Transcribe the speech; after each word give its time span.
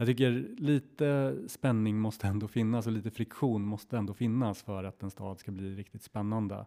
jag 0.00 0.06
tycker 0.06 0.46
lite 0.56 1.36
spänning 1.46 2.00
måste 2.00 2.26
ändå 2.26 2.48
finnas 2.48 2.86
och 2.86 2.92
lite 2.92 3.10
friktion 3.10 3.62
måste 3.62 3.96
ändå 3.98 4.14
finnas 4.14 4.62
för 4.62 4.84
att 4.84 5.02
en 5.02 5.10
stad 5.10 5.38
ska 5.38 5.52
bli 5.52 5.74
riktigt 5.74 6.02
spännande. 6.02 6.66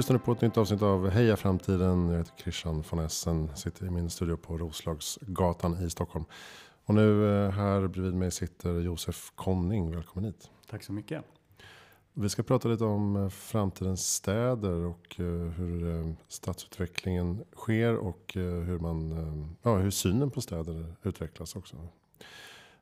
Lyssnar 0.00 0.18
på 0.18 0.32
ett 0.32 0.40
nytt 0.40 0.58
avsnitt 0.58 0.82
av 0.82 1.08
Heja 1.08 1.36
Framtiden. 1.36 2.08
Jag 2.08 2.18
heter 2.18 2.32
Christian 2.42 2.84
von 2.90 2.98
Essen. 2.98 3.56
Sitter 3.56 3.86
i 3.86 3.90
min 3.90 4.10
studio 4.10 4.36
på 4.36 4.58
Roslagsgatan 4.58 5.84
i 5.84 5.90
Stockholm. 5.90 6.24
Och 6.84 6.94
nu 6.94 7.44
eh, 7.44 7.50
här 7.50 7.88
bredvid 7.88 8.14
mig 8.14 8.30
sitter 8.30 8.80
Josef 8.80 9.32
Konning. 9.34 9.94
Välkommen 9.94 10.24
hit. 10.24 10.50
Tack 10.70 10.82
så 10.82 10.92
mycket. 10.92 11.24
Vi 12.14 12.28
ska 12.28 12.42
prata 12.42 12.68
lite 12.68 12.84
om 12.84 13.16
eh, 13.16 13.28
framtidens 13.28 14.14
städer 14.14 14.84
och 14.84 15.20
eh, 15.20 15.50
hur 15.50 16.14
stadsutvecklingen 16.28 17.44
sker 17.56 17.96
och 17.96 18.30
hur, 18.34 18.78
man, 18.78 19.56
ja, 19.62 19.76
hur 19.76 19.90
synen 19.90 20.30
på 20.30 20.40
städer 20.40 20.94
utvecklas 21.02 21.56
också. 21.56 21.76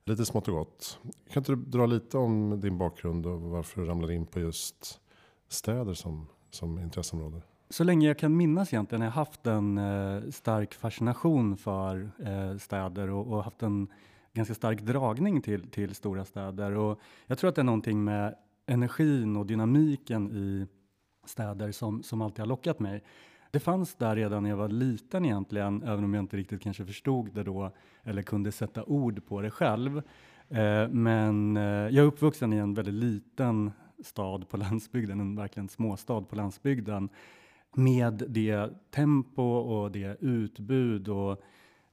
Lite 0.05 0.25
smått 0.25 0.49
och 0.49 0.55
gott. 0.55 0.99
Kan 1.33 1.41
inte 1.41 1.53
du 1.53 1.57
dra 1.57 1.87
lite 1.87 2.19
om 2.19 2.61
din 2.61 2.79
bakgrund 2.79 3.27
och 3.27 3.41
varför 3.41 3.81
du 3.81 3.87
ramlade 3.87 4.15
in 4.15 4.27
på 4.27 4.41
just 4.41 5.01
städer 5.49 5.95
som 5.95 6.27
som 6.51 6.79
intresseområde? 6.79 7.43
Så 7.71 7.85
länge 7.85 8.07
jag 8.07 8.19
kan 8.19 8.37
minnas 8.37 8.73
egentligen 8.73 9.03
har 9.03 9.07
jag 9.07 9.13
haft 9.13 9.47
en 9.47 9.79
eh, 9.79 10.31
stark 10.31 10.75
fascination 10.75 11.57
för 11.57 12.11
eh, 12.19 12.59
städer 12.59 13.11
och, 13.11 13.27
och, 13.27 13.45
haft 13.45 13.63
en 13.63 13.89
ganska 14.33 14.55
stark 14.55 14.81
dragning 14.81 15.43
till, 15.43 15.71
till 15.71 15.95
stora 15.95 16.25
städer. 16.25 16.73
Och 16.73 17.01
jag 17.27 17.39
tror 17.39 17.49
att 17.49 17.55
det 17.55 17.63
är 17.63 17.65
någonting 17.65 18.05
med 18.05 18.35
energin 18.67 19.37
och 19.37 19.47
dynamiken 19.47 20.31
i 20.31 20.67
städer 21.27 21.73
som, 21.73 22.03
som 22.03 22.23
alltid 22.23 22.39
har 22.39 22.47
lockat 22.47 22.81
mig. 22.81 23.03
Det 23.51 23.61
fanns 23.61 23.95
där 23.95 24.17
redan 24.17 24.43
när 24.43 24.51
jag 24.51 24.57
var 24.57 24.69
liten 24.69 25.25
egentligen, 25.25 25.83
även 25.83 26.05
om 26.05 26.15
jag 26.15 26.23
inte 26.23 26.37
riktigt 26.37 26.63
kanske 26.63 26.85
förstod 26.85 27.35
det 27.35 27.43
då 27.43 27.71
eller 28.03 28.23
kunde 28.23 28.53
sätta 28.53 28.85
ord 28.85 29.27
på 29.27 29.41
det 29.41 29.51
själv. 29.51 30.03
Eh, 30.49 30.89
men 30.89 31.57
eh, 31.57 31.63
jag 31.63 31.95
är 31.95 32.03
uppvuxen 32.03 32.53
i 32.53 32.57
en 32.57 32.75
väldigt 32.75 32.95
liten 32.95 33.73
stad 34.05 34.49
på 34.49 34.57
landsbygden, 34.57 35.21
en 35.21 35.37
verkligen 35.37 35.69
småstad 35.69 36.21
på 36.21 36.37
landsbygden 36.37 37.09
med 37.75 38.25
det 38.29 38.71
tempo 38.91 39.43
och 39.43 39.93
det 39.93 40.17
utbud 40.21 41.09
och 41.09 41.43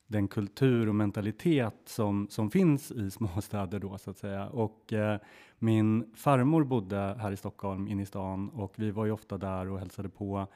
den 0.08 0.28
kultur 0.28 0.89
och 0.89 0.95
mentalitet 0.95 1.75
som, 1.86 2.28
som 2.30 2.52
finns 2.52 2.92
i 2.92 3.12
småstäder 3.12 3.80
då 3.80 3.97
så 3.97 4.09
att 4.09 4.17
säga. 4.17 4.47
Och 4.47 4.94
eh, 4.94 5.20
min 5.59 6.14
farmor 6.16 6.64
bodde 6.64 7.17
här 7.20 7.31
i 7.31 7.38
Stockholm 7.38 7.88
inne 7.88 8.03
i 8.03 8.06
stan 8.06 8.50
och 8.50 8.73
vi 8.75 8.92
var 8.92 9.06
ju 9.06 9.12
ofta 9.12 9.38
där 9.38 9.69
och 9.69 9.80
hälsade 9.80 10.09
på. 10.09 10.47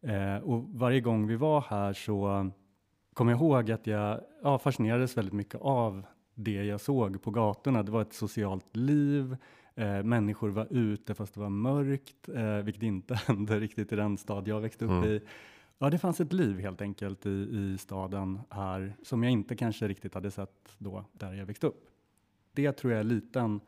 Eh, 0.00 0.36
och 0.36 0.64
varje 0.68 1.00
gång 1.00 1.26
vi 1.26 1.36
var 1.36 1.60
här 1.60 1.92
så 1.92 2.50
kom 3.14 3.28
jag 3.28 3.38
ihåg 3.38 3.70
att 3.70 3.86
jag 3.86 4.20
ja, 4.42 4.58
fascinerades 4.58 5.16
väldigt 5.16 5.34
mycket 5.34 5.60
av 5.60 6.06
det 6.34 6.64
jag 6.64 6.80
såg 6.80 7.22
på 7.22 7.30
gatorna. 7.30 7.82
Det 7.82 7.92
var 7.92 8.02
ett 8.02 8.12
socialt 8.12 8.76
liv, 8.76 9.36
Eh, 9.76 10.02
människor 10.02 10.50
var 10.50 10.66
ute 10.70 11.14
fast 11.14 11.34
det 11.34 11.40
var 11.40 11.48
mörkt, 11.48 12.28
eh, 12.28 12.56
vilket 12.56 12.82
inte 12.82 13.14
hände 13.26 13.60
riktigt 13.60 13.92
i 13.92 13.96
den 13.96 14.16
stad 14.16 14.48
jag 14.48 14.60
växte 14.60 14.84
upp 14.84 14.90
mm. 14.90 15.04
i. 15.04 15.20
Ja, 15.78 15.90
det 15.90 15.98
fanns 15.98 16.20
ett 16.20 16.32
liv 16.32 16.60
helt 16.60 16.80
enkelt 16.80 17.26
i, 17.26 17.30
i 17.30 17.78
staden 17.78 18.40
här 18.50 18.96
som 19.02 19.22
jag 19.22 19.32
inte 19.32 19.56
kanske 19.56 19.88
riktigt 19.88 20.14
hade 20.14 20.30
sett 20.30 20.76
då 20.78 21.04
där 21.12 21.32
jag 21.32 21.46
växte 21.46 21.66
upp. 21.66 21.84
Det 22.52 22.72
tror 22.72 22.92
jag 22.92 23.00
är 23.00 23.04
liten 23.04 23.60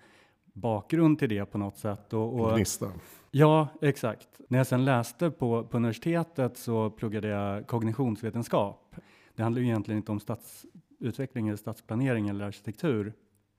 bakgrund 0.53 1.19
till 1.19 1.29
det 1.29 1.45
på 1.45 1.59
något 1.59 1.79
sätt. 1.79 2.13
Och, 2.13 2.41
och, 2.41 2.57
Gnista. 2.57 2.93
Ja, 3.31 3.69
exakt. 3.81 4.41
När 4.49 4.59
jag 4.59 4.67
sen 4.67 4.85
läste 4.85 5.31
på, 5.31 5.65
på 5.65 5.77
universitetet 5.77 6.57
så 6.57 6.91
pluggade 6.91 7.29
jag 7.29 7.67
kognitionsvetenskap. 7.67 8.97
Det 9.35 9.43
handlar 9.43 9.63
ju 9.63 9.69
egentligen 9.69 9.97
inte 9.97 10.13
om 10.13 10.21
stadsutveckling 10.21 11.49
eller 11.49 11.57
stadsplanering 11.57 12.29
eller 12.29 12.45
arkitektur. 12.45 13.13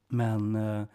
Men 0.07 0.55
eh, 0.55 0.83
Eh, 0.83 0.85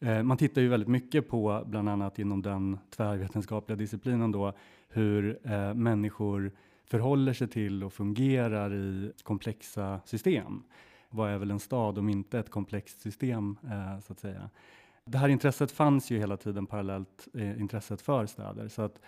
Eh, 0.00 0.22
man 0.22 0.36
tittar 0.36 0.62
ju 0.62 0.68
väldigt 0.68 0.88
mycket 0.88 1.28
på, 1.28 1.64
bland 1.66 1.88
annat 1.88 2.18
inom 2.18 2.42
den 2.42 2.78
tvärvetenskapliga 2.90 3.76
disciplinen 3.76 4.32
då, 4.32 4.52
hur 4.88 5.38
eh, 5.44 5.74
människor 5.74 6.52
förhåller 6.84 7.32
sig 7.32 7.48
till 7.48 7.84
och 7.84 7.92
fungerar 7.92 8.74
i 8.74 9.12
komplexa 9.22 10.00
system. 10.04 10.62
Vad 11.10 11.30
är 11.30 11.38
väl 11.38 11.50
en 11.50 11.60
stad 11.60 11.98
om 11.98 12.08
inte 12.08 12.38
ett 12.38 12.50
komplext 12.50 13.00
system, 13.00 13.58
eh, 13.64 14.00
så 14.00 14.12
att 14.12 14.20
säga. 14.20 14.50
Det 15.04 15.18
här 15.18 15.28
intresset 15.28 15.72
fanns 15.72 16.10
ju 16.10 16.18
hela 16.18 16.36
tiden 16.36 16.66
parallellt 16.66 17.28
eh, 17.34 17.60
intresset 17.60 18.00
för 18.02 18.26
städer, 18.26 18.68
så 18.68 18.82
att 18.82 19.00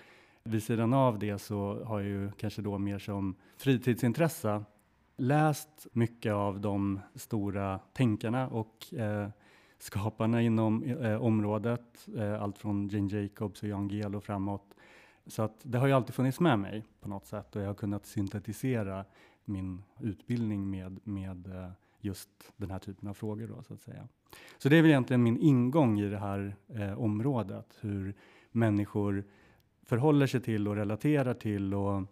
vid 0.42 0.62
sidan 0.62 0.94
av 0.94 1.18
det 1.18 1.38
så 1.38 1.84
har 1.84 2.00
jag 2.00 2.08
ju 2.08 2.30
kanske 2.32 2.62
då 2.62 2.78
mer 2.78 2.98
som 2.98 3.34
fritidsintresse 3.56 4.64
läst 5.16 5.86
mycket 5.92 6.32
av 6.32 6.60
de 6.60 7.00
stora 7.14 7.78
tänkarna 7.92 8.48
och 8.48 8.94
eh, 8.94 9.28
skaparna 9.78 10.42
inom 10.42 10.82
eh, 10.82 11.22
området, 11.22 12.08
eh, 12.16 12.42
allt 12.42 12.58
från 12.58 12.88
Jane 12.88 13.08
Jacobs 13.08 13.62
och 13.62 13.68
Jan 13.68 13.88
Gehl 13.88 14.14
och 14.14 14.24
framåt. 14.24 14.74
Så 15.26 15.42
att 15.42 15.60
det 15.62 15.78
har 15.78 15.86
ju 15.86 15.92
alltid 15.92 16.14
funnits 16.14 16.40
med 16.40 16.58
mig 16.58 16.84
på 17.00 17.08
något 17.08 17.26
sätt 17.26 17.56
och 17.56 17.62
jag 17.62 17.66
har 17.66 17.74
kunnat 17.74 18.06
syntetisera 18.06 19.04
min 19.44 19.82
utbildning 20.00 20.70
med, 20.70 21.00
med 21.04 21.46
eh, 21.46 21.70
just 22.00 22.52
den 22.56 22.70
här 22.70 22.78
typen 22.78 23.08
av 23.08 23.14
frågor. 23.14 23.46
Då, 23.46 23.62
så 23.62 23.74
att 23.74 23.82
säga. 23.82 24.08
Så 24.58 24.68
det 24.68 24.76
är 24.76 24.82
väl 24.82 24.90
egentligen 24.90 25.22
min 25.22 25.38
ingång 25.38 26.00
i 26.00 26.08
det 26.08 26.18
här 26.18 26.56
eh, 26.68 27.00
området, 27.00 27.78
hur 27.80 28.14
människor 28.52 29.24
förhåller 29.82 30.26
sig 30.26 30.40
till 30.40 30.68
och 30.68 30.76
relaterar 30.76 31.34
till 31.34 31.74
och 31.74 32.02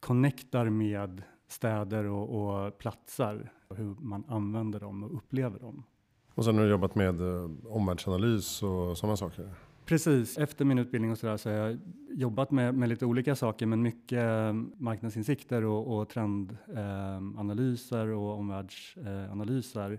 connectar 0.00 0.70
med 0.70 1.22
städer 1.48 2.04
och, 2.04 2.64
och 2.66 2.78
platser, 2.78 3.52
och 3.68 3.76
hur 3.76 3.94
man 3.94 4.24
använder 4.28 4.80
dem 4.80 5.02
och 5.02 5.14
upplever 5.14 5.58
dem. 5.58 5.82
Och 6.36 6.44
sen 6.44 6.56
har 6.56 6.64
du 6.64 6.70
jobbat 6.70 6.94
med 6.94 7.20
eh, 7.20 7.50
omvärldsanalys 7.64 8.62
och 8.62 8.98
sådana 8.98 9.16
saker? 9.16 9.50
Precis, 9.84 10.38
efter 10.38 10.64
min 10.64 10.78
utbildning 10.78 11.12
och 11.12 11.18
så, 11.18 11.26
där, 11.26 11.36
så 11.36 11.50
har 11.50 11.56
jag 11.56 11.78
jobbat 12.10 12.50
med, 12.50 12.74
med 12.74 12.88
lite 12.88 13.06
olika 13.06 13.36
saker, 13.36 13.66
men 13.66 13.82
mycket 13.82 14.22
eh, 14.22 14.52
marknadsinsikter 14.76 15.64
och, 15.64 15.98
och 15.98 16.08
trendanalyser 16.08 18.08
eh, 18.08 18.22
och 18.22 18.38
omvärldsanalyser, 18.38 19.92
eh, 19.92 19.98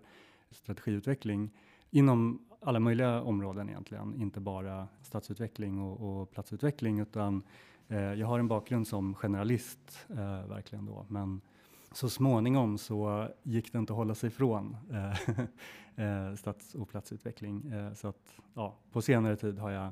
strategiutveckling 0.52 1.50
inom 1.92 2.46
alla 2.62 2.80
möjliga 2.80 3.22
områden 3.22 3.70
egentligen, 3.70 4.22
inte 4.22 4.40
bara 4.40 4.88
stadsutveckling 5.02 5.82
och, 5.82 6.22
och 6.22 6.32
platsutveckling, 6.32 7.00
utan 7.00 7.44
eh, 7.88 8.14
jag 8.14 8.28
har 8.28 8.40
en 8.40 8.48
bakgrund 8.48 8.88
som 8.88 9.16
generalist, 9.16 10.06
eh, 10.10 10.48
verkligen 10.48 10.86
då, 10.86 11.06
men 11.10 11.42
så 11.92 12.10
småningom 12.10 12.78
så 12.78 13.28
gick 13.44 13.72
det 13.72 13.78
inte 13.78 13.94
att 13.94 13.98
hålla 13.98 14.16
sig 14.16 14.28
ifrån 14.28 14.78
eh, 14.92 15.30
eh, 16.06 16.36
stads 16.36 16.76
och 16.76 16.90
platsutveckling. 16.90 17.68
Eh, 17.68 17.94
så 17.94 18.08
att, 18.08 18.34
ja, 18.54 18.76
på 18.92 19.02
senare 19.02 19.36
tid 19.36 19.60
har 19.60 19.72
jag 19.72 19.92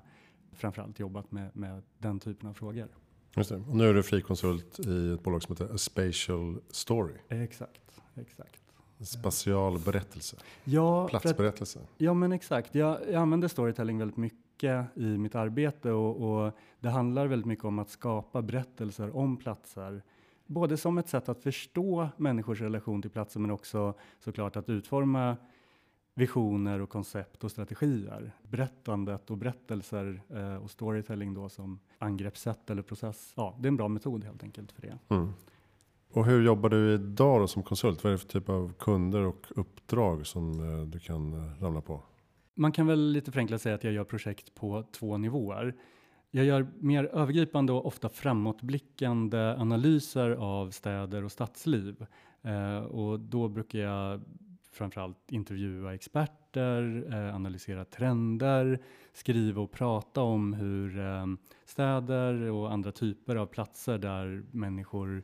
framförallt 0.53 0.99
jobbat 0.99 1.31
med, 1.31 1.55
med 1.55 1.83
den 1.97 2.19
typen 2.19 2.49
av 2.49 2.53
frågor. 2.53 2.87
Just 3.35 3.49
det. 3.49 3.55
Och 3.55 3.75
nu 3.75 3.89
är 3.89 3.93
du 3.93 4.03
frikonsult 4.03 4.79
i 4.79 5.13
ett 5.13 5.23
bolag 5.23 5.43
som 5.43 5.55
heter 5.55 5.73
A 5.73 5.77
Spatial 5.77 6.61
Story. 6.69 7.15
Exakt, 7.29 8.01
exakt. 8.15 8.61
Spatial 8.99 9.79
berättelse. 9.79 10.37
Ja, 10.63 11.07
Platsberättelse. 11.07 11.79
Att, 11.79 11.85
ja, 11.97 12.13
men 12.13 12.31
exakt. 12.31 12.75
Jag, 12.75 12.99
jag 13.07 13.15
använder 13.15 13.47
storytelling 13.47 13.97
väldigt 13.97 14.17
mycket 14.17 14.97
i 14.97 15.05
mitt 15.17 15.35
arbete 15.35 15.91
och, 15.91 16.45
och, 16.45 16.51
det 16.79 16.89
handlar 16.89 17.27
väldigt 17.27 17.45
mycket 17.45 17.65
om 17.65 17.79
att 17.79 17.89
skapa 17.89 18.41
berättelser 18.41 19.15
om 19.15 19.37
platser 19.37 20.03
både 20.45 20.77
som 20.77 20.97
ett 20.97 21.07
sätt 21.07 21.29
att 21.29 21.43
förstå 21.43 22.09
människors 22.17 22.61
relation 22.61 23.01
till 23.01 23.11
platsen 23.11 23.41
men 23.41 23.51
också 23.51 23.93
såklart 24.19 24.55
att 24.55 24.69
utforma 24.69 25.37
visioner 26.15 26.81
och 26.81 26.89
koncept 26.89 27.43
och 27.43 27.51
strategier. 27.51 28.31
Berättandet 28.43 29.31
och 29.31 29.37
berättelser 29.37 30.21
eh, 30.29 30.55
och 30.55 30.71
storytelling 30.71 31.33
då 31.33 31.49
som 31.49 31.79
angreppssätt 31.97 32.69
eller 32.69 32.81
process. 32.81 33.33
Ja, 33.35 33.55
det 33.59 33.65
är 33.65 33.67
en 33.67 33.77
bra 33.77 33.87
metod 33.87 34.23
helt 34.23 34.43
enkelt 34.43 34.71
för 34.71 34.81
det. 34.81 34.97
Mm. 35.09 35.33
Och 36.11 36.25
hur 36.25 36.45
jobbar 36.45 36.69
du 36.69 36.93
idag 36.93 37.41
då 37.41 37.47
som 37.47 37.63
konsult? 37.63 38.03
Vad 38.03 38.13
är 38.13 38.17
det 38.17 38.17
för 38.17 38.27
typ 38.27 38.49
av 38.49 38.73
kunder 38.79 39.21
och 39.21 39.45
uppdrag 39.49 40.27
som 40.27 40.79
eh, 40.79 40.85
du 40.85 40.99
kan 40.99 41.33
eh, 41.33 41.63
ramla 41.63 41.81
på? 41.81 42.01
Man 42.53 42.71
kan 42.71 42.87
väl 42.87 43.11
lite 43.11 43.31
förenklat 43.31 43.61
säga 43.61 43.75
att 43.75 43.83
jag 43.83 43.93
gör 43.93 44.03
projekt 44.03 44.55
på 44.55 44.83
två 44.91 45.17
nivåer. 45.17 45.75
Jag 46.35 46.45
gör 46.45 46.67
mer 46.79 47.03
övergripande 47.03 47.73
och 47.73 47.85
ofta 47.85 48.09
framåtblickande 48.09 49.37
analyser 49.37 50.29
av 50.29 50.71
städer 50.71 51.23
och 51.23 51.31
stadsliv. 51.31 52.05
Eh, 52.41 52.77
och 52.77 53.19
då 53.19 53.47
brukar 53.47 53.79
jag 53.79 54.21
framförallt 54.71 55.31
intervjua 55.31 55.93
experter, 55.93 57.07
eh, 57.13 57.35
analysera 57.35 57.85
trender, 57.85 58.79
skriva 59.13 59.61
och 59.61 59.71
prata 59.71 60.21
om 60.21 60.53
hur 60.53 60.99
eh, 60.99 61.25
städer 61.65 62.51
och 62.51 62.71
andra 62.71 62.91
typer 62.91 63.35
av 63.35 63.45
platser 63.45 63.97
där 63.97 64.43
människor 64.51 65.23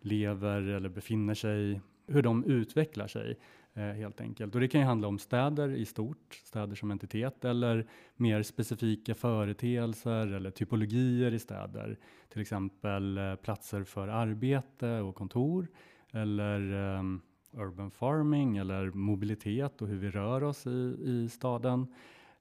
lever 0.00 0.62
eller 0.62 0.88
befinner 0.88 1.34
sig, 1.34 1.80
hur 2.06 2.22
de 2.22 2.44
utvecklar 2.44 3.06
sig 3.06 3.38
Eh, 3.74 3.82
helt 3.82 4.20
enkelt. 4.20 4.54
Och 4.54 4.60
det 4.60 4.68
kan 4.68 4.80
ju 4.80 4.86
handla 4.86 5.08
om 5.08 5.18
städer 5.18 5.68
i 5.74 5.84
stort, 5.84 6.34
städer 6.44 6.74
som 6.74 6.90
entitet 6.90 7.44
eller 7.44 7.86
mer 8.16 8.42
specifika 8.42 9.14
företeelser 9.14 10.26
eller 10.26 10.50
typologier 10.50 11.34
i 11.34 11.38
städer. 11.38 11.98
Till 12.28 12.40
exempel 12.40 13.18
eh, 13.18 13.34
platser 13.34 13.84
för 13.84 14.08
arbete 14.08 15.00
och 15.00 15.14
kontor 15.14 15.68
eller 16.12 16.72
um, 16.72 17.22
urban 17.52 17.90
farming 17.90 18.56
eller 18.56 18.90
mobilitet 18.90 19.82
och 19.82 19.88
hur 19.88 19.98
vi 19.98 20.10
rör 20.10 20.42
oss 20.42 20.66
i, 20.66 20.96
i 21.04 21.28
staden. 21.28 21.94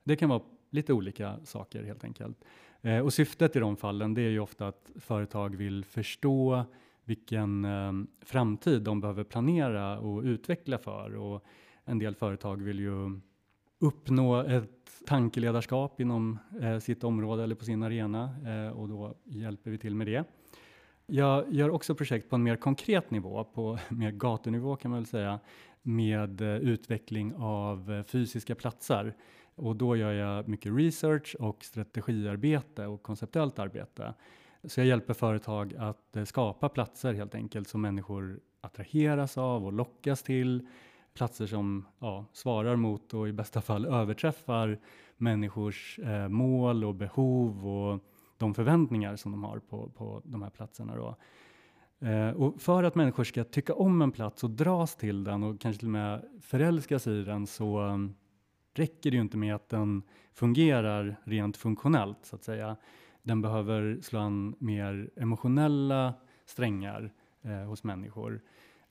Det 0.03 0.15
kan 0.15 0.29
vara 0.29 0.41
lite 0.69 0.93
olika 0.93 1.39
saker 1.43 1.83
helt 1.83 2.03
enkelt. 2.03 2.45
Eh, 2.81 2.99
och 2.99 3.13
syftet 3.13 3.55
i 3.55 3.59
de 3.59 3.77
fallen 3.77 4.13
det 4.13 4.21
är 4.21 4.29
ju 4.29 4.39
ofta 4.39 4.67
att 4.67 4.91
företag 4.95 5.55
vill 5.55 5.85
förstå 5.85 6.65
vilken 7.09 7.65
eh, 7.65 7.91
framtid 8.21 8.81
de 8.81 9.01
behöver 9.01 9.23
planera 9.23 9.99
och 9.99 10.23
utveckla 10.23 10.77
för. 10.77 11.15
Och 11.15 11.45
en 11.85 11.99
del 11.99 12.15
företag 12.15 12.61
vill 12.61 12.79
ju 12.79 13.19
uppnå 13.79 14.41
ett 14.41 14.91
tankeledarskap 15.07 16.01
inom 16.01 16.39
eh, 16.61 16.79
sitt 16.79 17.03
område 17.03 17.43
eller 17.43 17.55
på 17.55 17.65
sin 17.65 17.83
arena 17.83 18.35
eh, 18.47 18.77
och 18.77 18.89
då 18.89 19.15
hjälper 19.23 19.71
vi 19.71 19.77
till 19.77 19.95
med 19.95 20.07
det. 20.07 20.23
Jag 21.05 21.53
gör 21.53 21.69
också 21.69 21.95
projekt 21.95 22.29
på 22.29 22.35
en 22.35 22.43
mer 22.43 22.55
konkret 22.55 23.11
nivå, 23.11 23.43
på 23.43 23.77
mer 23.89 24.11
gatunivå 24.11 24.75
kan 24.75 24.91
man 24.91 24.99
väl 24.99 25.07
säga, 25.07 25.39
med 25.81 26.41
eh, 26.41 26.47
utveckling 26.47 27.33
av 27.37 27.91
eh, 27.91 28.03
fysiska 28.03 28.55
platser. 28.55 29.15
Och 29.55 29.75
då 29.75 29.95
gör 29.95 30.13
jag 30.13 30.47
mycket 30.47 30.73
research 30.75 31.35
och 31.39 31.63
strategiarbete 31.63 32.85
och 32.85 33.03
konceptuellt 33.03 33.59
arbete. 33.59 34.13
Så 34.63 34.79
jag 34.79 34.87
hjälper 34.87 35.13
företag 35.13 35.75
att 35.77 36.15
eh, 36.15 36.23
skapa 36.23 36.69
platser 36.69 37.13
helt 37.13 37.35
enkelt 37.35 37.67
som 37.67 37.81
människor 37.81 38.39
attraheras 38.61 39.37
av 39.37 39.65
och 39.65 39.73
lockas 39.73 40.23
till. 40.23 40.67
Platser 41.13 41.47
som 41.47 41.85
ja, 41.99 42.25
svarar 42.33 42.75
mot 42.75 43.13
och 43.13 43.27
i 43.27 43.31
bästa 43.31 43.61
fall 43.61 43.85
överträffar 43.85 44.79
människors 45.17 45.99
eh, 45.99 46.27
mål 46.27 46.83
och 46.83 46.95
behov 46.95 47.67
och 47.67 48.03
de 48.37 48.53
förväntningar 48.53 49.15
som 49.15 49.31
de 49.31 49.43
har 49.43 49.59
på, 49.59 49.89
på 49.89 50.21
de 50.25 50.41
här 50.41 50.49
platserna. 50.49 50.95
Då. 50.95 51.15
Eh, 52.07 52.29
och 52.29 52.61
för 52.61 52.83
att 52.83 52.95
människor 52.95 53.23
ska 53.23 53.43
tycka 53.43 53.73
om 53.73 54.01
en 54.01 54.11
plats 54.11 54.43
och 54.43 54.49
dras 54.49 54.95
till 54.95 55.23
den 55.23 55.43
och 55.43 55.61
kanske 55.61 55.79
till 55.79 55.87
och 55.87 55.91
med 55.91 56.25
förälskas 56.41 57.07
i 57.07 57.23
den 57.23 57.47
så 57.47 57.79
um, 57.79 58.15
räcker 58.73 59.11
det 59.11 59.15
ju 59.15 59.21
inte 59.21 59.37
med 59.37 59.55
att 59.55 59.69
den 59.69 60.03
fungerar 60.33 61.15
rent 61.23 61.57
funktionellt 61.57 62.25
så 62.25 62.35
att 62.35 62.43
säga. 62.43 62.77
Den 63.23 63.41
behöver 63.41 63.99
slå 64.01 64.19
an 64.19 64.55
mer 64.59 65.09
emotionella 65.15 66.13
strängar 66.45 67.11
eh, 67.41 67.51
hos 67.51 67.83
människor. 67.83 68.41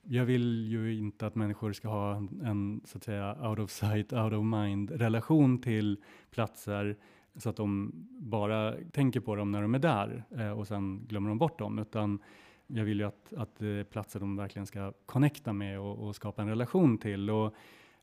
Jag 0.03 0.25
vill 0.25 0.67
ju 0.69 0.99
inte 0.99 1.27
att 1.27 1.35
människor 1.35 1.73
ska 1.73 1.89
ha 1.89 2.17
en, 2.17 2.81
så 2.85 2.99
att 2.99 3.05
säga 3.05 3.49
out 3.49 3.59
of 3.59 3.71
sight, 3.71 4.13
out 4.13 4.33
of 4.33 4.45
mind 4.45 4.91
relation 4.91 5.61
till 5.61 5.97
platser 6.31 6.97
så 7.39 7.49
att 7.49 7.57
de 7.57 7.93
bara 8.21 8.75
tänker 8.93 9.21
på 9.21 9.37
dem 9.37 9.53
när 9.53 9.63
de 9.63 9.75
är 9.75 9.79
där 9.79 10.25
eh, 10.37 10.51
och 10.51 10.67
sen 10.67 11.07
glömmer 11.09 11.29
de 11.29 11.39
bort 11.39 11.59
dem. 11.59 11.79
Utan 11.79 12.19
jag 12.67 12.85
vill 12.85 12.99
ju 13.01 13.07
att, 13.07 13.33
att 13.37 13.57
det 13.59 13.67
är 13.67 13.85
platser 13.85 14.21
de 14.21 14.37
verkligen 14.37 14.67
ska 14.67 14.93
connecta 15.07 15.53
med 15.53 15.81
och, 15.81 15.99
och, 15.99 16.17
skapa 16.17 16.43
en 16.43 16.49
relation 16.49 16.99
till. 16.99 17.31
Och 17.31 17.55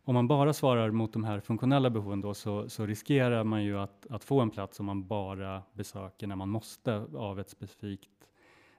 om 0.06 0.14
man 0.14 0.28
bara 0.28 0.54
svarar 0.54 0.92
mot 0.92 1.14
de 1.14 1.24
här 1.24 1.40
funktionella 1.40 1.90
behoven 1.90 2.22
då 2.22 2.34
så, 2.34 2.70
så 2.70 2.86
riskerar 2.86 3.44
man 3.44 3.64
ju 3.64 3.80
att, 3.80 4.08
att, 4.10 4.24
få 4.24 4.42
en 4.42 4.50
plats 4.50 4.78
som 4.78 4.86
man 4.86 5.08
bara 5.08 5.64
besöker 5.74 6.28
när 6.28 6.36
man 6.36 6.50
måste 6.50 6.96
av 7.16 7.40
ett 7.40 7.50
specifikt, 7.50 8.10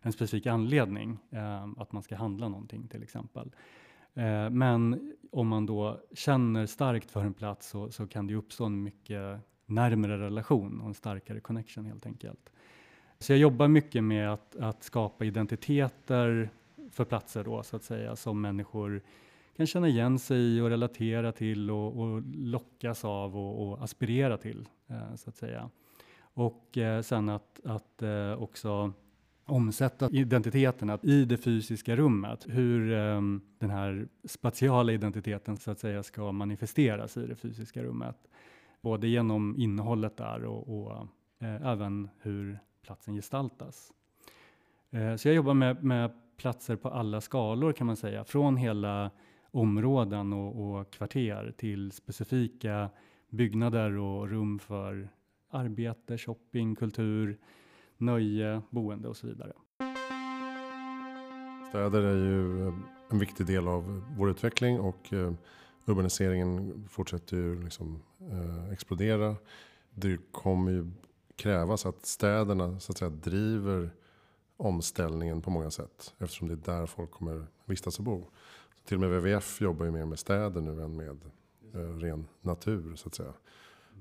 en 0.00 0.12
specifik 0.12 0.46
anledning. 0.46 1.18
Eh, 1.30 1.68
att 1.76 1.92
man 1.92 2.02
ska 2.02 2.16
handla 2.16 2.48
någonting 2.48 2.88
till 2.88 3.02
exempel. 3.02 3.50
Eh, 4.14 4.50
men 4.50 5.12
om 5.32 5.48
man 5.48 5.66
då 5.66 6.00
känner 6.14 6.66
starkt 6.66 7.10
för 7.10 7.24
en 7.24 7.34
plats 7.34 7.68
så, 7.68 7.90
så 7.90 8.06
kan 8.06 8.26
det 8.26 8.34
uppstå 8.34 8.64
en 8.64 8.82
mycket 8.82 9.40
närmare 9.66 10.18
relation 10.18 10.80
och 10.80 10.86
en 10.86 10.94
starkare 10.94 11.40
connection 11.40 11.84
helt 11.84 12.06
enkelt. 12.06 12.50
Så 13.18 13.32
jag 13.32 13.38
jobbar 13.38 13.68
mycket 13.68 14.04
med 14.04 14.32
att, 14.32 14.56
att 14.56 14.82
skapa 14.82 15.24
identiteter 15.24 16.50
för 16.90 17.04
platser 17.04 17.44
då 17.44 17.62
så 17.62 17.76
att 17.76 17.84
säga 17.84 18.16
som 18.16 18.40
människor 18.40 19.02
kan 19.56 19.66
känna 19.66 19.88
igen 19.88 20.18
sig 20.18 20.38
i 20.38 20.60
och 20.60 20.70
relatera 20.70 21.32
till 21.32 21.70
och, 21.70 22.00
och 22.00 22.22
lockas 22.34 23.04
av 23.04 23.36
och, 23.36 23.68
och 23.68 23.82
aspirera 23.82 24.36
till 24.36 24.68
eh, 24.86 25.14
så 25.14 25.30
att 25.30 25.36
säga. 25.36 25.70
Och 26.18 26.78
eh, 26.78 27.02
sen 27.02 27.28
att, 27.28 27.60
att 27.64 28.02
eh, 28.02 28.42
också 28.42 28.92
omsätta 29.44 30.10
identiteterna 30.10 30.98
i 31.02 31.24
det 31.24 31.36
fysiska 31.36 31.96
rummet. 31.96 32.46
Hur 32.48 32.92
eh, 32.92 33.20
den 33.58 33.70
här 33.70 34.08
spatiala 34.24 34.92
identiteten 34.92 35.56
så 35.56 35.70
att 35.70 35.78
säga 35.78 36.02
ska 36.02 36.32
manifesteras 36.32 37.16
i 37.16 37.26
det 37.26 37.36
fysiska 37.36 37.82
rummet 37.82 38.16
både 38.80 39.08
genom 39.08 39.56
innehållet 39.58 40.16
där 40.16 40.44
och, 40.44 40.68
och 40.68 41.06
eh, 41.38 41.66
även 41.66 42.08
hur 42.20 42.58
platsen 42.82 43.14
gestaltas. 43.14 43.92
Eh, 44.90 45.16
så 45.16 45.28
jag 45.28 45.34
jobbar 45.34 45.54
med, 45.54 45.84
med, 45.84 46.10
platser 46.36 46.76
på 46.76 46.88
alla 46.88 47.20
skalor 47.20 47.72
kan 47.72 47.86
man 47.86 47.96
säga, 47.96 48.24
från 48.24 48.56
hela 48.56 49.10
områden 49.56 50.32
och, 50.32 50.78
och 50.78 50.90
kvarter 50.90 51.54
till 51.56 51.92
specifika 51.92 52.90
byggnader 53.30 53.98
och 53.98 54.28
rum 54.28 54.58
för 54.58 55.08
arbete, 55.50 56.18
shopping, 56.18 56.74
kultur, 56.74 57.38
nöje, 57.96 58.62
boende 58.70 59.08
och 59.08 59.16
så 59.16 59.26
vidare. 59.26 59.52
Städer 61.68 62.02
är 62.02 62.16
ju 62.16 62.68
eh, 62.68 62.74
en 63.10 63.18
viktig 63.18 63.46
del 63.46 63.68
av 63.68 64.02
vår 64.16 64.30
utveckling 64.30 64.80
och 64.80 65.12
eh, 65.12 65.32
urbaniseringen 65.86 66.84
fortsätter 66.90 67.36
ju 67.36 67.62
liksom 67.62 68.02
eh, 68.20 68.72
explodera. 68.72 69.36
Det 69.90 70.18
kommer 70.32 70.72
ju 70.72 70.90
krävas 71.36 71.86
att 71.86 72.06
städerna 72.06 72.80
så 72.80 72.92
att 72.92 72.98
säga 72.98 73.10
driver 73.10 73.90
omställningen 74.56 75.42
på 75.42 75.50
många 75.50 75.70
sätt. 75.70 76.14
Eftersom 76.18 76.48
det 76.48 76.54
är 76.54 76.78
där 76.78 76.86
folk 76.86 77.10
kommer 77.10 77.46
vistas 77.64 77.98
och 77.98 78.04
bo. 78.04 78.24
Till 78.86 78.96
och 78.96 79.00
med 79.00 79.10
WWF 79.10 79.60
jobbar 79.60 79.84
ju 79.84 79.92
mer 79.92 80.04
med 80.04 80.18
städer 80.18 80.60
nu 80.60 80.82
än 80.82 80.96
med 80.96 81.18
eh, 81.74 81.98
ren 81.98 82.26
natur 82.40 82.94
så 82.94 83.08
att 83.08 83.14
säga. 83.14 83.32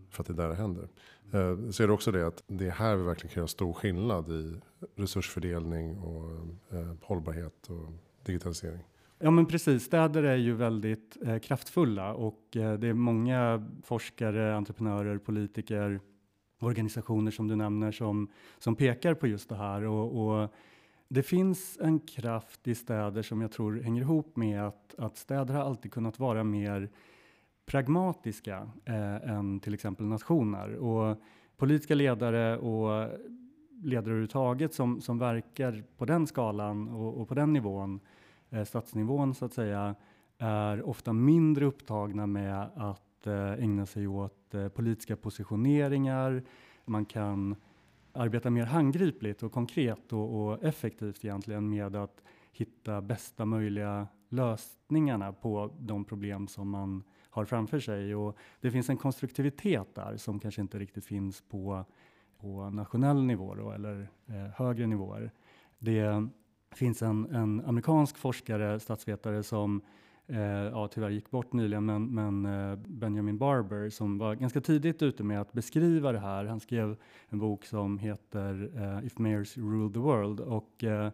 För 0.09 0.23
att 0.23 0.27
det 0.27 0.33
är 0.33 0.37
där 0.37 0.49
det 0.49 0.55
händer. 0.55 0.89
Eh, 1.31 1.69
så 1.69 1.83
är 1.83 1.87
det 1.87 1.93
också 1.93 2.11
det 2.11 2.27
att 2.27 2.43
det 2.47 2.67
är 2.67 2.71
här 2.71 2.95
vi 2.95 3.03
verkligen 3.03 3.33
kan 3.33 3.41
göra 3.41 3.47
stor 3.47 3.73
skillnad 3.73 4.29
i 4.29 4.61
resursfördelning 4.95 5.97
och 5.97 6.31
eh, 6.77 6.93
hållbarhet 7.01 7.67
och 7.69 7.91
digitalisering. 8.25 8.83
Ja 9.19 9.31
men 9.31 9.45
precis, 9.45 9.83
städer 9.83 10.23
är 10.23 10.35
ju 10.35 10.53
väldigt 10.53 11.17
eh, 11.25 11.39
kraftfulla 11.39 12.13
och 12.13 12.57
eh, 12.57 12.73
det 12.73 12.87
är 12.87 12.93
många 12.93 13.67
forskare, 13.83 14.55
entreprenörer, 14.55 15.17
politiker, 15.17 15.99
organisationer 16.61 17.31
som 17.31 17.47
du 17.47 17.55
nämner 17.55 17.91
som, 17.91 18.31
som 18.59 18.75
pekar 18.75 19.13
på 19.13 19.27
just 19.27 19.49
det 19.49 19.55
här. 19.55 19.83
Och, 19.83 20.27
och, 20.27 20.53
det 21.07 21.23
finns 21.23 21.77
en 21.81 21.99
kraft 21.99 22.67
i 22.67 22.75
städer 22.75 23.21
som 23.21 23.41
jag 23.41 23.51
tror 23.51 23.79
hänger 23.81 24.01
ihop 24.01 24.35
med 24.35 24.67
att, 24.67 24.95
att 24.97 25.17
städer 25.17 25.53
har 25.53 25.61
alltid 25.61 25.91
kunnat 25.91 26.19
vara 26.19 26.43
mer 26.43 26.89
pragmatiska 27.65 28.69
eh, 28.85 29.29
än 29.31 29.59
till 29.59 29.73
exempel 29.73 30.05
nationer. 30.05 30.75
Och 30.75 31.17
politiska 31.57 31.95
ledare 31.95 32.57
och 32.57 33.09
ledare 33.83 34.05
överhuvudtaget 34.05 34.73
som, 34.73 35.01
som 35.01 35.19
verkar 35.19 35.83
på 35.97 36.05
den 36.05 36.27
skalan 36.27 36.89
och, 36.89 37.21
och 37.21 37.27
på 37.27 37.33
den 37.33 37.53
nivån 37.53 37.99
eh, 38.49 38.63
statsnivån 38.63 39.35
så 39.35 39.45
att 39.45 39.53
säga, 39.53 39.95
är 40.37 40.81
ofta 40.81 41.13
mindre 41.13 41.65
upptagna 41.65 42.27
med 42.27 42.69
att 42.75 43.27
eh, 43.27 43.53
ägna 43.53 43.85
sig 43.85 44.07
åt 44.07 44.53
eh, 44.53 44.67
politiska 44.67 45.15
positioneringar. 45.15 46.43
Man 46.85 47.05
kan 47.05 47.55
arbeta 48.15 48.49
mer 48.49 48.65
handgripligt 48.65 49.43
och 49.43 49.51
konkret 49.51 50.13
och, 50.13 50.47
och, 50.47 50.63
effektivt 50.63 51.25
egentligen 51.25 51.69
med 51.69 51.95
att 51.95 52.23
hitta 52.51 53.01
bästa 53.01 53.45
möjliga 53.45 54.07
lösningarna 54.29 55.33
på 55.33 55.71
de 55.79 56.05
problem 56.05 56.47
som 56.47 56.69
man 56.69 57.03
har 57.29 57.45
framför 57.45 57.79
sig. 57.79 58.15
Och 58.15 58.37
det 58.61 58.71
finns 58.71 58.89
en 58.89 58.97
konstruktivitet 58.97 59.95
där 59.95 60.17
som 60.17 60.39
kanske 60.39 60.61
inte 60.61 60.79
riktigt 60.79 61.05
finns 61.05 61.41
på, 61.41 61.85
på 62.39 62.69
nationell 62.69 63.23
nivå 63.23 63.55
då, 63.55 63.71
eller 63.71 64.09
eh, 64.27 64.35
högre 64.55 64.87
nivåer. 64.87 65.31
Det 65.79 66.27
finns 66.71 67.01
en, 67.01 67.35
en 67.35 67.65
amerikansk 67.65 68.17
forskare, 68.17 68.79
statsvetare 68.79 69.43
som 69.43 69.81
eh, 70.27 70.39
ja, 70.41 70.87
tyvärr 70.87 71.09
gick 71.09 71.31
bort 71.31 71.53
nyligen, 71.53 71.85
men, 71.85 72.05
men 72.05 72.45
eh, 72.45 72.75
Benjamin 72.75 73.37
Barber 73.37 73.89
som 73.89 74.17
var 74.17 74.35
ganska 74.35 74.61
tidigt 74.61 75.01
ute 75.01 75.23
med 75.23 75.41
att 75.41 75.53
beskriva 75.53 76.11
det 76.11 76.19
här. 76.19 76.45
Han 76.45 76.59
skrev 76.59 76.97
en 77.29 77.39
bok 77.39 77.65
som 77.65 77.97
heter 77.99 78.71
eh, 78.75 79.05
If 79.07 79.17
Mayors 79.17 79.57
Rule 79.57 79.93
the 79.93 79.99
World 79.99 80.39
och 80.39 80.83
eh, 80.83 81.11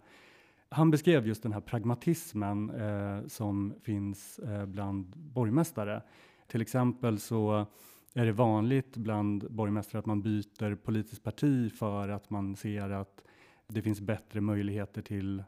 han 0.69 0.91
beskrev 0.91 1.27
just 1.27 1.43
den 1.43 1.53
här 1.53 1.61
pragmatismen 1.61 2.69
eh, 2.69 3.27
som 3.27 3.73
finns 3.83 4.39
eh, 4.39 4.65
bland 4.65 5.05
borgmästare. 5.15 6.01
Till 6.47 6.61
exempel 6.61 7.19
så 7.19 7.65
är 8.13 8.25
det 8.25 8.31
vanligt 8.31 8.97
bland 8.97 9.51
borgmästare 9.51 9.99
att 9.99 10.05
man 10.05 10.21
byter 10.21 10.75
politiskt 10.75 11.23
parti 11.23 11.71
för 11.73 12.09
att 12.09 12.29
man 12.29 12.55
ser 12.55 12.89
att 12.89 13.23
det 13.67 13.81
finns 13.81 14.01
bättre 14.01 14.41
möjligheter 14.41 15.01
till 15.01 15.43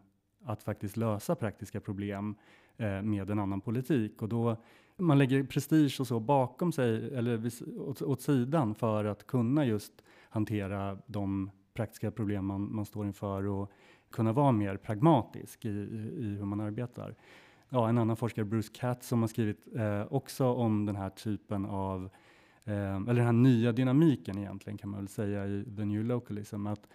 att 0.46 0.64
faktiskt 0.64 0.98
lösa 0.98 1.36
praktiska 1.36 1.80
problem 1.80 2.36
Eh, 2.78 3.02
med 3.02 3.30
en 3.30 3.40
annan 3.40 3.62
politik 3.62 4.22
och 4.22 4.30
då 4.30 4.58
man 4.98 5.18
lägger 5.18 5.44
prestige 5.44 6.00
och 6.00 6.08
så 6.08 6.20
bakom 6.20 6.72
sig 6.72 7.16
eller 7.16 7.52
åt, 7.78 8.02
åt 8.02 8.22
sidan 8.22 8.76
för 8.76 9.06
att 9.06 9.28
kunna 9.28 9.66
just 9.66 9.94
hantera 10.30 10.98
de 11.06 11.52
praktiska 11.74 12.12
problem 12.12 12.46
man, 12.46 12.76
man 12.76 12.86
står 12.86 13.06
inför 13.06 13.48
och 13.48 13.72
kunna 14.12 14.34
vara 14.34 14.52
mer 14.52 14.78
pragmatisk 14.78 15.66
i, 15.66 15.70
i, 15.70 16.36
hur 16.40 16.46
man 16.46 16.60
arbetar. 16.60 17.16
Ja, 17.70 17.90
en 17.90 17.98
annan 17.98 18.18
forskare, 18.18 18.46
Bruce 18.46 18.74
Katz, 18.74 19.08
som 19.08 19.22
har 19.22 19.28
skrivit 19.28 19.76
eh, 19.76 20.14
också 20.14 20.46
om 20.46 20.86
den 20.86 20.96
här 20.96 21.10
typen 21.10 21.66
av, 21.66 22.10
eh, 22.64 22.96
eller 22.96 23.14
den 23.14 23.26
här 23.26 23.32
nya 23.32 23.72
dynamiken 23.72 24.38
egentligen 24.38 24.78
kan 24.78 24.90
man 24.90 25.00
väl 25.00 25.08
säga 25.08 25.48
i 25.48 25.66
The 25.78 25.86
New 25.86 26.04
Localism, 26.04 26.68
att 26.68 26.88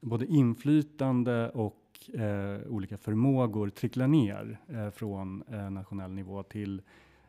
både 0.00 0.26
inflytande 0.26 1.50
och 1.50 1.85
eh, 2.14 2.68
olika 2.68 2.96
förmågor 2.96 3.68
tricklar 3.68 4.06
ner 4.06 4.58
eh, 4.68 4.90
från 4.90 5.42
eh, 5.48 5.70
nationell 5.70 6.10
nivå 6.10 6.42
till, 6.42 6.82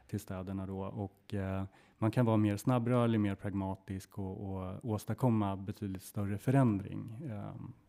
till 0.07 0.19
städerna 0.19 0.65
då 0.65 0.79
och 0.79 1.33
eh, 1.33 1.63
man 1.97 2.11
kan 2.11 2.25
vara 2.25 2.37
mer 2.37 2.57
snabbrörlig, 2.57 3.19
mer 3.19 3.35
pragmatisk 3.35 4.19
och, 4.19 4.55
och 4.55 4.85
åstadkomma 4.85 5.55
betydligt 5.55 6.03
större 6.03 6.37
förändring 6.37 7.29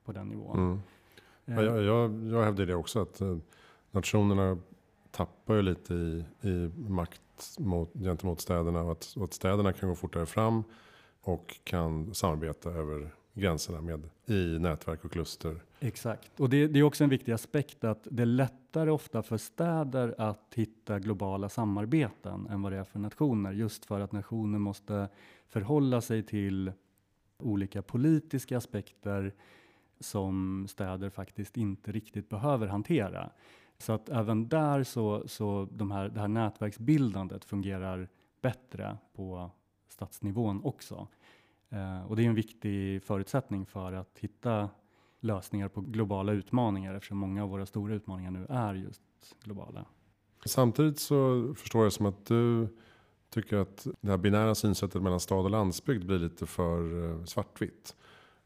på 0.04 0.12
den 0.12 0.28
nivån. 0.28 0.58
Mm. 0.58 0.80
Ja, 1.44 1.62
jag, 1.62 1.82
jag, 1.82 2.24
jag 2.24 2.44
hävdar 2.44 2.66
det 2.66 2.74
också 2.74 3.02
att 3.02 3.20
eh, 3.20 3.36
nationerna 3.90 4.58
tappar 5.10 5.54
ju 5.54 5.62
lite 5.62 5.94
i, 5.94 6.24
i 6.42 6.70
makt 6.76 7.58
mot, 7.58 7.92
gentemot 7.94 8.40
städerna 8.40 8.82
och 8.82 8.92
att, 8.92 9.14
och 9.16 9.24
att 9.24 9.32
städerna 9.32 9.72
kan 9.72 9.88
gå 9.88 9.94
fortare 9.94 10.26
fram 10.26 10.64
och 11.20 11.60
kan 11.64 12.14
samarbeta 12.14 12.70
över 12.70 13.10
gränserna 13.34 13.80
med 13.80 14.08
i 14.26 14.58
nätverk 14.58 15.04
och 15.04 15.12
kluster. 15.12 15.62
Exakt, 15.80 16.40
och 16.40 16.48
det, 16.48 16.66
det, 16.66 16.78
är 16.78 16.82
också 16.82 17.04
en 17.04 17.10
viktig 17.10 17.32
aspekt 17.32 17.84
att 17.84 18.08
det 18.10 18.22
är 18.22 18.26
lättare 18.26 18.90
ofta 18.90 19.22
för 19.22 19.36
städer 19.36 20.14
att 20.18 20.54
hitta 20.54 20.98
globala 20.98 21.48
samarbeten 21.48 22.46
än 22.46 22.62
vad 22.62 22.72
det 22.72 22.78
är 22.78 22.84
för 22.84 22.98
nationer, 22.98 23.52
just 23.52 23.84
för 23.84 24.00
att 24.00 24.12
nationer 24.12 24.58
måste 24.58 25.08
förhålla 25.48 26.00
sig 26.00 26.22
till 26.22 26.72
olika 27.38 27.82
politiska 27.82 28.56
aspekter 28.56 29.34
som 30.00 30.66
städer 30.68 31.10
faktiskt 31.10 31.56
inte 31.56 31.92
riktigt 31.92 32.28
behöver 32.28 32.66
hantera. 32.66 33.30
Så 33.78 33.92
att 33.92 34.08
även 34.08 34.48
där 34.48 34.82
så, 34.82 35.28
så 35.28 35.68
de 35.72 35.90
här, 35.90 36.08
det 36.08 36.20
här 36.20 36.28
nätverksbildandet 36.28 37.44
fungerar 37.44 38.08
bättre 38.40 38.96
på 39.16 39.50
stadsnivån 39.88 40.64
också. 40.64 41.08
Eh, 41.68 42.06
och 42.06 42.16
det 42.16 42.22
är 42.22 42.26
en 42.26 42.34
viktig 42.34 43.02
förutsättning 43.02 43.66
för 43.66 43.92
att 43.92 44.18
hitta 44.18 44.68
lösningar 45.20 45.68
på 45.68 45.80
globala 45.80 46.32
utmaningar 46.32 46.94
eftersom 46.94 47.18
många 47.18 47.42
av 47.42 47.50
våra 47.50 47.66
stora 47.66 47.94
utmaningar 47.94 48.30
nu 48.30 48.46
är 48.48 48.74
just 48.74 49.02
globala. 49.44 49.84
Samtidigt 50.44 50.98
så 50.98 51.54
förstår 51.54 51.82
jag 51.82 51.92
som 51.92 52.06
att 52.06 52.26
du 52.26 52.68
tycker 53.30 53.56
att 53.56 53.86
det 54.00 54.10
här 54.10 54.18
binära 54.18 54.54
synsättet 54.54 55.02
mellan 55.02 55.20
stad 55.20 55.44
och 55.44 55.50
landsbygd 55.50 56.06
blir 56.06 56.18
lite 56.18 56.46
för 56.46 57.10
eh, 57.10 57.24
svartvitt. 57.24 57.96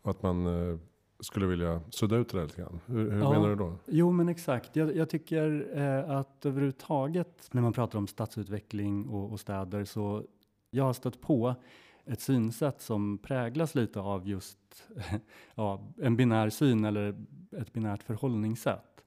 Och 0.03 0.11
att 0.11 0.23
man 0.23 0.47
eh, 0.47 0.79
skulle 1.21 1.47
vilja 1.47 1.81
sudda 1.91 2.17
ut 2.17 2.29
det 2.29 2.39
där 2.39 2.45
lite 2.45 2.61
grann. 2.63 2.81
Hur, 2.87 3.11
hur 3.11 3.21
ja, 3.21 3.31
menar 3.31 3.49
du 3.49 3.57
då? 3.57 3.75
Jo, 3.87 4.13
men 4.13 4.29
exakt. 4.29 4.77
Jag, 4.77 4.97
jag 4.97 5.11
tycker 5.11 5.71
eh, 5.75 6.17
att 6.17 6.47
överhuvudtaget 6.47 7.49
när 7.53 7.63
man 7.63 7.73
pratar 7.73 7.99
om 7.99 8.07
stadsutveckling 8.07 9.09
och, 9.09 9.33
och 9.33 9.41
städer 9.41 9.85
så 9.85 10.25
jag 10.71 10.85
har 10.85 10.93
stött 10.93 11.21
på 11.21 11.55
ett 12.07 12.21
synsätt 12.21 12.81
som 12.81 13.19
präglas 13.19 13.75
lite 13.75 14.01
av 14.01 14.29
just 14.29 14.59
ja, 15.55 15.81
en 16.01 16.17
binär 16.17 16.51
syn 16.51 16.85
eller 16.85 17.25
ett 17.51 17.73
binärt 17.73 18.03
förhållningssätt. 18.03 19.05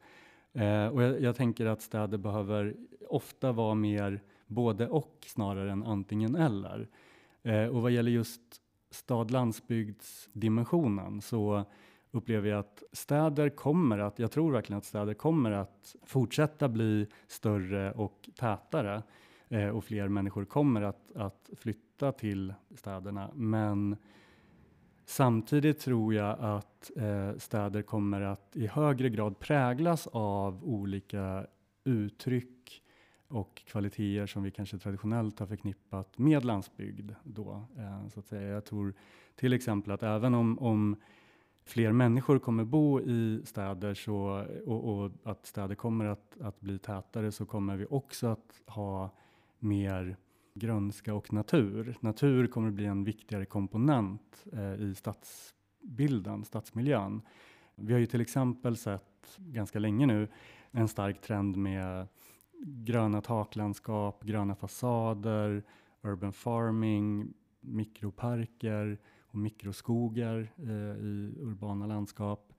Eh, 0.54 0.88
och 0.88 1.04
jag, 1.04 1.22
jag, 1.22 1.36
tänker 1.36 1.66
att 1.66 1.82
städer 1.82 2.18
behöver 2.18 2.76
ofta 3.10 3.52
vara 3.52 3.76
mer 3.76 4.22
både 4.48 4.88
och 4.88 5.26
snarare 5.28 5.72
än 5.72 5.84
antingen 5.84 6.36
eller. 6.36 6.88
Eh, 7.44 7.68
och 7.68 7.82
vad 7.82 7.92
gäller 7.92 8.12
just 8.12 8.42
stad-landsbygdsdimensionen 8.90 11.22
så 11.22 11.64
upplever 12.12 12.50
jag 12.50 12.60
att 12.60 12.84
städer 12.92 13.50
kommer 13.50 14.00
att, 14.00 14.20
jag 14.20 14.32
tror 14.32 14.52
verkligen 14.52 14.78
att 14.78 14.86
städer 14.86 15.14
kommer 15.14 15.52
att 15.52 15.96
fortsätta 16.04 16.70
bli 16.70 17.08
större 17.28 17.92
och 17.92 18.30
tätare 18.36 19.04
eh, 19.50 19.70
och 19.70 19.84
fler 19.84 20.08
människor 20.08 20.46
kommer 20.46 20.82
att, 20.82 21.12
att 21.16 21.50
flytta 21.58 21.85
flytta 21.96 22.12
till 22.12 22.54
städerna. 22.76 23.32
Men 23.36 23.98
samtidigt 25.06 25.80
tror 25.80 26.14
jag 26.14 26.38
att 26.40 26.92
eh, 26.96 27.38
städer 27.38 27.82
kommer 27.82 28.22
att 28.22 28.56
i 28.56 28.68
högre 28.68 29.10
grad 29.10 29.40
präglas 29.40 30.08
av 30.12 30.64
olika 30.64 31.48
uttryck 31.84 32.82
och 33.28 33.62
kvaliteter 33.66 34.28
som 34.28 34.44
vi 34.44 34.52
kanske 34.52 34.78
traditionellt 34.78 35.40
har 35.40 35.48
förknippat 35.48 36.18
med 36.18 36.46
landsbygd. 36.46 37.12
Då, 37.24 37.66
eh, 37.78 38.08
så 38.08 38.20
att 38.20 38.26
säga. 38.26 38.54
Jag 38.54 38.66
tror 38.66 38.94
till 39.36 39.54
exempel 39.54 39.92
att 39.92 40.04
även 40.04 40.34
om, 40.34 40.60
om 40.60 40.96
fler 41.66 41.92
människor 41.92 42.40
kommer 42.40 42.64
bo 42.64 43.02
i 43.02 43.42
städer 43.46 43.94
så, 43.94 44.46
och, 44.66 44.84
och, 44.84 45.12
att 45.24 45.46
städer 45.46 45.76
kommer 45.76 46.06
att, 46.06 46.38
att 46.42 46.60
bli 46.60 46.80
tätare 46.80 47.32
så 47.32 47.46
kommer 47.46 47.78
vi 47.78 47.86
också 47.90 48.28
att 48.28 48.62
ha 48.68 49.10
mer 49.60 50.18
grönska 50.56 51.14
och 51.14 51.34
natur. 51.34 51.98
Natur 52.00 52.48
kommer 52.48 52.68
att 52.68 52.74
bli 52.74 52.86
en 52.86 53.04
viktigare 53.04 53.46
komponent 53.46 54.46
eh, 54.54 54.74
i 54.74 54.96
stadsbilden, 54.96 56.46
stadsmiljön. 56.46 57.22
Vi 57.76 57.94
har 57.94 58.00
ju 58.00 58.06
till 58.06 58.22
exempel 58.22 58.78
sett 58.78 59.38
ganska 59.38 59.80
länge 59.80 60.06
nu 60.06 60.28
en 60.72 60.88
stark 60.88 61.22
trend 61.22 61.58
med 61.58 62.08
gröna 62.64 63.22
taklandskap, 63.22 64.24
gröna 64.24 64.56
fasader, 64.56 65.64
urban 66.02 66.34
farming, 66.34 67.34
mikroparker 67.62 68.98
och 69.22 69.38
mikroskogar 69.38 70.52
eh, 70.58 71.04
i 71.06 71.34
urbana 71.40 71.88
landskap. 71.88 72.54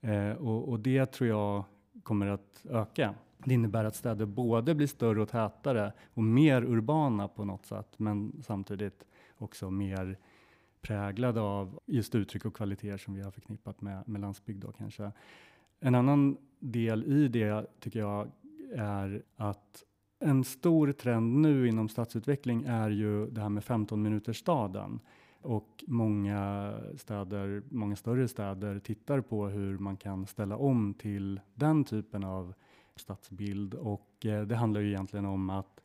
Eh, 0.00 0.30
och, 0.30 0.68
och, 0.68 0.80
det 0.80 1.06
tror 1.06 1.28
jag 1.28 1.64
kommer 2.02 2.26
att 2.26 2.66
öka. 2.70 3.14
Det 3.44 3.54
innebär 3.54 3.84
att 3.84 3.96
städer 3.96 4.26
både 4.26 4.74
blir 4.74 4.86
större 4.86 5.22
och 5.22 5.28
tätare 5.28 5.92
och 6.14 6.22
mer 6.22 6.64
urbana 6.64 7.28
på 7.28 7.44
något 7.44 7.66
sätt, 7.66 7.94
men 7.96 8.42
samtidigt 8.42 9.04
också 9.38 9.70
mer 9.70 10.18
präglade 10.80 11.40
av 11.40 11.80
just 11.86 12.14
uttryck 12.14 12.44
och 12.44 12.56
kvaliteter 12.56 12.98
som 12.98 13.14
vi 13.14 13.22
har 13.22 13.30
förknippat 13.30 13.80
med, 13.80 14.08
med 14.08 14.20
landsbygd. 14.20 14.62
Då, 14.62 14.72
kanske. 14.72 15.12
En 15.80 15.94
annan 15.94 16.36
del 16.58 17.04
i 17.04 17.28
det 17.28 17.66
tycker 17.80 18.00
jag 18.00 18.30
är 18.74 19.22
att 19.36 19.82
en 20.18 20.44
stor 20.44 20.92
trend 20.92 21.40
nu 21.40 21.68
inom 21.68 21.88
stadsutveckling 21.88 22.64
är 22.66 22.90
ju 22.90 23.30
det 23.30 23.40
här 23.40 23.48
med 23.48 23.64
15 23.64 24.02
minuters 24.02 24.38
staden. 24.38 25.00
Och 25.40 25.84
många 25.86 26.72
städer, 26.96 27.62
många 27.68 27.96
större 27.96 28.28
städer 28.28 28.78
tittar 28.78 29.20
på 29.20 29.46
hur 29.46 29.78
man 29.78 29.96
kan 29.96 30.26
ställa 30.26 30.56
om 30.56 30.94
till 30.94 31.40
den 31.54 31.84
typen 31.84 32.24
av 32.24 32.54
stadsbild. 32.96 33.74
Och 33.74 34.26
eh, 34.26 34.42
det 34.42 34.56
handlar 34.56 34.80
ju 34.80 34.88
egentligen 34.88 35.26
om 35.26 35.50
att 35.50 35.82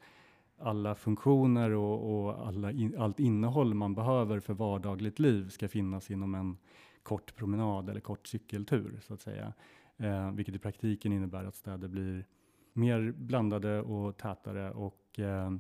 alla 0.58 0.96
funktioner 0.96 1.72
och, 1.72 2.26
och 2.26 2.48
alla 2.48 2.72
in, 2.72 2.98
allt 2.98 3.20
innehåll 3.20 3.74
man 3.74 3.96
behöver 3.96 4.40
för 4.40 4.54
vardagligt 4.54 5.20
liv 5.20 5.50
ska 5.50 5.68
finnas 5.68 6.12
inom 6.12 6.36
en 6.36 6.58
kort 7.04 7.36
promenad 7.36 7.90
eller 7.90 8.00
kort 8.00 8.28
cykeltur 8.28 9.00
så 9.02 9.14
att 9.14 9.22
säga. 9.22 9.54
Eh, 9.98 10.32
vilket 10.32 10.56
i 10.56 10.60
praktiken 10.60 11.14
innebär 11.14 11.44
att 11.44 11.56
städer 11.56 11.88
blir 11.88 12.26
mer 12.74 13.12
blandade 13.12 13.82
och 13.82 14.18
tätare 14.18 14.72
och 14.72 15.20
eh, 15.20 15.52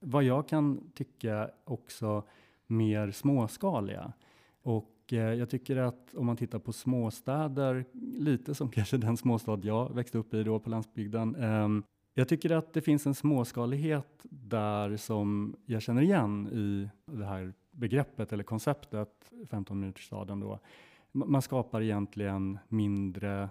vad 0.00 0.24
jag 0.24 0.48
kan 0.48 0.90
tycka 0.94 1.50
också 1.64 2.22
mer 2.66 3.10
småskaliga. 3.10 4.12
Och 4.62 4.90
eh, 5.12 5.34
jag 5.34 5.50
tycker 5.50 5.76
att 5.76 6.14
om 6.14 6.26
man 6.26 6.36
tittar 6.36 6.58
på 6.58 6.72
småstäder, 6.72 7.84
lite 8.18 8.54
som 8.54 8.70
kanske 8.72 8.96
den 8.96 9.16
småstad 9.16 9.60
jag 9.62 9.94
växte 9.94 10.18
upp 10.18 10.34
i 10.34 10.42
då 10.42 10.58
på 10.58 10.70
landsbygden. 10.70 11.34
Eh, 11.34 11.68
jag 12.14 12.28
tycker 12.28 12.50
att 12.50 12.72
det 12.72 12.80
finns 12.80 13.06
en 13.06 13.14
småskalighet 13.14 14.20
där 14.30 14.96
som 14.96 15.56
jag 15.66 15.82
känner 15.82 16.02
igen 16.02 16.48
i 16.48 16.88
det 17.12 17.24
här 17.24 17.52
begreppet 17.70 18.32
eller 18.32 18.44
konceptet 18.44 19.32
15 19.50 19.80
minutersstaden 19.80 20.40
då. 20.40 20.58
Man 21.12 21.42
skapar 21.42 21.82
egentligen 21.82 22.58
mindre 22.68 23.48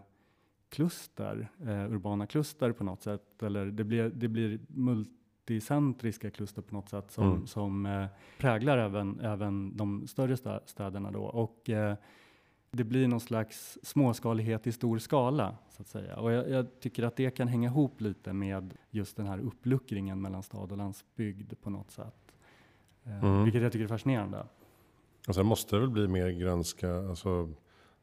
kluster, 0.70 1.48
eh, 1.62 1.92
urbana 1.92 2.28
kluster 2.28 2.72
på 2.72 2.84
något 2.84 3.02
sätt, 3.02 3.44
eller 3.44 3.66
det 3.66 3.84
blir, 3.84 4.10
det 4.10 4.28
blir 4.28 4.60
multi 4.68 5.25
multicentriska 5.46 6.32
kluster 6.32 6.62
på 6.62 6.76
något 6.76 6.90
sätt 6.90 7.12
som, 7.12 7.32
mm. 7.32 7.48
som 7.48 7.86
eh, 7.86 8.06
präglar 8.38 8.78
även, 8.78 9.20
även 9.20 9.78
de 9.78 10.08
större 10.08 10.60
städerna 10.66 11.12
då. 11.12 11.24
Och, 11.24 11.70
eh, 11.70 11.96
det 12.72 12.84
blir 12.84 13.08
någon 13.08 13.20
slags 13.20 13.78
småskalighet 13.84 14.68
i 14.68 14.72
stor 14.72 15.00
skala 15.00 15.58
så 15.70 15.82
att 15.82 15.88
säga. 15.88 16.16
Och 16.16 16.32
jag, 16.32 16.50
jag, 16.50 16.80
tycker 16.80 17.04
att 17.04 17.16
det 17.16 17.32
kan 17.32 17.48
hänga 17.48 17.70
ihop 17.70 18.02
lite 18.02 18.34
med 18.34 18.74
just 18.92 19.18
den 19.18 19.28
här 19.28 19.40
uppluckringen 19.40 20.22
mellan 20.22 20.44
stad 20.44 20.72
och 20.72 20.78
landsbygd 20.78 21.54
på 21.62 21.70
något 21.70 21.92
sätt. 21.92 22.36
Eh, 23.04 23.24
mm. 23.24 23.44
Vilket 23.44 23.62
jag 23.62 23.72
tycker 23.72 23.84
är 23.84 23.88
fascinerande. 23.88 24.46
Och 25.28 25.36
sen 25.36 25.46
måste 25.46 25.76
det 25.76 25.80
väl 25.80 25.90
bli 25.90 26.08
mer 26.08 26.30
grönska. 26.30 26.96
Alltså, 26.96 27.50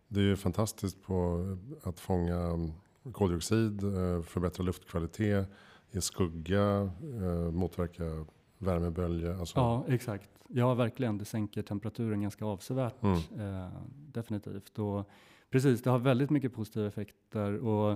det 0.09 0.21
är 0.21 0.25
ju 0.25 0.37
fantastiskt 0.37 1.03
på 1.03 1.47
att 1.83 2.01
fånga 2.01 2.71
koldioxid, 3.13 3.83
eh, 3.83 4.23
förbättra 4.23 4.65
luftkvalitet, 4.65 5.49
ge 5.95 6.01
skugga, 6.01 6.91
eh, 7.03 7.51
motverka 7.53 8.25
värmebölja. 8.59 9.39
Alltså. 9.39 9.61
Ja, 9.61 9.85
exakt. 9.89 10.31
Ja, 10.49 10.75
verkligen. 10.75 11.19
Det 11.19 11.25
sänker 11.25 11.63
temperaturen 11.63 12.23
ganska 12.23 12.45
avsevärt. 12.45 13.03
Mm. 13.03 13.17
Eh, 13.17 13.71
definitivt. 14.13 14.79
Och 14.79 15.09
precis, 15.51 15.83
det 15.83 15.91
har 15.91 15.99
väldigt 15.99 16.31
mycket 16.31 16.55
positiva 16.55 16.87
effekter. 16.87 17.57
Och 17.57 17.91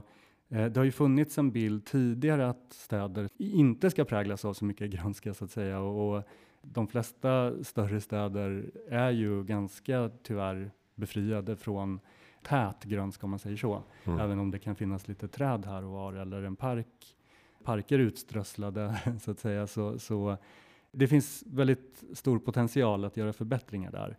eh, 0.48 0.66
det 0.66 0.76
har 0.76 0.84
ju 0.84 0.92
funnits 0.92 1.38
en 1.38 1.50
bild 1.50 1.84
tidigare 1.84 2.48
att 2.48 2.72
städer 2.72 3.28
inte 3.38 3.90
ska 3.90 4.04
präglas 4.04 4.44
av 4.44 4.54
så 4.54 4.64
mycket 4.64 4.90
grönska 4.90 5.34
så 5.34 5.44
att 5.44 5.50
säga. 5.50 5.80
Och, 5.80 6.16
och 6.16 6.22
de 6.62 6.88
flesta 6.88 7.64
större 7.64 8.00
städer 8.00 8.70
är 8.88 9.10
ju 9.10 9.44
ganska 9.44 10.10
tyvärr 10.22 10.70
befriade 10.94 11.56
från 11.56 12.00
tät 12.42 12.84
grönska 12.84 13.26
om 13.26 13.30
man 13.30 13.38
säger 13.38 13.56
så. 13.56 13.82
Mm. 14.04 14.20
Även 14.20 14.38
om 14.38 14.50
det 14.50 14.58
kan 14.58 14.76
finnas 14.76 15.08
lite 15.08 15.28
träd 15.28 15.66
här 15.66 15.84
och 15.84 15.90
var 15.90 16.12
eller 16.12 16.42
en 16.42 16.56
park, 16.56 17.16
parker 17.66 17.98
utströsslade 17.98 19.00
så 19.20 19.30
att 19.30 19.38
säga. 19.38 19.66
Så, 19.66 19.98
så 19.98 20.36
det 20.92 21.08
finns 21.08 21.44
väldigt 21.46 22.04
stor 22.12 22.38
potential 22.38 23.04
att 23.04 23.16
göra 23.16 23.32
förbättringar 23.32 23.92
där. 23.92 24.18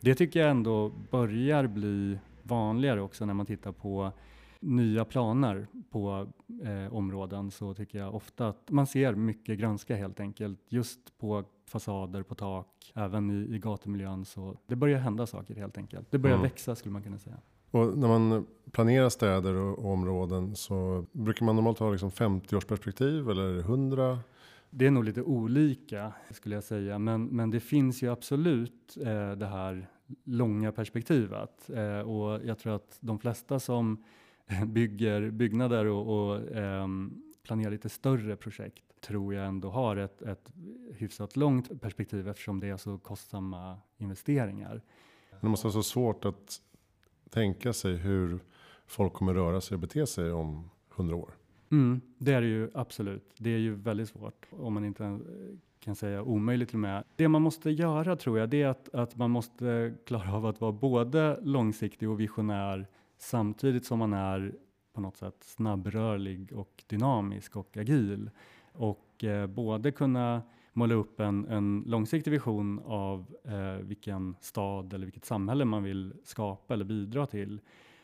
Det 0.00 0.14
tycker 0.14 0.40
jag 0.40 0.50
ändå 0.50 0.92
börjar 1.10 1.66
bli 1.66 2.18
vanligare 2.42 3.00
också 3.00 3.26
när 3.26 3.34
man 3.34 3.46
tittar 3.46 3.72
på 3.72 4.12
nya 4.60 5.04
planer 5.04 5.66
på 5.90 6.28
eh, 6.62 6.94
områden 6.94 7.50
så 7.50 7.74
tycker 7.74 7.98
jag 7.98 8.14
ofta 8.14 8.48
att 8.48 8.70
man 8.70 8.86
ser 8.86 9.14
mycket 9.14 9.58
grönska 9.58 9.96
helt 9.96 10.20
enkelt 10.20 10.60
just 10.68 11.18
på 11.18 11.44
fasader, 11.66 12.22
på 12.22 12.34
tak, 12.34 12.92
även 12.94 13.30
i, 13.30 13.54
i 13.54 13.58
gatumiljön. 13.58 14.24
Så 14.24 14.56
det 14.66 14.76
börjar 14.76 14.98
hända 14.98 15.26
saker 15.26 15.54
helt 15.54 15.78
enkelt. 15.78 16.10
Det 16.10 16.18
börjar 16.18 16.36
mm. 16.36 16.50
växa 16.50 16.74
skulle 16.74 16.92
man 16.92 17.02
kunna 17.02 17.18
säga. 17.18 17.36
Och 17.74 17.98
när 17.98 18.08
man 18.08 18.46
planerar 18.72 19.08
städer 19.08 19.54
och, 19.54 19.92
områden 19.92 20.56
så 20.56 21.06
brukar 21.12 21.46
man 21.46 21.56
normalt 21.56 21.78
ha 21.78 21.90
liksom 21.90 22.10
50-årsperspektiv 22.10 23.30
eller 23.30 23.58
100? 23.58 24.18
Det 24.70 24.86
är 24.86 24.90
nog 24.90 25.04
lite 25.04 25.22
olika 25.22 26.12
skulle 26.30 26.54
jag 26.54 26.64
säga, 26.64 26.98
men, 26.98 27.24
men 27.24 27.50
det 27.50 27.60
finns 27.60 28.02
ju 28.02 28.12
absolut 28.12 28.96
eh, 29.00 29.32
det 29.32 29.46
här 29.46 29.88
långa 30.24 30.72
perspektivet 30.72 31.70
eh, 31.70 31.98
och 31.98 32.40
jag 32.44 32.58
tror 32.58 32.74
att 32.74 32.98
de 33.00 33.18
flesta 33.18 33.60
som 33.60 34.04
bygger 34.66 35.30
byggnader 35.30 35.86
och, 35.86 36.28
och 36.28 36.56
eh, 36.56 36.88
planerar 37.42 37.70
lite 37.70 37.88
större 37.88 38.36
projekt 38.36 38.84
tror 39.00 39.34
jag 39.34 39.46
ändå 39.46 39.70
har 39.70 39.96
ett, 39.96 40.22
ett 40.22 40.52
hyfsat 40.92 41.36
långt 41.36 41.80
perspektiv 41.80 42.28
eftersom 42.28 42.60
det 42.60 42.68
är 42.68 42.76
så 42.76 42.98
kostsamma 42.98 43.78
investeringar. 43.96 44.82
Det 45.40 45.48
måste 45.48 45.66
vara 45.66 45.72
så 45.72 45.82
svårt 45.82 46.24
att 46.24 46.60
tänka 47.34 47.72
sig 47.72 47.96
hur 47.96 48.40
folk 48.86 49.12
kommer 49.12 49.34
röra 49.34 49.60
sig 49.60 49.74
och 49.74 49.80
bete 49.80 50.06
sig 50.06 50.32
om 50.32 50.70
hundra 50.88 51.16
år. 51.16 51.30
Mm, 51.70 52.00
det 52.18 52.32
är 52.32 52.40
det 52.40 52.46
ju 52.46 52.70
absolut. 52.74 53.34
Det 53.38 53.50
är 53.50 53.58
ju 53.58 53.74
väldigt 53.74 54.08
svårt 54.08 54.46
om 54.50 54.74
man 54.74 54.84
inte 54.84 55.18
kan 55.80 55.94
säga 55.94 56.22
omöjligt 56.22 56.68
till 56.68 56.76
och 56.76 56.80
med. 56.80 57.04
Det 57.16 57.28
man 57.28 57.42
måste 57.42 57.70
göra 57.70 58.16
tror 58.16 58.38
jag, 58.38 58.48
det 58.48 58.62
är 58.62 58.68
att, 58.68 58.94
att 58.94 59.16
man 59.16 59.30
måste 59.30 59.94
klara 60.06 60.34
av 60.34 60.46
att 60.46 60.60
vara 60.60 60.72
både 60.72 61.40
långsiktig 61.42 62.10
och 62.10 62.20
visionär 62.20 62.86
samtidigt 63.18 63.84
som 63.84 63.98
man 63.98 64.12
är 64.12 64.54
på 64.92 65.00
något 65.00 65.16
sätt 65.16 65.36
snabbrörlig 65.40 66.52
och 66.52 66.84
dynamisk 66.86 67.56
och 67.56 67.76
agil. 67.76 68.30
Och 68.72 69.24
eh, 69.24 69.46
både 69.46 69.92
kunna 69.92 70.42
måla 70.74 70.94
upp 70.94 71.20
en, 71.20 71.44
en 71.48 71.84
långsiktig 71.86 72.30
vision 72.30 72.80
av 72.84 73.34
eh, 73.44 73.86
vilken 73.86 74.36
stad 74.40 74.92
eller 74.92 75.06
vilket 75.06 75.24
samhälle 75.24 75.64
man 75.64 75.82
vill 75.82 76.14
skapa 76.24 76.74
eller 76.74 76.84
bidra 76.84 77.26
till 77.26 77.60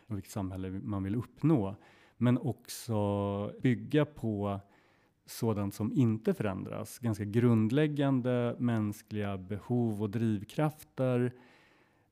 och 0.06 0.16
vilket 0.16 0.32
samhälle 0.32 0.70
man 0.70 1.02
vill 1.02 1.14
uppnå. 1.14 1.76
Men 2.16 2.38
också 2.38 3.52
bygga 3.62 4.04
på 4.04 4.60
sådant 5.26 5.74
som 5.74 5.92
inte 5.92 6.34
förändras. 6.34 6.98
Ganska 6.98 7.24
grundläggande 7.24 8.56
mänskliga 8.58 9.38
behov 9.38 10.02
och 10.02 10.10
drivkrafter 10.10 11.32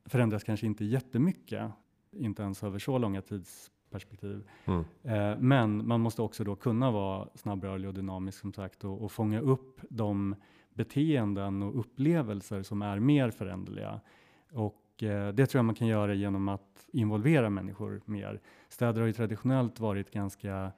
förändras 0.05 0.45
kanske 0.45 0.67
inte 0.67 0.85
jättemycket, 0.85 1.71
inte 2.13 2.43
ens 2.43 2.63
över 2.63 2.79
så 2.79 2.99
långa 2.99 3.23
tidsperspektiv. 3.89 4.43
Mm. 4.65 4.85
Eh, 5.03 5.39
men 5.39 5.87
man 5.87 6.01
måste 6.01 6.23
också 6.23 6.45
då 6.45 6.57
kunna 6.57 6.91
vara 6.91 7.29
snabbrörlig 7.35 7.89
och 7.89 7.95
dynamisk 7.95 8.41
som 8.41 8.53
sagt 8.53 8.85
och, 8.85 9.03
och 9.03 9.13
fånga 9.13 9.41
upp 9.41 9.81
de 9.91 10.35
beteenden 10.75 11.63
och 11.63 11.81
upplevelser 11.81 12.63
som 12.63 12.83
är 12.83 12.99
mer 12.99 13.31
föränderliga. 13.31 14.01
Och 14.53 15.03
eh, 15.03 15.35
det 15.35 15.47
tror 15.47 15.59
jag 15.59 15.65
man 15.65 15.75
kan 15.75 15.87
göra 15.87 16.15
genom 16.15 16.49
att 16.49 16.87
involvera 16.93 17.51
människor 17.51 18.01
mer. 18.05 18.41
Städer 18.69 19.01
har 19.01 19.07
ju 19.07 19.13
traditionellt 19.13 19.81
varit 19.81 20.11
ganska 20.11 20.73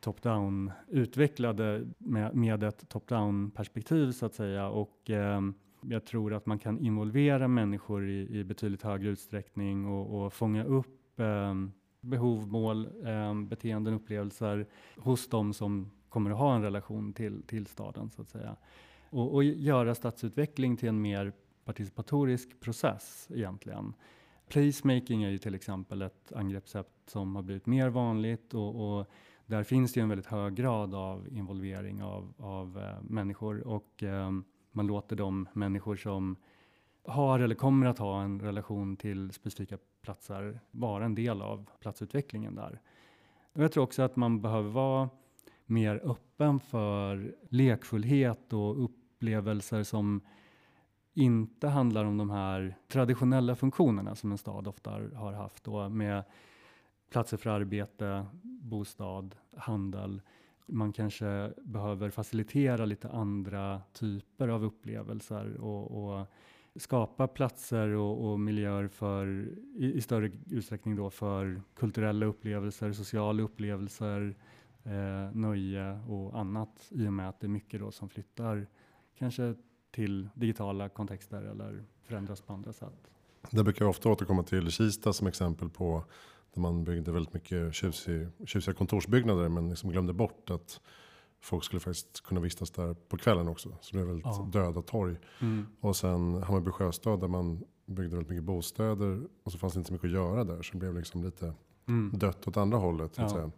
top-down 0.00 0.72
utvecklade 0.88 1.86
med, 1.98 2.34
med 2.34 2.62
ett 2.62 2.88
top-down 2.88 3.50
perspektiv 3.50 4.12
så 4.12 4.26
att 4.26 4.34
säga. 4.34 4.68
Och 4.68 5.10
eh, 5.10 5.40
jag 5.82 6.04
tror 6.04 6.34
att 6.34 6.46
man 6.46 6.58
kan 6.58 6.78
involvera 6.78 7.48
människor 7.48 8.08
i, 8.08 8.38
i 8.38 8.44
betydligt 8.44 8.82
högre 8.82 9.08
utsträckning 9.08 9.86
och, 9.86 10.24
och 10.24 10.32
fånga 10.32 10.64
upp 10.64 11.20
eh, 11.20 11.54
behov, 12.00 12.48
mål, 12.48 12.88
eh, 13.06 13.34
beteenden, 13.34 13.94
upplevelser 13.94 14.66
hos 14.96 15.28
de 15.28 15.54
som 15.54 15.90
kommer 16.08 16.30
att 16.30 16.38
ha 16.38 16.54
en 16.54 16.62
relation 16.62 17.12
till, 17.12 17.42
till 17.42 17.66
staden 17.66 18.10
så 18.10 18.22
att 18.22 18.28
säga 18.28 18.56
och, 19.10 19.34
och 19.34 19.44
göra 19.44 19.94
stadsutveckling 19.94 20.76
till 20.76 20.88
en 20.88 21.02
mer 21.02 21.32
participatorisk 21.64 22.60
process 22.60 23.28
egentligen. 23.34 23.94
Placemaking 24.48 25.22
är 25.22 25.30
ju 25.30 25.38
till 25.38 25.54
exempel 25.54 26.02
ett 26.02 26.32
angreppssätt 26.32 26.90
som 27.06 27.36
har 27.36 27.42
blivit 27.42 27.66
mer 27.66 27.88
vanligt 27.88 28.54
och, 28.54 28.98
och 28.98 29.10
där 29.46 29.62
finns 29.62 29.92
det 29.92 30.00
ju 30.00 30.02
en 30.02 30.08
väldigt 30.08 30.26
hög 30.26 30.54
grad 30.54 30.94
av 30.94 31.28
involvering 31.28 32.02
av, 32.02 32.32
av 32.38 32.78
äh, 32.78 33.02
människor 33.02 33.66
och 33.66 34.02
äh, 34.02 34.30
man 34.72 34.86
låter 34.86 35.16
de 35.16 35.48
människor 35.52 35.96
som 35.96 36.36
har 37.04 37.40
eller 37.40 37.54
kommer 37.54 37.86
att 37.86 37.98
ha 37.98 38.22
en 38.22 38.40
relation 38.40 38.96
till 38.96 39.32
specifika 39.32 39.78
platser 40.02 40.60
vara 40.70 41.04
en 41.04 41.14
del 41.14 41.42
av 41.42 41.70
platsutvecklingen 41.80 42.54
där. 42.54 42.80
Och 43.52 43.62
jag 43.62 43.72
tror 43.72 43.84
också 43.84 44.02
att 44.02 44.16
man 44.16 44.42
behöver 44.42 44.70
vara 44.70 45.10
mer 45.66 46.00
öppen 46.04 46.60
för 46.60 47.34
lekfullhet 47.48 48.52
och 48.52 48.84
upplevelser 48.84 49.82
som 49.82 50.20
inte 51.14 51.68
handlar 51.68 52.04
om 52.04 52.18
de 52.18 52.30
här 52.30 52.76
traditionella 52.88 53.56
funktionerna 53.56 54.14
som 54.14 54.32
en 54.32 54.38
stad 54.38 54.68
ofta 54.68 54.90
har 55.14 55.32
haft 55.32 55.64
då 55.64 55.88
med 55.88 56.24
platser 57.10 57.36
för 57.36 57.50
arbete, 57.50 58.26
bostad, 58.42 59.36
handel. 59.56 60.22
Man 60.66 60.92
kanske 60.92 61.52
behöver 61.62 62.10
facilitera 62.10 62.84
lite 62.84 63.10
andra 63.10 63.82
typer 63.92 64.48
av 64.48 64.64
upplevelser 64.64 65.56
och, 65.56 66.04
och 66.04 66.26
skapa 66.76 67.28
platser 67.28 67.88
och, 67.88 68.30
och 68.30 68.40
miljöer 68.40 68.88
för, 68.88 69.48
i, 69.76 69.92
i, 69.92 70.00
större 70.00 70.30
utsträckning 70.50 70.96
då 70.96 71.10
för 71.10 71.62
kulturella 71.74 72.26
upplevelser, 72.26 72.92
sociala 72.92 73.42
upplevelser, 73.42 74.36
eh, 74.84 75.32
nöje 75.32 76.00
och 76.08 76.38
annat 76.38 76.88
i 76.90 77.08
och 77.08 77.12
med 77.12 77.28
att 77.28 77.40
det 77.40 77.46
är 77.46 77.48
mycket 77.48 77.80
då 77.80 77.90
som 77.90 78.08
flyttar 78.08 78.66
kanske 79.18 79.54
till 79.90 80.28
digitala 80.34 80.88
kontexter 80.88 81.42
eller 81.42 81.84
förändras 82.02 82.40
på 82.40 82.52
andra 82.52 82.72
sätt. 82.72 83.10
Det 83.50 83.64
brukar 83.64 83.84
jag 83.84 83.90
ofta 83.90 84.08
återkomma 84.08 84.42
till 84.42 84.70
Kista 84.70 85.12
som 85.12 85.26
exempel 85.26 85.68
på 85.68 86.04
där 86.54 86.60
man 86.60 86.84
byggde 86.84 87.12
väldigt 87.12 87.34
mycket 87.34 87.74
tjusig, 87.74 88.28
tjusiga 88.44 88.74
kontorsbyggnader 88.74 89.48
men 89.48 89.68
liksom 89.68 89.90
glömde 89.90 90.12
bort 90.12 90.50
att 90.50 90.80
folk 91.40 91.64
skulle 91.64 91.80
faktiskt 91.80 92.20
kunna 92.20 92.40
vistas 92.40 92.70
där 92.70 92.94
på 92.94 93.16
kvällen 93.16 93.48
också. 93.48 93.68
Så 93.80 93.90
det 93.90 93.92
blev 93.92 94.06
väldigt 94.06 94.26
ja. 94.26 94.48
döda 94.52 94.82
torg. 94.82 95.16
Mm. 95.40 95.66
Och 95.80 95.96
sen 95.96 96.42
Hammarby 96.42 96.70
sjöstad 96.70 97.20
där 97.20 97.28
man 97.28 97.64
byggde 97.86 98.16
väldigt 98.16 98.30
mycket 98.30 98.44
bostäder 98.44 99.22
och 99.42 99.52
så 99.52 99.58
fanns 99.58 99.72
det 99.72 99.78
inte 99.78 99.88
så 99.88 99.92
mycket 99.92 100.06
att 100.06 100.12
göra 100.12 100.44
där 100.44 100.62
så 100.62 100.72
det 100.72 100.78
blev 100.78 100.94
liksom 100.94 101.24
lite 101.24 101.54
mm. 101.88 102.18
dött 102.18 102.48
åt 102.48 102.56
andra 102.56 102.78
hållet. 102.78 103.14
Så 103.14 103.22
att 103.22 103.30
ja. 103.30 103.36
säga. 103.36 103.50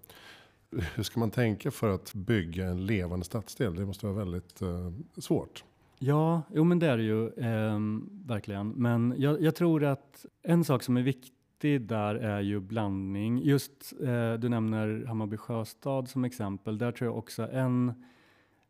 Hur 0.95 1.03
ska 1.03 1.21
man 1.21 1.31
tänka 1.31 1.71
för 1.71 1.95
att 1.95 2.15
bygga 2.15 2.67
en 2.67 2.87
levande 2.87 3.25
stadsdel? 3.25 3.75
Det 3.75 3.87
måste 3.87 4.07
vara 4.07 4.17
väldigt 4.17 4.63
eh, 4.63 4.93
svårt. 5.19 5.65
Ja, 5.99 6.43
jo 6.55 6.65
men 6.65 6.79
det 6.79 6.87
är 6.87 6.97
det 6.97 7.03
ju 7.03 7.29
eh, 7.29 7.79
verkligen. 8.27 8.69
Men 8.69 9.15
jag, 9.19 9.43
jag, 9.43 9.55
tror 9.55 9.85
att 9.85 10.27
en 10.43 10.65
sak 10.65 10.83
som 10.83 10.97
är 10.97 11.03
viktig 11.03 11.33
där 11.63 12.15
är 12.15 12.41
ju 12.41 12.61
blandning. 12.61 13.39
Just 13.39 13.93
eh, 14.01 14.35
du 14.35 14.49
nämner 14.49 15.05
Hammarby 15.07 15.37
sjöstad 15.37 16.09
som 16.09 16.25
exempel. 16.25 16.79
Där 16.79 16.93
tror 16.93 17.09
jag 17.11 17.19
också 17.19 17.49
en 17.53 18.05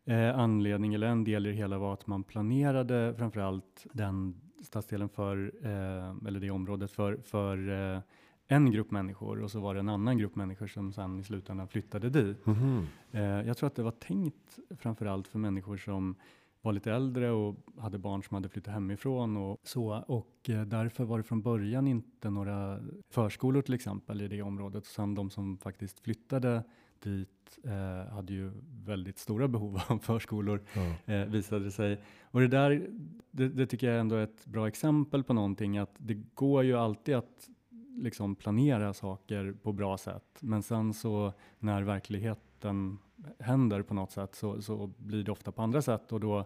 eh, 0.05 0.39
anledning 0.39 0.95
eller 0.95 1.07
en 1.07 1.25
del 1.25 1.47
i 1.47 1.51
det 1.51 1.57
hela 1.57 1.79
var 1.79 1.93
att 1.93 2.07
man 2.07 2.23
planerade 2.23 3.15
framförallt 3.19 3.87
den 3.93 4.41
stadsdelen 4.63 5.09
för, 5.09 5.53
eh, 5.63 6.29
eller 6.29 6.41
det 6.41 6.51
området 6.51 6.91
för, 6.91 7.17
för 7.17 7.71
eh, 7.95 8.01
en 8.47 8.71
grupp 8.71 8.91
människor 8.91 9.43
och 9.43 9.51
så 9.51 9.61
var 9.61 9.75
det 9.75 9.81
en 9.81 9.89
annan 9.89 10.19
grupp 10.19 10.37
människor 10.37 10.67
som 10.67 10.93
sen 10.93 11.21
i 11.21 11.25
slutändan 11.25 11.69
flyttade 11.69 12.11
dit. 12.11 12.47
Mhm. 12.47 12.87
Eh, 13.11 13.23
jag 13.23 13.57
tror 13.57 13.67
att 13.67 13.75
det 13.75 13.83
var 13.83 13.91
tänkt 13.91 14.59
framförallt 14.79 15.29
för 15.29 15.39
människor 15.39 15.77
som 15.77 16.15
var 16.62 16.72
lite 16.72 16.92
äldre 16.92 17.31
och 17.31 17.57
hade 17.79 17.98
barn 17.98 18.22
som 18.22 18.35
hade 18.35 18.48
flyttat 18.48 18.75
hemifrån 18.75 19.37
och 19.37 19.61
så. 19.62 20.05
Och 20.07 20.51
eh, 20.51 20.62
därför 20.62 21.05
var 21.05 21.18
det 21.18 21.25
från 21.25 21.42
början 21.42 21.88
inte 21.88 22.31
några 22.31 22.81
förskolor 23.11 23.62
till 23.62 23.75
exempel 23.75 24.22
i 24.22 24.29
det 24.29 24.42
området. 24.42 24.87
Sen 24.87 25.14
de 25.14 25.31
som 25.31 25.59
faktiskt 25.59 26.01
flyttade 26.01 26.64
dit 27.03 27.59
eh, 27.64 28.12
hade 28.14 28.33
ju 28.33 28.53
väldigt 28.85 29.18
stora 29.18 29.48
behov 29.48 29.81
av 29.88 29.98
förskolor 30.03 30.62
Ja. 31.07 31.14
eh, 31.14 31.27
visade 31.27 31.64
det 31.64 31.70
sig. 31.70 32.01
Och 32.22 32.40
det 32.40 32.48
där, 32.48 32.87
det, 33.31 33.48
det 33.48 33.66
tycker 33.66 33.90
jag 33.90 34.01
ändå 34.01 34.16
är 34.16 34.25
ett 34.25 34.46
bra 34.46 34.68
exempel 34.68 35.25
på 35.25 35.33
någonting 35.33 35.79
att 35.79 35.94
det 35.98 36.14
går 36.35 36.64
ju 36.64 36.77
alltid 36.77 37.14
att 37.14 37.48
liksom 37.96 38.35
planera 38.35 38.94
saker 38.94 39.55
på 39.62 39.72
bra 39.72 39.98
sätt. 39.98 40.38
Men 40.40 40.62
sen 40.62 40.94
så 40.94 41.33
när 41.59 41.83
verkligheten 41.83 42.98
händer 43.39 43.83
på 43.83 43.95
något 43.95 44.13
sätt 44.13 44.35
så, 44.35 44.63
så 44.63 44.91
blir 44.97 45.25
det 45.25 45.33
ofta 45.33 45.53
på 45.53 45.63
andra 45.63 45.83
sätt 45.83 46.13
och 46.13 46.21
då 46.21 46.45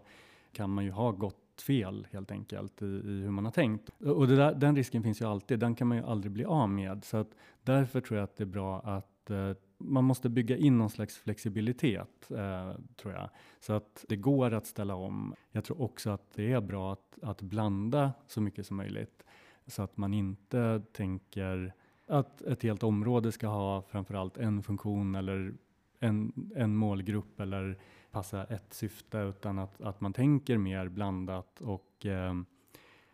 kan 0.53 0.71
man 0.71 0.85
ju 0.85 0.91
ha 0.91 1.11
gått 1.11 1.63
fel 1.63 2.07
helt 2.11 2.31
enkelt 2.31 2.83
i, 2.83 2.85
i 2.85 3.21
hur 3.23 3.31
man 3.31 3.45
har 3.45 3.53
tänkt. 3.53 3.91
Och 4.01 4.29
det 4.29 4.37
där, 4.37 4.55
den 4.55 4.77
risken 4.77 5.03
finns 5.03 5.21
ju 5.21 5.25
alltid, 5.25 5.59
den 5.59 5.75
kan 5.75 5.89
man 5.89 5.97
ju 5.97 6.05
aldrig 6.05 6.33
bli 6.33 6.45
av 6.45 6.69
med. 6.69 7.05
Så 7.05 7.17
att 7.17 7.31
därför 7.63 8.01
tror 8.01 8.19
jag 8.19 8.25
att 8.25 8.37
det 8.37 8.45
är 8.45 8.47
bra 8.47 8.81
att 8.81 9.31
eh, 9.31 9.53
man 9.79 10.05
måste 10.05 10.29
bygga 10.29 10.57
in 10.57 10.79
någon 10.79 10.91
slags 10.91 11.17
flexibilitet, 11.17 12.31
eh, 12.31 12.73
tror 12.97 13.15
jag. 13.15 13.29
Så 13.61 13.73
att 13.73 14.05
det 14.09 14.17
går 14.17 14.55
att 14.55 14.67
ställa 14.67 14.95
om. 14.95 15.35
Jag 15.53 15.65
tror 15.65 15.83
också 15.83 16.11
att 16.11 16.31
det 16.35 16.53
är 16.53 16.61
bra 16.61 16.93
att, 16.93 17.19
att 17.23 17.43
blanda 17.43 18.13
så 18.27 18.41
mycket 18.41 18.67
som 18.67 18.77
möjligt. 18.77 19.25
Så 19.67 19.83
att 19.83 19.97
man 19.97 20.15
inte 20.15 20.83
tänker 20.93 21.75
att 22.07 22.43
ett 22.43 22.63
helt 22.63 22.83
område 22.83 23.33
ska 23.33 23.47
ha 23.47 23.83
framförallt 23.83 24.37
en 24.37 24.63
funktion 24.63 25.15
eller 25.15 25.55
en, 26.01 26.33
en 26.57 26.77
målgrupp 26.77 27.41
eller 27.41 27.79
passa 28.11 28.45
ett 28.45 28.75
syfte 28.75 29.19
utan 29.19 29.59
att, 29.59 29.81
att 29.81 30.01
man 30.01 30.13
tänker 30.13 30.59
mer 30.59 30.89
blandat 30.89 31.61
och 31.61 32.07
eh, 32.07 32.35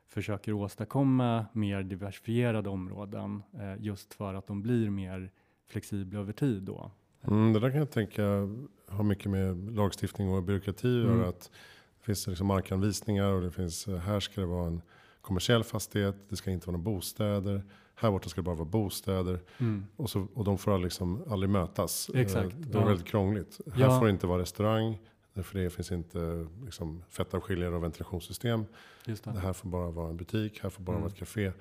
försöker 0.09 0.53
åstadkomma 0.53 1.47
mer 1.53 1.83
diversifierade 1.83 2.69
områden 2.69 3.43
eh, 3.59 3.85
just 3.85 4.15
för 4.15 4.35
att 4.35 4.47
de 4.47 4.63
blir 4.63 4.91
mer 4.91 5.31
flexibla 5.67 6.21
över 6.21 6.33
tid 6.33 6.63
då. 6.63 6.91
Mm, 7.23 7.53
det 7.53 7.61
där 7.61 7.71
kan 7.71 7.79
jag 7.79 7.91
tänka 7.91 8.23
har 8.89 9.05
mycket 9.05 9.31
med 9.31 9.73
lagstiftning 9.77 10.29
och 10.35 10.43
byråkrati 10.43 11.01
att 11.01 11.07
Mm. 11.07 11.19
göra. 11.19 11.29
Att 11.29 11.51
det 11.99 12.05
finns 12.07 12.27
liksom 12.27 12.47
markanvisningar 12.47 13.33
och 13.33 13.43
det 13.43 13.51
finns, 13.51 13.89
eh, 13.89 13.97
här 13.99 14.21
ska 14.21 14.41
det 14.41 14.47
vara 14.47 14.67
en 14.67 14.83
kommersiell 15.23 15.65
fastighet, 15.65 16.17
det 16.29 16.37
ska 16.37 16.51
inte 16.51 16.67
vara 16.67 16.77
några 16.77 16.91
bostäder. 16.91 17.63
Här 17.95 18.11
borta 18.11 18.29
ska 18.29 18.41
det 18.41 18.45
bara 18.45 18.55
vara 18.57 18.69
bostäder. 18.69 19.41
Mm. 19.59 19.85
Och, 19.97 20.11
så, 20.11 20.27
och 20.35 20.45
de 20.45 20.59
får 20.59 20.79
liksom 20.79 21.23
aldrig 21.31 21.51
mötas. 21.51 22.09
Eh, 22.15 22.21
Exakt, 22.21 22.55
Det 22.59 22.79
är 22.79 22.81
ja. 22.83 22.87
väldigt 22.89 23.07
krångligt. 23.07 23.61
Här 23.75 23.81
Ja. 23.83 23.99
får 23.99 24.07
det 24.07 24.13
inte 24.13 24.27
vara 24.27 24.43
restaurang. 24.43 24.99
För 25.35 25.59
det 25.59 25.71
finns 25.71 25.93
inte 25.93 26.47
liksom, 26.65 27.03
fettavskiljare 27.09 27.75
och 27.77 27.83
ventilationssystem. 27.83 28.65
Just 29.07 29.25
Det 29.25 29.33
det. 29.33 29.39
här 29.39 29.53
får 29.53 29.69
bara 29.69 29.91
vara 29.91 30.11
en 30.11 30.17
butik, 30.17 30.61
här 30.63 30.71
får 30.71 30.83
bara 30.83 30.93
Mm. 30.97 31.03
vara 31.03 31.13
ett 31.13 31.19
café. 31.19 31.53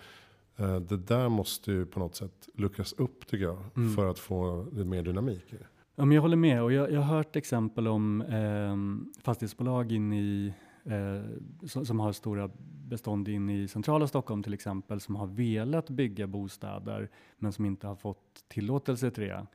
Eh, 0.58 0.76
Det 0.80 0.98
där 0.98 1.30
måste 1.30 1.72
ju 1.72 1.86
på 1.86 2.00
något 2.00 2.16
sätt 2.16 2.50
luckras 2.56 2.94
upp 2.94 3.28
tycker 3.28 3.46
jag. 3.46 3.58
Mm. 3.76 3.96
För 3.96 4.10
att 4.10 4.20
få 4.20 4.64
lite 4.72 4.86
mer 4.86 5.04
dynamik 5.04 5.54
i 5.54 5.56
det. 5.58 5.66
Ja, 5.96 6.06
men 6.06 6.16
jag 6.16 6.22
håller 6.22 6.38
med 6.38 6.64
och 6.64 6.74
jag, 6.74 6.92
jag 6.92 7.02
har 7.02 7.16
hört 7.18 7.36
exempel 7.36 7.88
om 7.88 8.22
eh, 8.22 8.76
fastighetsbolag 9.24 9.92
in 9.92 10.14
i, 10.14 10.54
eh, 10.86 11.22
som, 11.68 11.86
som 11.86 12.00
har 12.00 12.12
stora 12.12 12.50
bestånd 12.88 13.28
in 13.28 13.50
i 13.50 13.68
centrala 13.68 14.08
Stockholm 14.08 14.44
till 14.44 14.54
exempel 14.54 15.00
som 15.00 15.16
har 15.16 15.28
velat 15.28 15.90
bygga 15.90 16.28
bostäder 16.28 17.10
men 17.38 17.54
som 17.54 17.66
inte 17.66 17.88
har 17.88 17.96
fått 17.96 18.44
tillåtelse 18.48 19.12
till 19.12 19.24
det. 19.24 19.46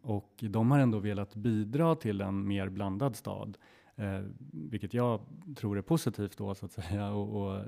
Och 0.00 0.32
de 0.40 0.70
har 0.70 0.78
ändå 0.78 0.98
velat 0.98 1.34
bidra 1.34 1.94
till 1.94 2.20
en 2.20 2.48
mer 2.48 2.68
blandad 2.68 3.16
stad. 3.16 3.58
Eh, 3.98 4.20
vilket 4.52 4.94
jag 4.94 5.20
tror 5.56 5.78
är 5.78 5.82
positivt 5.82 6.38
då 6.38 6.54
så 6.54 6.66
att 6.66 6.72
säga. 6.72 7.10
Och, 7.12 7.42
och 7.42 7.64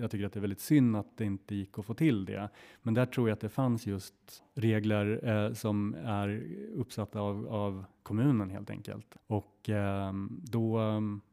jag 0.00 0.10
tycker 0.10 0.26
att 0.26 0.32
det 0.32 0.38
är 0.38 0.40
väldigt 0.40 0.60
synd 0.60 0.96
att 0.96 1.16
det 1.16 1.24
inte 1.24 1.54
gick 1.54 1.78
att 1.78 1.84
få 1.84 1.94
till 1.94 2.24
det. 2.24 2.48
Men 2.82 2.94
där 2.94 3.06
tror 3.06 3.28
jag 3.28 3.34
att 3.36 3.40
det 3.40 3.48
fanns 3.48 3.86
just 3.86 4.42
regler 4.54 5.28
eh, 5.28 5.52
som 5.52 5.94
är 5.94 6.46
uppsatta 6.74 7.20
av, 7.20 7.48
av 7.48 7.84
kommunen 8.02 8.50
helt 8.50 8.70
enkelt. 8.70 9.16
Och 9.26 9.68
eh, 9.68 10.12
då 10.42 10.80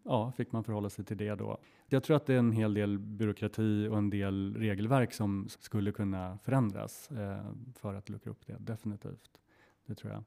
ja, 0.03 0.31
fick 0.31 0.51
man 0.51 0.63
förhålla 0.63 0.89
sig 0.89 1.05
till 1.05 1.17
det 1.17 1.35
då. 1.35 1.57
Jag 1.91 2.03
tror 2.03 2.15
att 2.15 2.25
det 2.25 2.33
är 2.33 2.39
en 2.39 2.51
hel 2.51 2.73
del 2.73 2.99
byråkrati 2.99 3.87
och 3.87 3.97
en 3.97 4.09
del 4.09 4.55
regelverk 4.57 5.13
som 5.13 5.49
skulle 5.49 5.91
kunna 5.91 6.37
förändras 6.37 7.11
eh, 7.11 7.51
för 7.75 7.93
att 7.93 8.09
luckra 8.09 8.31
upp 8.31 8.47
det, 8.47 8.57
definitivt. 8.59 9.41
Det 9.85 9.95
tror 9.95 10.13
jag. 10.13 10.23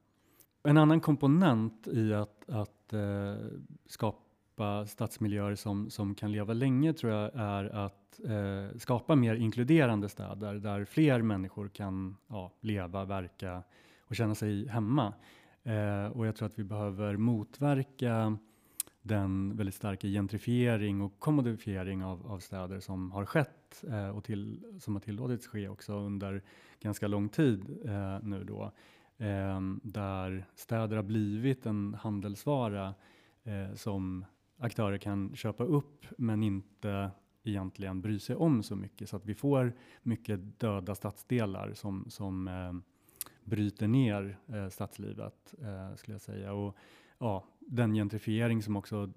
En 0.65 0.79
annan 0.79 1.01
komponent 1.01 1.87
i 1.87 2.15
att, 2.15 2.49
att 2.49 2.93
eh, 2.93 3.35
skapa 3.87 4.87
stadsmiljöer 4.87 5.55
som, 5.55 5.91
som 5.91 6.15
kan 6.15 6.33
leva 6.33 6.53
länge 6.53 6.93
tror 6.93 7.13
jag 7.13 7.31
är 7.35 7.65
att 7.65 8.21
eh, 8.25 8.79
skapa 8.79 9.17
mer 9.17 9.35
inkluderande 9.35 10.09
städer 10.09 10.55
där 10.55 10.85
fler 10.85 11.23
människor 11.23 11.69
kan 11.69 12.17
ja, 12.29 12.53
leva, 12.61 13.05
verka 13.05 13.63
och 14.01 14.17
känna 14.17 14.35
sig 14.35 14.69
hemma. 14.69 15.15
Eh, 15.63 16.07
och 16.07 16.27
jag 16.27 16.37
tror 16.37 16.47
att 16.47 16.59
vi 16.59 16.65
behöver 16.65 17.17
motverka 17.17 18.39
den 19.03 19.57
väldigt 19.57 19.75
starka 19.75 20.09
gentrifiering 20.09 21.01
och 21.01 21.19
kommodifiering 21.19 22.05
av, 22.05 22.27
av 22.27 22.39
städer 22.39 22.81
som 22.81 23.13
har 23.13 23.27
skett 23.27 23.85
eh, 23.89 24.09
och 24.09 24.25
till, 24.25 24.65
som 24.81 24.95
har 24.95 25.01
tillåtits 25.01 25.47
ske 25.47 25.69
också 25.69 25.93
under 25.93 26.43
ganska 26.81 27.09
lång 27.09 27.29
tid 27.29 27.79
eh, 27.85 28.19
nu 28.23 28.45
då. 28.45 28.73
Eh, 29.23 29.61
där 29.83 30.47
städer 30.55 30.97
har 30.97 31.03
blivit 31.03 31.67
en 31.67 31.95
handelsvara 31.95 32.95
eh, 33.45 33.75
som 33.75 34.25
aktörer 34.59 34.99
kan 34.99 35.37
köpa 35.37 35.65
upp 35.65 36.07
men 36.19 36.43
inte 36.43 37.11
egentligen 37.45 38.01
bry 38.01 38.19
sig 38.19 38.37
om 38.37 38.63
så 38.63 38.77
mycket 38.77 39.09
så 39.09 39.17
att 39.17 39.27
vi 39.27 39.35
får 39.35 39.73
mycket 40.03 40.61
döda 40.61 40.95
stadsdelar 40.95 41.73
som, 41.75 42.05
som 42.09 42.49
eh, 42.49 42.73
bryter 43.45 43.89
ner 43.89 44.39
eh, 44.47 44.69
stadslivet 44.69 45.55
eh, 45.63 45.97
skulle 45.97 46.15
jag 46.15 46.21
säga. 46.21 46.53
Och 46.53 46.77
ja, 47.19 47.45
den 47.59 47.95
gentrifiering 47.95 48.63
som 48.63 48.77
också 48.77 49.13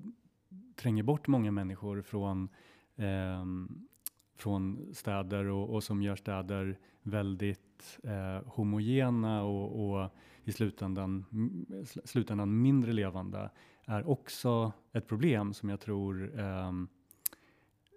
tränger 0.76 1.04
bort 1.04 1.28
många 1.28 1.52
människor 1.52 2.02
från, 2.02 2.50
ehm, 2.96 3.88
från 4.36 4.90
städer 4.94 5.46
och, 5.46 5.70
och 5.70 5.84
som 5.84 6.02
gör 6.02 6.16
städer 6.16 6.78
väldigt 7.02 8.00
eh, 8.04 8.48
homogena 8.48 9.44
och, 9.44 9.90
och 9.90 10.10
i 10.44 10.52
slutändan, 10.52 11.26
mm, 11.32 11.86
slutändan 12.04 12.62
mindre 12.62 12.94
levande 12.94 13.50
är 13.86 14.10
också 14.10 14.74
ett 14.94 15.08
problem 15.08 15.54
som 15.54 15.70
jag 15.70 15.80
tror 15.80 16.40
eh, 16.40 16.72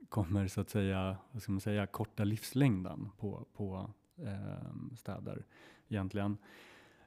kommer 0.08 0.48
så 0.48 0.60
att 0.60 0.70
säga, 0.70 1.16
vad 1.32 1.42
ska 1.42 1.52
man 1.52 1.60
säga, 1.60 1.86
korta 1.86 2.24
livslängden 2.24 3.08
på, 3.18 3.46
på 3.56 3.90
eh, 4.18 4.96
städer 4.96 5.44
egentligen. 5.88 6.36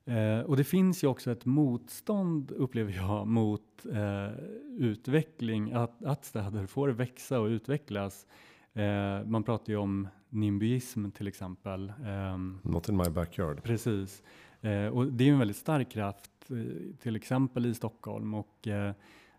Eh, 0.06 0.40
och 0.40 0.58
det 0.58 0.64
finns 0.64 1.04
ju 1.04 1.08
också 1.08 1.32
ett 1.32 1.46
motstånd, 1.46 2.52
upplever 2.52 2.94
jag, 2.94 3.28
mot 3.28 3.86
eh, 3.94 4.32
utveckling, 4.78 5.72
att, 5.72 6.04
att 6.04 6.26
städer 6.26 6.66
får 6.66 6.90
växa 6.90 7.40
och 7.40 7.48
utvecklas. 7.48 8.28
Eh, 8.74 9.26
man 9.26 9.44
pratar 9.44 9.74
ju 9.74 9.78
om 9.78 10.08
nimbyism 10.30 11.12
till 11.12 11.28
exempel. 11.28 11.94
Ehm, 12.06 12.60
Not 12.64 12.90
in 12.90 12.98
my 12.98 13.10
backyard. 13.10 13.64
Precis. 13.64 14.24
Eh, 14.62 14.88
och 14.88 15.06
det 15.06 15.28
är 15.28 15.32
en 15.32 15.40
väldigt 15.40 15.58
stark 15.58 15.92
kraft, 15.92 16.32
eh, 16.50 16.96
till 17.00 17.16
exempel 17.16 17.66
i 17.66 17.74
Stockholm. 17.74 18.34
Och, 18.34 18.68
eh, 18.68 18.94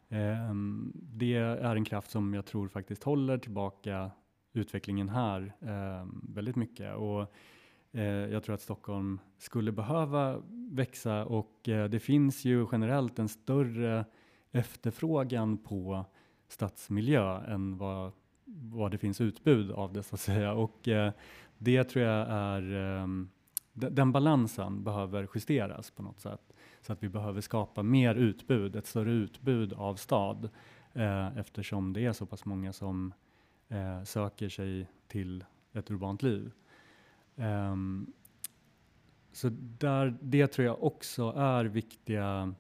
ehm, 0.08 0.92
det 0.94 1.34
är 1.34 1.76
en 1.76 1.84
kraft 1.84 2.10
som 2.10 2.34
jag 2.34 2.46
tror 2.46 2.68
faktiskt 2.68 3.02
håller 3.04 3.38
tillbaka 3.38 4.10
utvecklingen 4.52 5.08
här 5.08 5.52
ehm, 5.60 6.20
väldigt 6.28 6.56
mycket. 6.56 6.94
Och, 6.96 7.34
eh, 7.92 8.02
jag 8.04 8.42
tror 8.42 8.54
att 8.54 8.62
Stockholm 8.62 9.20
skulle 9.38 9.72
behöva 9.72 10.42
växa 10.70 11.24
och 11.24 11.68
eh, 11.68 11.88
det 11.88 12.00
finns 12.00 12.44
ju 12.44 12.66
generellt 12.72 13.18
en 13.18 13.28
större 13.28 14.04
efterfrågan 14.52 15.58
på 15.58 16.04
stadsmiljö 16.48 17.44
än 17.44 17.78
vad, 17.78 18.12
vad 18.54 18.90
det 18.90 18.98
finns 18.98 19.20
utbud 19.20 19.70
av 19.70 19.92
det 19.92 20.02
så 20.02 20.14
att 20.14 20.20
säga. 20.20 20.52
Och 20.52 20.88
eh, 20.88 21.12
det 21.58 21.84
tror 21.84 22.04
jag 22.04 22.26
är 22.28 22.74
ehm, 22.74 23.28
den 23.72 24.12
balansen 24.12 24.84
behöver 24.84 25.28
justeras 25.34 25.90
på 25.90 26.02
något 26.02 26.20
sätt. 26.20 26.52
Så 26.80 26.92
att 26.92 27.02
vi 27.02 27.08
behöver 27.08 27.40
skapa 27.40 27.82
mer 27.82 28.14
utbud, 28.14 28.76
ett 28.76 28.86
större 28.86 29.12
utbud 29.12 29.72
av 29.72 29.96
stad 29.96 30.50
eh, 30.92 31.38
eftersom 31.38 31.92
det 31.92 32.06
är 32.06 32.12
så 32.12 32.26
pass 32.26 32.44
många 32.44 32.72
som 32.72 33.14
eh, 33.68 34.02
söker 34.04 34.48
sig 34.48 34.86
till 35.08 35.44
ett 35.72 35.90
urbant 35.90 36.22
liv. 36.22 36.52
Ehm, 37.36 38.12
så 39.32 39.48
där, 39.58 40.18
det 40.20 40.46
tror 40.46 40.66
jag 40.66 40.82
också 40.82 41.32
är 41.36 41.64
viktiga 41.64 42.54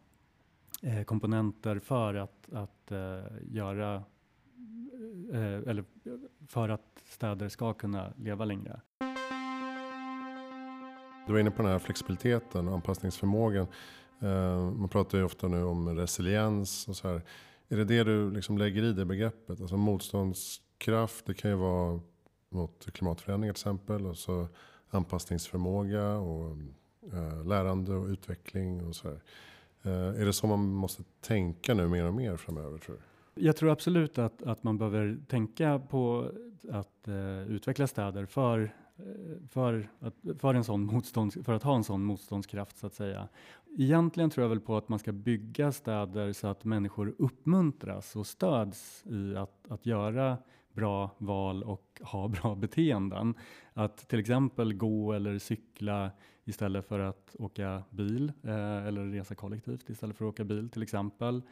eh, 0.82 1.02
komponenter 1.02 1.78
för 1.78 2.14
att, 2.14 2.52
att 2.52 2.92
eh, 2.92 3.22
göra 3.50 4.02
Eh, 5.32 5.68
eller 5.70 5.84
för 6.48 6.68
att 6.68 7.02
städer 7.04 7.48
ska 7.48 7.72
kunna 7.72 8.12
leva 8.16 8.44
längre. 8.44 8.80
Du 11.26 11.32
var 11.32 11.38
inne 11.38 11.50
på 11.50 11.62
den 11.62 11.70
här 11.70 11.78
flexibiliteten 11.78 12.68
och 12.68 12.74
anpassningsförmågan. 12.74 13.66
Eh, 14.20 14.70
man 14.70 14.88
pratar 14.88 15.18
ju 15.18 15.24
ofta 15.24 15.48
nu 15.48 15.64
om 15.64 15.96
resiliens 15.96 16.88
och 16.88 16.96
så 16.96 17.08
här. 17.08 17.22
Är 17.68 17.76
det 17.76 17.84
det 17.84 18.04
du 18.04 18.30
liksom 18.30 18.58
lägger 18.58 18.82
i 18.82 18.92
det 18.92 19.04
begreppet? 19.04 19.60
Alltså 19.60 19.76
motståndskraft, 19.76 21.26
det 21.26 21.34
kan 21.34 21.50
ju 21.50 21.56
vara 21.56 22.00
mot 22.48 22.92
klimatförändringar 22.92 23.54
till 23.54 23.60
exempel. 23.60 24.06
Och 24.06 24.16
så 24.16 24.48
anpassningsförmåga 24.90 26.08
och 26.16 26.56
eh, 27.12 27.46
lärande 27.46 27.94
och 27.94 28.06
utveckling 28.06 28.86
och 28.86 28.96
så 28.96 29.08
här. 29.08 29.20
Är 29.84 30.24
det 30.24 30.32
så 30.32 30.46
man 30.46 30.72
måste 30.72 31.02
tänka 31.20 31.74
nu 31.74 31.88
mer 31.88 32.04
och 32.04 32.14
mer 32.14 32.36
framöver 32.36 32.78
tror 32.78 32.96
du? 32.96 33.02
Jag 33.34 33.56
tror 33.56 33.70
absolut 33.70 34.18
att, 34.18 34.42
att 34.42 34.62
man 34.62 34.78
behöver 34.78 35.18
tänka 35.28 35.78
på 35.78 36.30
att 36.70 37.08
eh, 37.08 37.42
utveckla 37.42 37.86
städer 37.86 38.26
för, 38.26 38.74
eh, 38.96 39.48
för, 39.48 39.90
att, 40.00 40.14
för, 40.38 40.54
en 40.54 40.64
sån 40.64 40.84
motstånds, 40.86 41.38
för 41.44 41.52
att 41.52 41.62
ha 41.62 41.76
en 41.76 41.84
sån 41.84 42.04
motståndskraft 42.04 42.78
så 42.78 42.86
att 42.86 42.94
säga. 42.94 43.28
Egentligen 43.78 44.30
tror 44.30 44.44
jag 44.44 44.48
väl 44.48 44.60
på 44.60 44.76
att 44.76 44.88
man 44.88 44.98
ska 44.98 45.12
bygga 45.12 45.72
städer 45.72 46.32
så 46.32 46.46
att 46.46 46.64
människor 46.64 47.14
uppmuntras 47.18 48.16
och 48.16 48.26
stöds 48.26 49.04
i 49.06 49.36
att, 49.36 49.66
att 49.68 49.86
göra 49.86 50.38
bra 50.72 51.10
val 51.18 51.62
och 51.62 52.00
ha 52.04 52.28
bra 52.42 52.54
beteenden. 52.54 53.34
Att 53.72 54.08
till 54.08 54.18
exempel 54.18 54.74
gå 54.74 55.12
eller 55.12 55.38
cykla 55.38 56.10
istället 56.44 56.88
för 56.88 56.98
att 57.00 57.36
åka 57.38 57.82
bil 57.90 58.32
eh, 58.42 58.86
eller 58.86 59.06
resa 59.06 59.34
kollektivt 59.34 59.90
istället 59.90 60.16
för 60.16 60.24
att 60.24 60.32
åka 60.32 60.44
bil 60.44 60.70
till 60.70 60.82
exempel. 60.82 61.42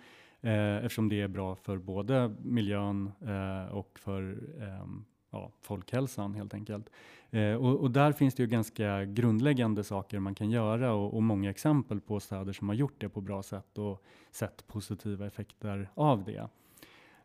Eh, 0.43 0.77
eftersom 0.77 1.09
det 1.09 1.21
är 1.21 1.29
bra 1.29 1.55
för 1.55 1.79
både 1.79 2.35
miljön 2.43 3.13
eh, 3.21 3.75
och 3.75 3.99
för 3.99 4.23
ehm, 4.61 5.05
ja, 5.31 5.53
folkhälsan 5.61 6.35
helt 6.35 6.55
enkelt. 6.55 6.91
Eh, 7.31 7.55
och, 7.55 7.81
och, 7.81 7.91
där 7.91 8.13
finns 8.13 8.35
det 8.35 8.43
ju 8.43 8.49
ganska 8.49 9.05
grundläggande 9.05 9.85
saker 9.85 10.19
man 10.19 10.35
kan 10.35 10.51
göra 10.51 10.93
och, 10.93 11.15
och, 11.15 11.23
många 11.23 11.51
exempel 11.51 12.01
på 12.01 12.21
städer 12.21 12.53
som 12.53 12.69
har 12.69 12.75
gjort 12.75 13.01
det 13.01 13.09
på 13.09 13.21
bra 13.21 13.43
sätt 13.43 13.79
och 13.79 14.05
sett 14.31 14.67
positiva 14.67 15.27
effekter 15.27 15.91
av 15.95 16.25
det. 16.25 16.49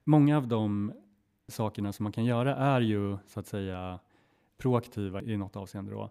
Många 0.04 0.38
av 0.38 0.47
de 0.47 0.93
sakerna 1.47 1.93
som 1.93 2.04
man 2.04 2.12
kan 2.12 2.25
göra 2.25 2.56
är 2.56 2.82
ju 2.82 3.17
så 3.28 3.39
att 3.39 3.47
säga 3.47 3.99
proaktiva 4.58 5.21
i 5.21 5.38
något 5.38 5.56
avseende 5.56 5.91
då. 5.91 6.10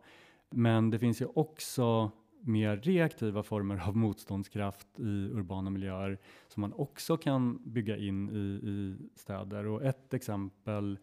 Men 0.50 0.90
det 0.90 0.98
finns 0.98 1.22
ju 1.22 1.26
också 1.34 2.10
mer 2.46 2.76
reaktiva 2.76 3.42
former 3.42 3.88
av 3.88 3.96
motståndskraft 3.96 5.00
i 5.00 5.30
urbana 5.33 5.70
miljöer 5.70 6.18
som 6.48 6.61
man 6.61 6.72
också 6.72 7.16
kan 7.16 7.61
bygga 7.64 7.96
in 7.96 8.30
i, 8.30 8.68
i 8.68 8.96
städer. 9.14 9.66
Och 9.66 9.83
ett 9.83 10.14
exempel 10.14 10.98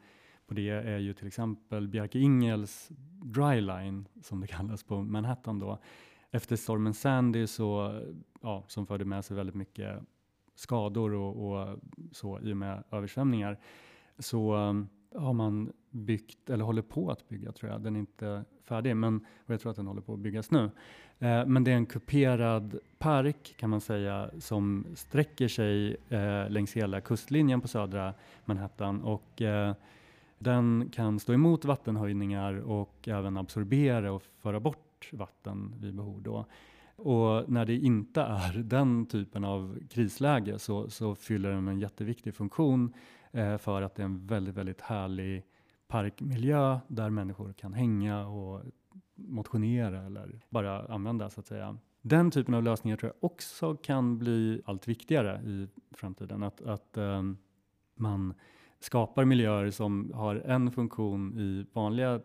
på 0.47 0.53
det 0.53 0.69
är 0.69 0.97
ju 0.97 1.13
till 1.13 1.27
exempel 1.27 1.87
Bjarke 1.87 2.19
Ingels 2.19 2.89
dryline 3.23 4.07
som 4.21 4.41
det 4.41 4.47
kallas 4.47 4.83
på 4.83 5.01
Manhattan 5.01 5.59
då. 5.59 5.79
Efter 6.31 6.55
stormen 6.55 6.93
Sandy 6.93 7.47
så, 7.47 8.01
ja, 8.41 8.63
som 8.67 8.87
förde 8.87 9.05
med 9.05 9.25
sig 9.25 9.37
väldigt 9.37 9.55
mycket 9.55 9.99
skador 10.55 11.13
och, 11.13 11.51
och 11.51 11.79
så 12.11 12.39
i 12.39 12.53
och 12.53 12.57
med 12.57 12.83
översvämningar 12.91 13.59
så 14.19 14.53
har 15.15 15.33
man 15.33 15.71
byggt, 15.91 16.49
eller 16.49 16.63
håller 16.63 16.81
på 16.81 17.09
att 17.09 17.29
bygga 17.29 17.51
tror 17.51 17.71
jag, 17.71 17.81
den 17.81 17.95
är 17.95 17.99
inte 17.99 18.43
färdig, 18.63 18.95
men 18.95 19.17
och 19.17 19.53
jag 19.53 19.61
tror 19.61 19.69
att 19.69 19.75
den 19.75 19.87
håller 19.87 20.01
på 20.01 20.13
att 20.13 20.19
byggas 20.19 20.51
nu. 20.51 20.71
Eh, 21.19 21.45
men 21.45 21.63
det 21.63 21.71
är 21.71 21.75
en 21.75 21.85
kuperad 21.85 22.79
park 22.97 23.55
kan 23.57 23.69
man 23.69 23.81
säga 23.81 24.29
som 24.39 24.85
sträcker 24.95 25.47
sig 25.47 25.97
eh, 26.09 26.49
längs 26.49 26.73
hela 26.73 27.01
kustlinjen 27.01 27.61
på 27.61 27.67
södra 27.67 28.13
Manhattan 28.45 29.01
och 29.01 29.41
eh, 29.41 29.73
den 30.39 30.89
kan 30.93 31.19
stå 31.19 31.33
emot 31.33 31.65
vattenhöjningar 31.65 32.53
och 32.53 33.07
även 33.07 33.37
absorbera 33.37 34.11
och 34.11 34.23
föra 34.23 34.59
bort 34.59 35.09
vatten 35.11 35.75
vid 35.79 35.95
behov. 35.95 36.21
Då. 36.21 36.45
Och 36.95 37.49
när 37.49 37.65
det 37.65 37.75
inte 37.75 38.21
är 38.21 38.53
den 38.63 39.05
typen 39.05 39.43
av 39.43 39.79
krisläge 39.89 40.59
så, 40.59 40.89
så 40.89 41.15
fyller 41.15 41.51
den 41.51 41.67
en 41.67 41.79
jätteviktig 41.79 42.35
funktion 42.35 42.93
eh, 43.31 43.57
för 43.57 43.81
att 43.81 43.95
det 43.95 44.01
är 44.01 44.05
en 44.05 44.27
väldigt, 44.27 44.55
väldigt 44.55 44.81
härlig 44.81 45.43
parkmiljö 45.91 46.79
där 46.87 47.09
människor 47.09 47.53
kan 47.53 47.73
hänga 47.73 48.27
och 48.27 48.61
motionera 49.15 50.01
eller 50.01 50.41
bara 50.49 50.85
använda 50.93 51.29
så 51.29 51.39
att 51.39 51.47
säga. 51.47 51.77
Den 52.01 52.31
typen 52.31 52.53
av 52.53 52.63
lösningar 52.63 52.97
tror 52.97 53.11
jag 53.15 53.31
också 53.31 53.75
kan 53.75 54.17
bli 54.17 54.61
allt 54.65 54.87
viktigare 54.87 55.41
i 55.45 55.67
framtiden. 55.91 56.43
Att, 56.43 56.61
att 56.61 56.97
um, 56.97 57.37
man 57.95 58.33
skapar 58.79 59.25
miljöer 59.25 59.71
som 59.71 60.11
har 60.13 60.35
en 60.35 60.71
funktion 60.71 61.39
i 61.39 61.65
vanliga 61.73 62.21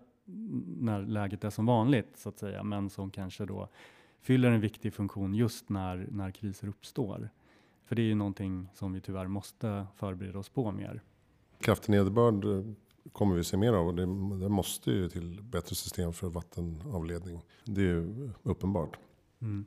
när 0.66 1.02
läget 1.02 1.44
är 1.44 1.50
som 1.50 1.66
vanligt 1.66 2.16
så 2.16 2.28
att 2.28 2.38
säga, 2.38 2.62
men 2.62 2.90
som 2.90 3.10
kanske 3.10 3.46
då 3.46 3.68
fyller 4.20 4.50
en 4.50 4.60
viktig 4.60 4.94
funktion 4.94 5.34
just 5.34 5.68
när, 5.68 6.08
när 6.10 6.30
kriser 6.30 6.68
uppstår. 6.68 7.30
För 7.84 7.96
det 7.96 8.02
är 8.02 8.06
ju 8.06 8.14
någonting 8.14 8.68
som 8.74 8.92
vi 8.92 9.00
tyvärr 9.00 9.26
måste 9.26 9.86
förbereda 9.96 10.38
oss 10.38 10.48
på 10.48 10.72
mer. 10.72 11.02
Kraftig 11.58 11.90
nederbörd 11.90 12.44
eh, 12.44 12.72
kommer 13.12 13.36
vi 13.36 13.44
se 13.44 13.56
mer 13.56 13.72
av 13.72 13.86
och 13.86 13.94
det, 13.94 14.02
det, 14.40 14.48
måste 14.48 14.90
ju 14.90 15.08
till 15.08 15.42
bättre 15.42 15.74
system 15.74 16.12
för 16.12 16.28
vattenavledning. 16.28 17.40
Det 17.64 17.80
är 17.80 17.84
ju 17.84 18.30
uppenbart. 18.42 18.98
Mm. 19.40 19.64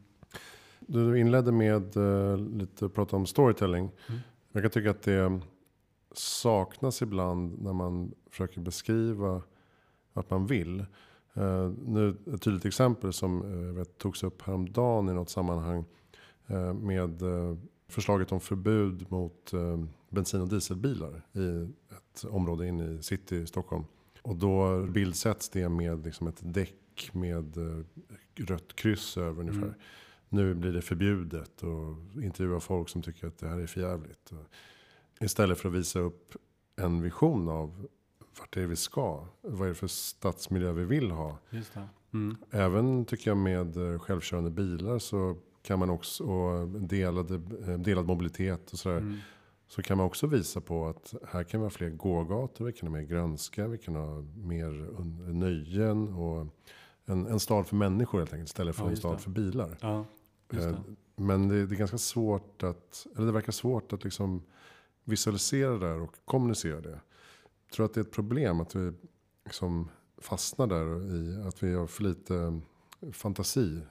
Du 0.79 1.19
inledde 1.19 1.51
med 1.51 1.97
uh, 1.97 2.37
lite 2.37 2.89
prata 2.89 3.15
om 3.15 3.25
storytelling. 3.25 3.91
Mm. 4.07 4.19
Jag 4.51 4.63
kan 4.63 4.71
tycka 4.71 4.89
att 4.89 5.01
det 5.01 5.41
saknas 6.11 7.01
ibland 7.01 7.61
när 7.61 7.73
man 7.73 8.11
försöker 8.29 8.61
beskriva 8.61 9.41
vad 10.13 10.25
man 10.29 10.45
vill. 10.45 10.85
Uh, 11.37 11.73
nu 11.85 12.17
ett 12.33 12.41
tydligt 12.41 12.65
exempel 12.65 13.13
som 13.13 13.41
uh, 13.43 13.73
vet, 13.73 13.97
togs 13.97 14.23
upp 14.23 14.41
häromdagen 14.41 15.09
i 15.09 15.13
något 15.13 15.29
sammanhang 15.29 15.85
uh, 16.51 16.73
med 16.73 17.21
förslaget 17.89 18.31
om 18.31 18.39
förbud 18.39 19.05
mot 19.11 19.51
bensin 20.09 20.41
och 20.41 20.49
dieselbilar 20.49 21.25
i 21.33 21.69
ett 21.91 22.25
område 22.25 22.67
inne 22.67 22.91
i 22.91 23.03
city 23.03 23.35
i 23.35 23.47
Stockholm. 23.47 23.83
Och 24.21 24.35
då 24.35 24.83
bildsätts 24.83 25.49
det 25.49 25.69
med 25.69 26.05
liksom 26.05 26.27
ett 26.27 26.39
däck 26.41 27.09
med 27.13 27.57
rött 28.35 28.75
kryss 28.75 29.17
över 29.17 29.41
ungefär. 29.41 29.61
Mm. 29.61 29.75
Nu 30.29 30.53
blir 30.53 30.73
det 30.73 30.81
förbjudet 30.81 31.63
och 31.63 32.23
intervjua 32.23 32.59
folk 32.59 32.89
som 32.89 33.01
tycker 33.01 33.27
att 33.27 33.37
det 33.37 33.47
här 33.47 33.59
är 33.59 33.67
förjävligt. 33.67 34.31
Istället 35.21 35.57
för 35.57 35.69
att 35.69 35.75
visa 35.75 35.99
upp 35.99 36.35
en 36.75 37.01
vision 37.01 37.49
av 37.49 37.87
vart 38.39 38.53
det 38.53 38.61
är 38.61 38.67
vi 38.67 38.75
ska. 38.75 39.25
Vad 39.41 39.61
är 39.61 39.69
det 39.69 39.75
för 39.75 39.87
stadsmiljö 39.87 40.71
vi 40.71 40.85
vill 40.85 41.11
ha. 41.11 41.37
Mm. 42.13 42.37
Även 42.51 43.05
tycker 43.05 43.31
jag 43.31 43.37
med 43.37 43.77
eh, 43.77 43.99
självkörande 43.99 44.49
bilar 44.49 44.99
så 44.99 45.37
kan 45.61 45.79
man 45.79 45.89
också, 45.89 46.23
och 46.23 46.67
delade, 46.67 47.35
eh, 47.67 47.79
delad 47.79 48.05
mobilitet 48.05 48.71
och 48.71 48.79
sådär. 48.79 48.97
Mm. 48.97 49.17
Så 49.67 49.81
kan 49.81 49.97
man 49.97 50.05
också 50.05 50.27
visa 50.27 50.61
på 50.61 50.87
att 50.87 51.13
här 51.27 51.43
kan 51.43 51.59
vi 51.59 51.65
ha 51.65 51.69
fler 51.69 51.89
gågator, 51.89 52.65
vi 52.65 52.73
kan 52.73 52.87
ha 52.87 52.93
mer 52.99 53.07
grönska, 53.07 53.67
vi 53.67 53.77
kan 53.77 53.95
ha 53.95 54.21
mer 54.35 54.69
nöjen 55.33 56.13
och 56.13 56.47
en, 57.05 57.27
en 57.27 57.39
stad 57.39 57.67
för 57.67 57.75
människor 57.75 58.17
helt 58.17 58.33
enkelt 58.33 58.49
istället 58.49 58.75
för 58.75 58.83
ja, 58.83 58.89
en 58.89 58.97
stad 58.97 59.17
det. 59.17 59.21
för 59.21 59.29
bilar. 59.29 59.77
Ja, 59.81 60.05
eh, 60.53 60.79
Men 61.15 61.47
det, 61.47 61.65
det, 61.65 61.75
är 61.75 61.77
ganska 61.77 61.97
svårt 61.97 62.63
att, 62.63 63.07
eller 63.15 63.25
det 63.25 63.31
verkar 63.31 63.51
svårt 63.51 63.93
att 63.93 64.03
liksom 64.03 64.43
visualisera 65.03 65.71
det 65.71 65.79
där 65.79 66.01
och 66.01 66.15
kommunicera 66.25 66.81
det. 66.81 66.99
Jag 67.65 67.73
tror 67.73 67.85
att 67.85 67.93
det 67.93 67.99
är 67.99 68.03
ett 68.03 68.11
problem 68.11 68.61
att 68.61 68.75
vi 68.75 68.93
liksom 69.45 69.89
fastnar 70.17 70.67
där 70.67 71.15
i 71.15 71.47
att 71.47 71.63
vi 71.63 71.73
har 71.73 71.87
för 71.87 72.03
lite 72.03 72.61
fantasi 73.11 73.81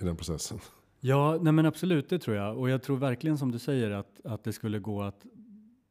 i 0.00 0.04
den 0.04 0.16
processen. 0.16 0.58
Ja, 1.06 1.38
nej 1.40 1.52
men 1.52 1.66
absolut, 1.66 2.08
det 2.08 2.18
tror 2.18 2.36
jag. 2.36 2.58
Och 2.58 2.70
jag 2.70 2.82
tror 2.82 2.96
verkligen 2.96 3.38
som 3.38 3.52
du 3.52 3.58
säger 3.58 3.90
att, 3.90 4.20
att 4.24 4.44
det 4.44 4.52
skulle 4.52 4.78
gå 4.78 5.02
att 5.02 5.26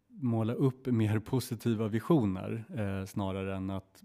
måla 0.10 0.54
upp 0.54 0.86
mer 0.86 1.20
positiva 1.26 1.88
visioner 1.88 2.66
eh, 2.78 3.06
snarare 3.06 3.56
än 3.56 3.70
att 3.70 4.04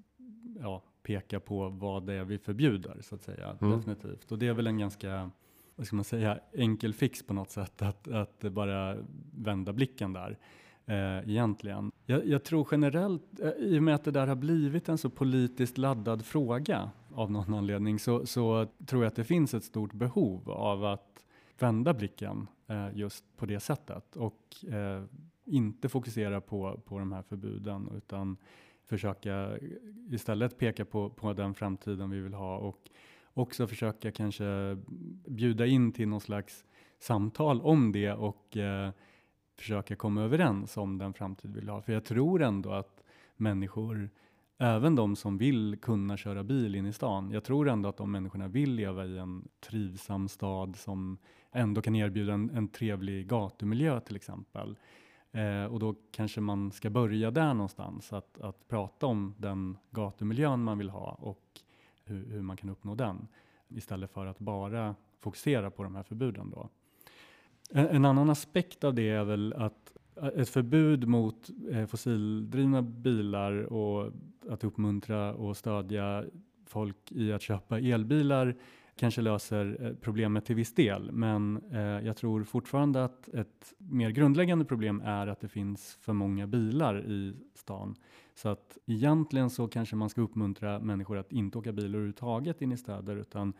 ja, 0.60 0.82
peka 1.02 1.40
på 1.40 1.68
vad 1.68 2.06
det 2.06 2.14
är 2.14 2.24
vi 2.24 2.38
förbjuder 2.38 2.96
så 3.00 3.14
att 3.14 3.22
säga. 3.22 3.56
Mm. 3.60 3.76
Definitivt. 3.76 4.32
Och 4.32 4.38
det 4.38 4.48
är 4.48 4.54
väl 4.54 4.66
en 4.66 4.78
ganska 4.78 5.30
vad 5.76 5.86
ska 5.86 5.96
man 5.96 6.04
säga, 6.04 6.38
enkel 6.52 6.94
fix 6.94 7.22
på 7.22 7.34
något 7.34 7.50
sätt 7.50 7.82
att, 7.82 8.08
att 8.08 8.40
bara 8.40 8.96
vända 9.32 9.72
blicken 9.72 10.12
där. 10.12 10.38
Eh, 10.86 11.30
egentligen. 11.30 11.92
Jag, 12.06 12.26
jag, 12.26 12.44
tror 12.44 12.68
generellt, 12.70 13.40
eh, 13.40 13.50
i 13.50 13.78
och 13.78 13.82
med 13.82 13.94
att 13.94 14.04
det 14.04 14.10
där 14.10 14.26
har 14.26 14.36
blivit 14.36 14.88
en 14.88 14.98
så 14.98 15.10
politiskt 15.10 15.78
laddad 15.78 16.24
fråga 16.24 16.90
av 17.18 17.30
någon 17.30 17.54
anledning, 17.54 17.98
så, 17.98 18.26
så 18.26 18.66
tror 18.86 19.02
jag 19.02 19.08
att 19.08 19.16
det 19.16 19.24
finns 19.24 19.54
ett 19.54 19.64
stort 19.64 19.92
behov 19.92 20.50
av 20.50 20.84
att 20.84 21.24
vända 21.58 21.94
blicken 21.94 22.46
eh, 22.66 22.88
just 22.94 23.36
på 23.36 23.46
det 23.46 23.60
sättet 23.60 24.16
och 24.16 24.64
eh, 24.72 25.04
inte 25.44 25.88
fokusera 25.88 26.40
på, 26.40 26.80
på 26.84 26.98
de 26.98 27.12
här 27.12 27.22
förbuden 27.22 27.88
utan 27.96 28.36
försöka 28.86 29.58
istället 30.10 30.58
peka 30.58 30.84
på, 30.84 31.10
på 31.10 31.32
den 31.32 31.54
framtiden 31.54 32.10
vi 32.10 32.20
vill 32.20 32.34
ha 32.34 32.58
och 32.58 32.90
också 33.34 33.66
försöka 33.66 34.12
kanske 34.12 34.78
bjuda 35.26 35.66
in 35.66 35.92
till 35.92 36.08
någon 36.08 36.20
slags 36.20 36.64
samtal 36.98 37.60
om 37.60 37.92
det 37.92 38.12
och 38.12 38.56
eh, 38.56 38.90
försöka 39.56 39.96
komma 39.96 40.22
överens 40.22 40.76
om 40.76 40.98
den 40.98 41.14
framtid 41.14 41.50
vi 41.54 41.60
vill 41.60 41.68
ha. 41.68 41.82
För 41.82 41.92
jag 41.92 42.04
tror 42.04 42.42
ändå 42.42 42.72
att 42.72 43.02
människor, 43.36 44.10
även 44.58 44.94
de 44.94 45.16
som 45.16 45.38
vill 45.38 45.78
kunna 45.82 46.16
köra 46.16 46.42
bil 46.42 46.74
in 46.74 46.86
i 46.86 46.92
stan, 46.92 47.30
jag 47.30 47.44
tror 47.44 47.68
ändå 47.68 47.88
att 47.88 47.96
de 47.96 48.12
människorna 48.12 48.48
vill 48.48 48.74
leva 48.74 49.06
i 49.06 49.18
en 49.18 49.48
trivsam 49.60 50.28
stad 50.28 50.76
som 50.76 51.18
ändå 51.52 51.82
kan 51.82 51.94
erbjuda 51.94 52.32
en, 52.32 52.50
en 52.50 52.68
trevlig 52.68 53.28
gatumiljö 53.28 54.00
till 54.00 54.16
exempel. 54.16 54.76
Eh, 55.32 55.64
och 55.64 55.78
då 55.78 55.94
kanske 56.10 56.40
man 56.40 56.72
ska 56.72 56.90
börja 56.90 57.30
där 57.30 57.54
någonstans, 57.54 58.12
att, 58.12 58.40
att 58.40 58.68
prata 58.68 59.06
om 59.06 59.34
den 59.38 59.76
gatumiljön 59.90 60.64
man 60.64 60.78
vill 60.78 60.90
ha 60.90 61.10
och 61.10 61.60
hur, 62.04 62.26
hur 62.26 62.42
man 62.42 62.56
kan 62.56 62.70
uppnå 62.70 62.94
den 62.94 63.28
istället 63.68 64.12
för 64.12 64.26
att 64.26 64.38
bara 64.38 64.94
fokusera 65.20 65.70
på 65.70 65.82
de 65.82 65.94
här 65.94 66.02
förbuden. 66.02 66.50
Då. 66.50 66.68
En, 67.70 67.86
en 67.86 68.04
annan 68.04 68.30
aspekt 68.30 68.84
av 68.84 68.94
det 68.94 69.10
är 69.10 69.24
väl 69.24 69.52
att 69.52 69.92
Eh, 70.22 70.28
ett 70.40 70.48
förbud 70.48 71.08
mot 71.08 71.50
eh, 71.70 71.86
fossildrivna 71.86 72.82
bilar 72.82 73.52
och 73.72 74.12
att 74.48 74.64
uppmuntra 74.64 75.34
och 75.34 75.56
stödja 75.56 76.24
folk 76.66 77.12
i 77.12 77.32
att 77.32 77.42
köpa 77.42 77.78
elbilar 77.78 78.56
kanske 78.98 79.22
löser 79.22 79.76
eh, 79.80 79.92
problemet 80.00 80.44
till 80.44 80.56
viss 80.56 80.74
del, 80.74 81.12
men 81.12 81.60
eh, 81.72 81.80
jag 81.80 82.16
tror 82.16 82.44
fortfarande 82.44 83.04
att 83.04 83.28
ett 83.28 83.74
mer 83.78 84.10
grundläggande 84.10 84.64
problem 84.64 85.02
är 85.04 85.26
att 85.26 85.40
det 85.40 85.48
finns 85.48 85.98
för 86.00 86.12
många 86.12 86.46
bilar 86.46 87.06
i 87.06 87.34
stan. 87.54 87.94
Så 88.34 88.48
att 88.48 88.78
egentligen 88.86 89.50
så 89.50 89.68
kanske 89.68 89.96
man 89.96 90.10
ska 90.10 90.20
uppmuntra 90.20 90.80
människor 90.80 91.18
att 91.18 91.32
inte 91.32 91.58
åka 91.58 91.72
bil 91.72 91.94
överhuvudtaget 91.94 92.62
in 92.62 92.72
i 92.72 92.76
städer, 92.76 93.16
utan 93.16 93.52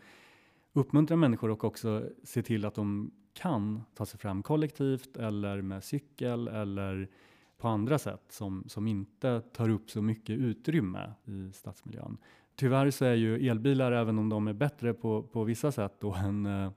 uppmuntra 0.79 1.17
människor 1.17 1.49
och 1.49 1.63
också 1.63 2.09
se 2.23 2.43
till 2.43 2.65
att 2.65 2.75
de 2.75 3.11
kan 3.33 3.83
ta 3.93 4.05
sig 4.05 4.19
fram 4.19 4.43
kollektivt 4.43 5.17
eller 5.17 5.61
med 5.61 5.83
cykel 5.83 6.47
eller 6.47 7.09
på 7.57 7.67
andra 7.67 7.99
sätt 7.99 8.23
som, 8.29 8.63
som 8.67 8.87
inte 8.87 9.41
tar 9.41 9.69
upp 9.69 9.89
så 9.91 10.01
mycket 10.01 10.37
utrymme 10.37 11.13
i 11.25 11.51
stadsmiljön. 11.53 12.17
Tyvärr 12.55 12.91
så 12.91 13.05
är 13.05 13.13
ju 13.13 13.49
elbilar, 13.49 13.91
även 13.91 14.19
om 14.19 14.29
de 14.29 14.47
är 14.47 14.53
bättre 14.53 14.93
på, 14.93 15.23
på 15.23 15.43
vissa 15.43 15.71
sätt 15.71 15.93
då 15.99 16.13
än 16.13 16.45
eh, 16.45 16.71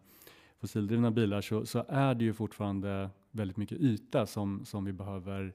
fossildrivna 0.58 1.10
bilar, 1.10 1.40
så, 1.40 1.66
så 1.66 1.84
är 1.88 2.14
det 2.14 2.24
ju 2.24 2.32
fortfarande 2.32 3.10
väldigt 3.30 3.56
mycket 3.56 3.78
yta 3.78 4.26
som, 4.26 4.64
som 4.64 4.84
vi 4.84 4.92
behöver 4.92 5.54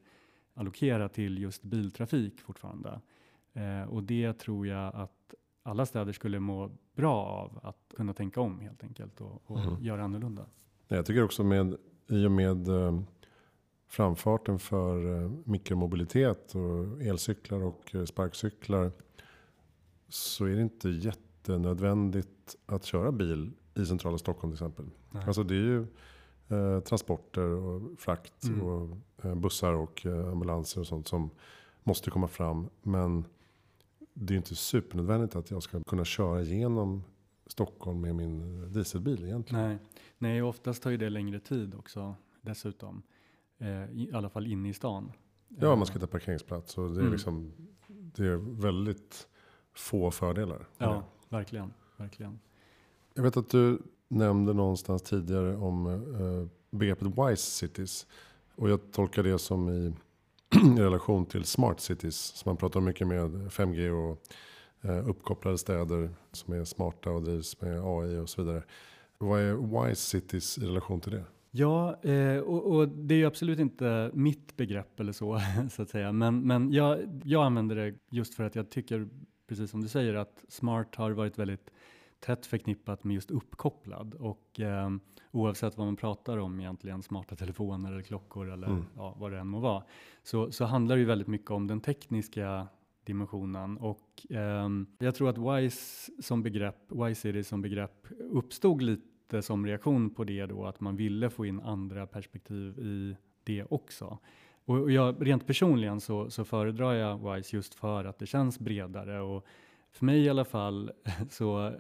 allokera 0.54 1.10
till 1.10 1.38
just 1.38 1.64
biltrafik 1.64 2.42
fortfarande. 2.42 3.02
Eh, 3.54 3.90
och 3.90 4.04
det 4.04 4.34
tror 4.34 4.68
jag 4.68 4.96
att 4.96 5.34
alla 5.68 5.86
städer 5.86 6.14
skulle 6.14 6.40
må 6.40 6.72
bra 6.96 7.26
av 7.26 7.60
att 7.64 7.94
kunna 7.96 8.14
tänka 8.14 8.42
om 8.42 8.60
helt 8.60 8.84
enkelt 8.84 9.22
och, 9.22 9.42
och 9.46 9.60
mm. 9.60 9.84
göra 9.84 10.04
annorlunda. 10.04 10.46
Jag 10.88 11.06
tycker 11.06 11.24
också 11.24 11.44
med 11.44 11.78
i 12.08 12.26
och 12.26 12.32
med 12.32 12.68
eh, 12.68 13.02
framfarten 13.88 14.60
för 14.60 15.24
eh, 15.24 15.32
mikromobilitet 15.44 16.56
och 16.56 17.02
elcyklar 17.02 17.64
och 17.64 17.96
eh, 17.96 18.06
sparkcyklar 18.06 18.92
så 20.08 20.46
är 20.46 20.56
det 20.56 20.62
inte 20.62 20.90
jättenödvändigt 20.90 22.56
att 22.66 22.86
köra 22.86 23.12
bil 23.12 23.52
i 23.76 23.86
centrala 23.86 24.18
Stockholm 24.18 24.52
till 24.52 24.64
exempel. 24.64 24.86
Nej. 25.12 25.24
Alltså 25.28 25.44
det 25.44 25.56
är 25.56 25.60
ju 25.60 25.86
transporter 26.82 27.42
och 27.42 28.00
frakt 28.00 28.44
mm. 28.44 28.62
och 28.62 28.98
bussar 29.38 29.74
och 29.74 30.06
ambulanser 30.06 30.82
och 30.82 30.88
sånt 30.88 31.08
som 31.08 31.30
måste 31.84 32.12
komma 32.12 32.28
fram. 32.28 32.70
Men 32.82 33.26
det 34.20 34.34
är 34.34 34.38
inte 34.38 34.56
supernödvändigt 34.56 35.36
att 35.36 35.52
jag 35.52 35.64
ska 35.64 35.84
kunna 35.84 36.06
köra 36.06 36.42
igenom 36.42 37.04
Stockholm 37.48 38.02
med 38.02 38.16
min 38.16 38.62
dieselbil 38.74 39.24
egentligen. 39.24 39.68
Nej, 39.68 39.78
Nej 40.18 40.42
oftast 40.42 40.84
tar 40.84 40.92
ju 40.92 40.98
det 40.98 41.10
längre 41.10 41.40
tid 41.40 41.76
också 41.76 42.16
dessutom. 42.42 43.02
Eh, 43.58 43.68
I 43.68 44.10
alla 44.14 44.30
fall 44.30 44.48
inne 44.48 44.70
i 44.70 44.74
stan. 44.74 45.12
Ja, 45.48 45.76
man 45.76 45.86
ska 45.86 45.94
hitta 45.94 46.08
parkeringsplats 46.08 46.78
och 46.78 46.90
det 46.90 46.96
är 46.96 47.00
mm. 47.00 47.12
liksom 47.12 47.54
det 47.88 48.26
är 48.26 48.62
väldigt 48.62 49.28
få 49.74 50.12
fördelar. 50.12 50.68
Ja, 50.78 51.04
verkligen, 51.30 51.74
verkligen. 51.98 52.40
Jag 53.14 53.24
vet 53.24 53.38
att 53.38 53.50
du 53.50 53.82
nämnde 54.08 54.54
någonstans 54.54 55.02
tidigare 55.02 55.56
om 55.56 55.88
eh, 55.88 56.78
begreppet 56.78 57.08
wise 57.08 57.52
cities. 57.52 58.08
Och 58.56 58.70
jag 58.70 58.92
tolkar 58.92 59.24
det 59.24 59.40
som 59.40 59.70
i, 59.70 59.94
i 60.56 60.80
relation 60.80 61.26
till 61.26 61.44
smart 61.44 61.80
cities. 61.80 62.16
Som 62.16 62.50
man 62.50 62.58
pratar 62.58 62.82
mycket 62.82 63.08
med 63.08 63.32
5G 63.32 63.90
och 63.90 64.22
eh, 64.90 65.10
uppkopplade 65.10 65.58
städer 65.58 66.10
som 66.32 66.54
är 66.54 66.64
smarta 66.64 67.12
och 67.12 67.24
drivs 67.24 67.62
med 67.62 67.80
AI 67.84 68.18
och 68.18 68.30
så 68.30 68.44
vidare. 68.44 68.64
Vad 69.18 69.42
är 69.42 69.86
wise 69.86 70.02
cities 70.02 70.58
i 70.58 70.62
relation 70.66 71.02
till 71.02 71.12
det? 71.12 71.24
Ja, 71.52 72.04
eh, 72.04 72.38
och, 72.38 72.76
och, 72.76 72.88
det 72.88 73.16
är 73.16 73.18
ju 73.18 73.26
absolut 73.26 73.60
inte 73.60 74.12
mitt 74.14 74.58
begrepp 74.58 75.00
eller 75.00 75.12
så, 75.12 75.42
så 75.72 75.82
att 75.82 75.90
säga. 75.90 76.12
Men, 76.12 76.42
men 76.42 76.72
jag, 76.72 77.22
jag 77.24 77.46
använder 77.46 77.76
det 77.76 77.96
just 78.10 78.36
för 78.36 78.44
att 78.44 78.56
jag 78.56 78.70
tycker 78.70 79.08
precis 79.48 79.72
som 79.72 79.82
du 79.82 79.88
säger, 79.88 80.14
att 80.14 80.46
smart 80.48 80.96
har 80.96 81.12
varit 81.12 81.40
väldigt 81.40 81.70
tätt 82.20 82.46
förknippat 82.46 83.04
med 83.04 83.14
just 83.14 83.32
uppkopplad 83.32 84.14
och 84.14 84.60
eh, 84.60 84.90
oavsett 85.38 85.78
vad 85.78 85.88
man 85.88 85.96
pratar 85.96 86.38
om 86.38 86.60
egentligen, 86.60 87.04
smarta 87.04 87.36
telefoner 87.36 87.92
eller 87.92 88.02
klockor 88.02 88.52
eller 88.52 88.68
mm. 88.68 88.86
ja, 88.96 89.16
vad 89.18 89.32
det 89.32 89.40
än 89.40 89.48
må 89.48 89.60
vara, 89.60 89.84
så, 90.24 90.52
så 90.52 90.66
handlar 90.66 90.96
det 90.96 91.00
ju 91.00 91.06
väldigt 91.06 91.28
mycket 91.28 91.52
om 91.52 91.68
den 91.68 91.82
tekniska 91.82 92.68
dimensionen 93.04 93.78
och 93.78 94.26
eh, 94.30 94.70
jag 95.00 95.16
tror 95.16 95.30
att 95.30 95.38
WISE 95.38 96.12
som 96.22 96.44
begrepp, 96.44 96.92
WISE 96.92 97.22
City 97.22 97.44
som 97.44 97.62
begrepp 97.62 98.08
uppstod 98.20 98.82
lite 98.82 99.42
som 99.42 99.66
reaktion 99.66 100.10
på 100.10 100.24
det 100.24 100.46
då, 100.46 100.66
att 100.66 100.80
man 100.80 100.96
ville 100.96 101.30
få 101.30 101.46
in 101.46 101.60
andra 101.60 102.08
perspektiv 102.08 102.80
i 102.80 103.16
det 103.44 103.64
också. 103.70 104.18
Och 104.66 104.92
jag, 104.92 105.28
rent 105.28 105.48
personligen 105.48 106.02
så, 106.02 106.30
så 106.30 106.46
föredrar 106.46 106.94
jag 106.94 107.34
WISE 107.34 107.56
just 107.56 107.74
för 107.74 108.06
att 108.06 108.20
det 108.20 108.26
känns 108.26 108.60
bredare 108.60 109.22
och 109.22 109.46
för 109.92 110.06
mig 110.06 110.20
i 110.20 110.30
alla 110.30 110.46
fall 110.46 110.92
så 111.30 111.74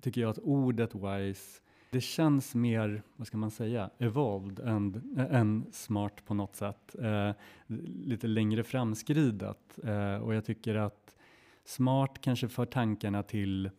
tycker 0.00 0.20
jag 0.20 0.30
att 0.30 0.38
ordet 0.38 0.94
WISE 0.94 1.60
det 1.94 2.00
känns 2.00 2.54
mer, 2.54 3.02
vad 3.16 3.26
ska 3.26 3.36
man 3.36 3.50
säga, 3.50 3.90
evolved 3.98 4.60
än, 4.60 5.16
än 5.30 5.66
smart 5.72 6.24
på 6.26 6.34
något 6.34 6.56
sätt. 6.56 6.96
Eh, 7.02 7.30
lite 8.04 8.26
längre 8.26 8.64
framskridat 8.64 9.78
eh, 9.84 10.16
och 10.16 10.34
jag 10.34 10.44
tycker 10.44 10.74
att 10.74 11.16
smart 11.64 12.20
kanske 12.20 12.48
för 12.48 12.66
tankarna 12.66 13.22
till 13.22 13.70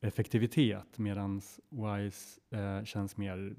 effektivitet 0.00 0.98
medan 0.98 1.40
WISE 1.68 2.40
eh, 2.50 2.84
känns 2.84 3.16
mer 3.16 3.56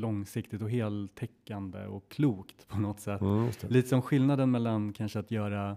långsiktigt 0.00 0.62
och 0.62 0.70
heltäckande 0.70 1.86
och 1.86 2.08
klokt 2.08 2.68
på 2.68 2.78
något 2.78 3.00
sätt. 3.00 3.20
Mm, 3.20 3.50
Lite 3.68 3.88
som 3.88 4.02
skillnaden 4.02 4.50
mellan 4.50 4.92
kanske 4.92 5.18
att 5.18 5.30
göra 5.30 5.76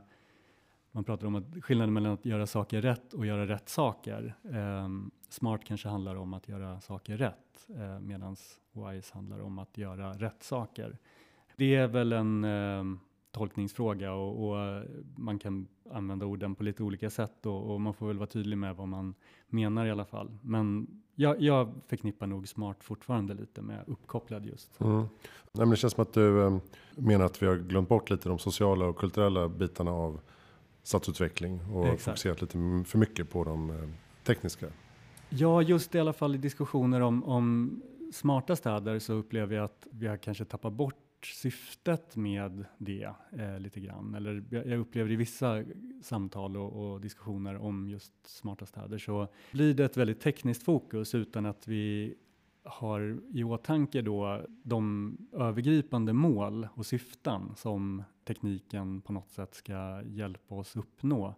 man 0.97 1.03
pratar 1.03 1.27
om 1.27 1.35
att 1.35 1.63
skillnaden 1.63 1.93
mellan 1.93 2.11
att 2.11 2.25
göra 2.25 2.47
saker 2.47 2.81
rätt 2.81 3.13
och 3.13 3.25
göra 3.25 3.47
rätt 3.47 3.69
saker. 3.69 4.35
Eh, 4.43 4.89
smart 5.29 5.61
kanske 5.63 5.89
handlar 5.89 6.15
om 6.15 6.33
att 6.33 6.47
göra 6.47 6.81
saker 6.81 7.17
rätt 7.17 7.67
eh, 7.69 7.99
medan 7.99 8.35
wise 8.73 9.13
handlar 9.13 9.39
om 9.39 9.59
att 9.59 9.77
göra 9.77 10.13
rätt 10.13 10.43
saker. 10.43 10.97
Det 11.55 11.75
är 11.75 11.87
väl 11.87 12.13
en 12.13 12.43
eh, 12.43 12.83
tolkningsfråga 13.31 14.13
och, 14.13 14.47
och, 14.47 14.59
eh, 14.59 14.83
man 15.15 15.39
kan 15.39 15.67
använda 15.91 16.25
orden 16.25 16.55
på 16.55 16.63
lite 16.63 16.83
olika 16.83 17.09
sätt 17.09 17.45
och, 17.45 17.73
och, 17.73 17.81
man 17.81 17.93
får 17.93 18.07
väl 18.07 18.17
vara 18.17 18.27
tydlig 18.27 18.57
med 18.57 18.75
vad 18.75 18.87
man 18.87 19.13
menar 19.47 19.85
i 19.85 19.91
alla 19.91 20.05
fall. 20.05 20.37
Men 20.41 20.87
jag, 21.15 21.41
jag 21.41 21.73
förknippar 21.87 22.27
nog 22.27 22.47
smart 22.47 22.83
fortfarande 22.83 23.33
lite 23.33 23.61
med 23.61 23.83
uppkopplad 23.87 24.45
just. 24.45 24.81
Mm. 24.81 24.97
Nej, 24.97 25.07
men 25.51 25.69
det 25.69 25.75
känns 25.75 25.93
som 25.93 26.01
att 26.01 26.13
du 26.13 26.43
eh, 26.43 26.57
menar 26.95 27.25
att 27.25 27.41
vi 27.41 27.47
har 27.47 27.55
glömt 27.55 27.89
bort 27.89 28.09
lite 28.09 28.29
de 28.29 28.39
sociala 28.39 28.85
och 28.85 28.97
kulturella 28.97 29.49
bitarna 29.49 29.91
av 29.91 30.19
stadsutveckling 30.87 31.59
och 31.73 31.87
Exakt. 31.87 32.03
fokuserat 32.03 32.41
lite 32.41 32.53
för 32.85 32.97
mycket 32.97 33.29
på 33.29 33.43
de 33.43 33.69
eh, 33.69 33.75
tekniska. 34.23 34.67
Ja, 35.29 35.61
just 35.61 35.95
i 35.95 35.99
alla 35.99 36.13
fall 36.13 36.35
i 36.35 36.37
diskussioner 36.37 37.01
om, 37.01 37.23
om 37.23 37.81
smarta 38.13 38.55
städer 38.55 38.99
så 38.99 39.13
upplever 39.13 39.55
jag 39.55 39.65
att 39.65 39.87
vi 39.91 40.07
har 40.07 40.17
kanske 40.17 40.45
tappat 40.45 40.73
bort 40.73 41.25
syftet 41.25 42.15
med 42.15 42.65
det 42.77 43.09
eh, 43.31 43.59
lite 43.59 43.79
grann. 43.79 44.15
Eller 44.15 44.43
jag 44.49 44.79
upplever 44.79 45.11
i 45.11 45.15
vissa 45.15 45.63
samtal 46.01 46.57
och, 46.57 46.91
och, 46.93 47.01
diskussioner 47.01 47.57
om 47.57 47.89
just 47.89 48.13
smarta 48.27 48.65
städer 48.65 48.97
så 48.97 49.27
blir 49.51 49.73
det 49.73 49.85
ett 49.85 49.97
väldigt 49.97 50.21
tekniskt 50.21 50.63
fokus 50.63 51.15
utan 51.15 51.45
att 51.45 51.67
vi 51.67 52.15
har 52.67 53.19
i 53.33 53.43
åtanke 53.43 54.01
då 54.01 54.41
de 54.63 55.17
övergripande 55.33 56.13
mål 56.13 56.67
och 56.73 56.85
syften 56.85 57.55
som 57.55 58.03
tekniken 58.25 59.01
på 59.01 59.13
något 59.13 59.31
sätt 59.31 59.55
ska 59.55 60.01
hjälpa 60.05 60.55
oss 60.55 60.75
uppnå. 60.75 61.35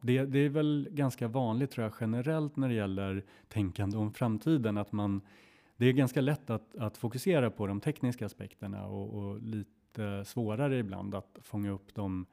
Det, 0.00 0.24
det 0.24 0.38
är 0.38 0.48
väl 0.48 0.88
ganska 0.90 1.28
vanligt 1.28 1.70
tror 1.70 1.84
jag 1.84 1.94
generellt 2.00 2.56
när 2.56 2.68
det 2.68 2.74
gäller 2.74 3.24
tänkande 3.48 3.96
om 3.96 4.12
framtiden 4.12 4.78
att 4.78 4.92
man 4.92 5.20
det 5.76 5.86
är 5.86 5.92
ganska 5.92 6.20
lätt 6.20 6.50
att, 6.50 6.76
att 6.76 6.96
fokusera 6.96 7.50
på 7.50 7.66
de 7.66 7.80
tekniska 7.80 8.26
aspekterna 8.26 8.86
och, 8.86 9.14
och, 9.14 9.42
lite 9.42 10.24
svårare 10.24 10.78
ibland 10.78 11.14
att 11.14 11.38
fånga 11.42 11.70
upp 11.70 11.94
de 11.94 12.26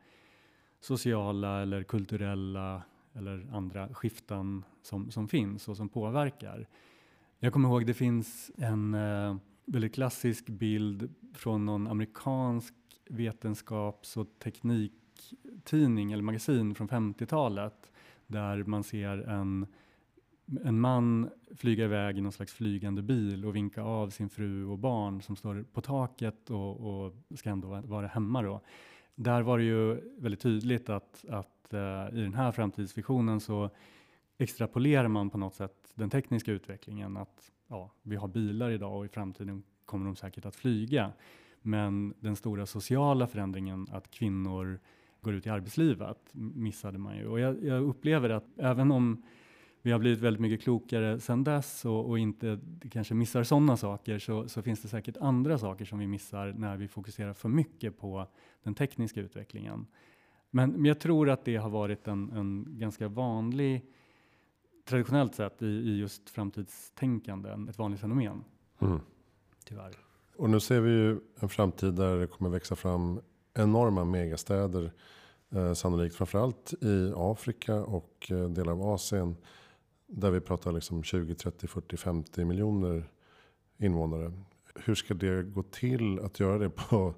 sociala 0.79 1.61
eller 1.61 1.83
kulturella 1.83 2.83
eller 3.13 3.47
andra 3.51 3.93
skiften 3.93 4.63
som, 4.81 5.11
som 5.11 5.27
finns 5.27 5.67
och 5.67 5.77
som 5.77 5.89
påverkar. 5.89 6.67
Jag 7.43 7.53
kommer 7.53 7.69
ihåg 7.69 7.85
det 7.85 7.93
finns 7.93 8.51
en, 8.57 8.93
eh, 8.93 9.35
väldigt 9.65 9.93
klassisk 9.93 10.49
bild 10.49 11.13
från 11.33 11.65
någon 11.65 11.87
amerikansk 11.87 12.73
vetenskaps 13.09 14.17
och 14.17 14.27
tekniktidning 14.39 16.11
eller 16.11 16.23
magasin 16.23 16.75
från 16.75 16.87
50-talet 16.87 17.91
där 18.27 18.63
man 18.63 18.83
ser 18.83 19.17
en, 19.17 19.67
en 20.63 20.79
man 20.79 21.29
flyga 21.55 21.83
iväg 21.85 22.17
i 22.17 22.21
någon 22.21 22.31
slags 22.31 22.53
flygande 22.53 23.01
bil 23.01 23.45
och 23.45 23.55
vinka 23.55 23.83
av 23.83 24.09
sin 24.09 24.29
fru 24.29 24.65
och 24.65 24.79
barn 24.79 25.21
som 25.21 25.35
står 25.35 25.65
på 25.73 25.81
taket 25.81 26.49
och, 26.49 27.05
och 27.05 27.13
ska 27.35 27.49
ändå 27.49 27.81
vara 27.85 28.07
hemma 28.07 28.41
då. 28.41 28.61
Där 29.15 29.41
var 29.41 29.57
det 29.57 29.63
ju 29.63 30.11
väldigt 30.17 30.41
tydligt 30.41 30.89
att, 30.89 31.25
att 31.29 31.73
eh, 31.73 32.17
i 32.17 32.21
den 32.21 32.33
här 32.33 32.51
framtidsvisionen 32.51 33.39
så 33.39 33.69
extrapolerar 34.37 35.07
man 35.07 35.29
på 35.29 35.37
något 35.37 35.55
sätt 35.55 35.93
den 35.95 36.09
tekniska 36.09 36.51
utvecklingen 36.51 37.17
att 37.17 37.51
ja, 37.67 37.91
vi 38.01 38.15
har 38.15 38.27
bilar 38.27 38.71
idag 38.71 38.97
och 38.97 39.05
i 39.05 39.09
framtiden 39.09 39.63
kommer 39.85 40.05
de 40.05 40.15
säkert 40.15 40.45
att 40.45 40.55
flyga. 40.55 41.11
Men 41.61 42.13
den 42.19 42.35
stora 42.35 42.65
sociala 42.65 43.27
förändringen 43.27 43.87
att 43.91 44.11
kvinnor 44.11 44.79
går 45.21 45.33
ut 45.33 45.45
i 45.45 45.49
arbetslivet 45.49 46.17
missade 46.33 46.97
man 46.97 47.17
ju. 47.17 47.27
Och 47.27 47.39
jag, 47.39 47.63
jag 47.63 47.83
upplever 47.83 48.29
att 48.29 48.45
även 48.57 48.91
om 48.91 49.23
vi 49.81 49.91
har 49.91 49.99
blivit 49.99 50.19
väldigt 50.19 50.41
mycket 50.41 50.61
klokare 50.61 51.19
sedan 51.19 51.43
dess 51.43 51.85
och, 51.85 52.09
och 52.09 52.19
inte 52.19 52.59
kanske 52.91 53.13
missar 53.13 53.43
sådana 53.43 53.77
saker 53.77 54.19
så, 54.19 54.49
så, 54.49 54.61
finns 54.61 54.81
det 54.81 54.87
säkert 54.87 55.17
andra 55.17 55.57
saker 55.57 55.85
som 55.85 55.99
vi 55.99 56.07
missar 56.07 56.53
när 56.57 56.77
vi 56.77 56.87
fokuserar 56.87 57.33
för 57.33 57.49
mycket 57.49 57.97
på 57.97 58.27
den 58.63 58.73
tekniska 58.73 59.21
utvecklingen. 59.21 59.85
Men, 60.49 60.71
men 60.71 60.85
jag 60.85 60.99
tror 60.99 61.29
att 61.29 61.45
det 61.45 61.55
har 61.55 61.69
varit 61.69 62.07
en, 62.07 62.31
en 62.31 62.65
ganska 62.79 63.07
vanlig, 63.07 63.85
traditionellt 64.85 65.35
sett 65.35 65.61
i, 65.61 65.65
i 65.65 65.99
just 65.99 66.29
framtidstänkande, 66.29 67.49
ett 67.69 67.77
vanligt 67.77 67.99
fenomen. 67.99 68.43
Mm. 68.79 68.99
Tyvärr. 69.65 69.97
Och 70.37 70.49
nu 70.49 70.59
ser 70.59 70.81
vi 70.81 70.91
ju 70.91 71.19
en 71.39 71.49
framtid 71.49 71.93
där 71.93 72.17
det 72.17 72.27
kommer 72.27 72.49
växa 72.49 72.75
fram 72.75 73.19
enorma 73.53 74.05
megastäder. 74.05 74.91
Eh, 75.49 75.73
sannolikt 75.73 76.15
framförallt 76.15 76.73
i 76.81 77.13
Afrika 77.15 77.75
och 77.75 78.27
eh, 78.31 78.49
delar 78.49 78.71
av 78.71 78.81
Asien. 78.81 79.35
Där 80.07 80.31
vi 80.31 80.39
pratar 80.39 80.71
liksom 80.71 81.03
20, 81.03 81.35
30, 81.35 81.67
40, 81.67 81.97
50 81.97 82.45
miljoner 82.45 83.09
invånare. 83.77 84.31
Hur 84.75 84.95
ska 84.95 85.13
det 85.13 85.43
gå 85.43 85.63
till 85.63 86.19
att 86.19 86.39
göra 86.39 86.57
det 86.57 86.69
på, 86.69 87.13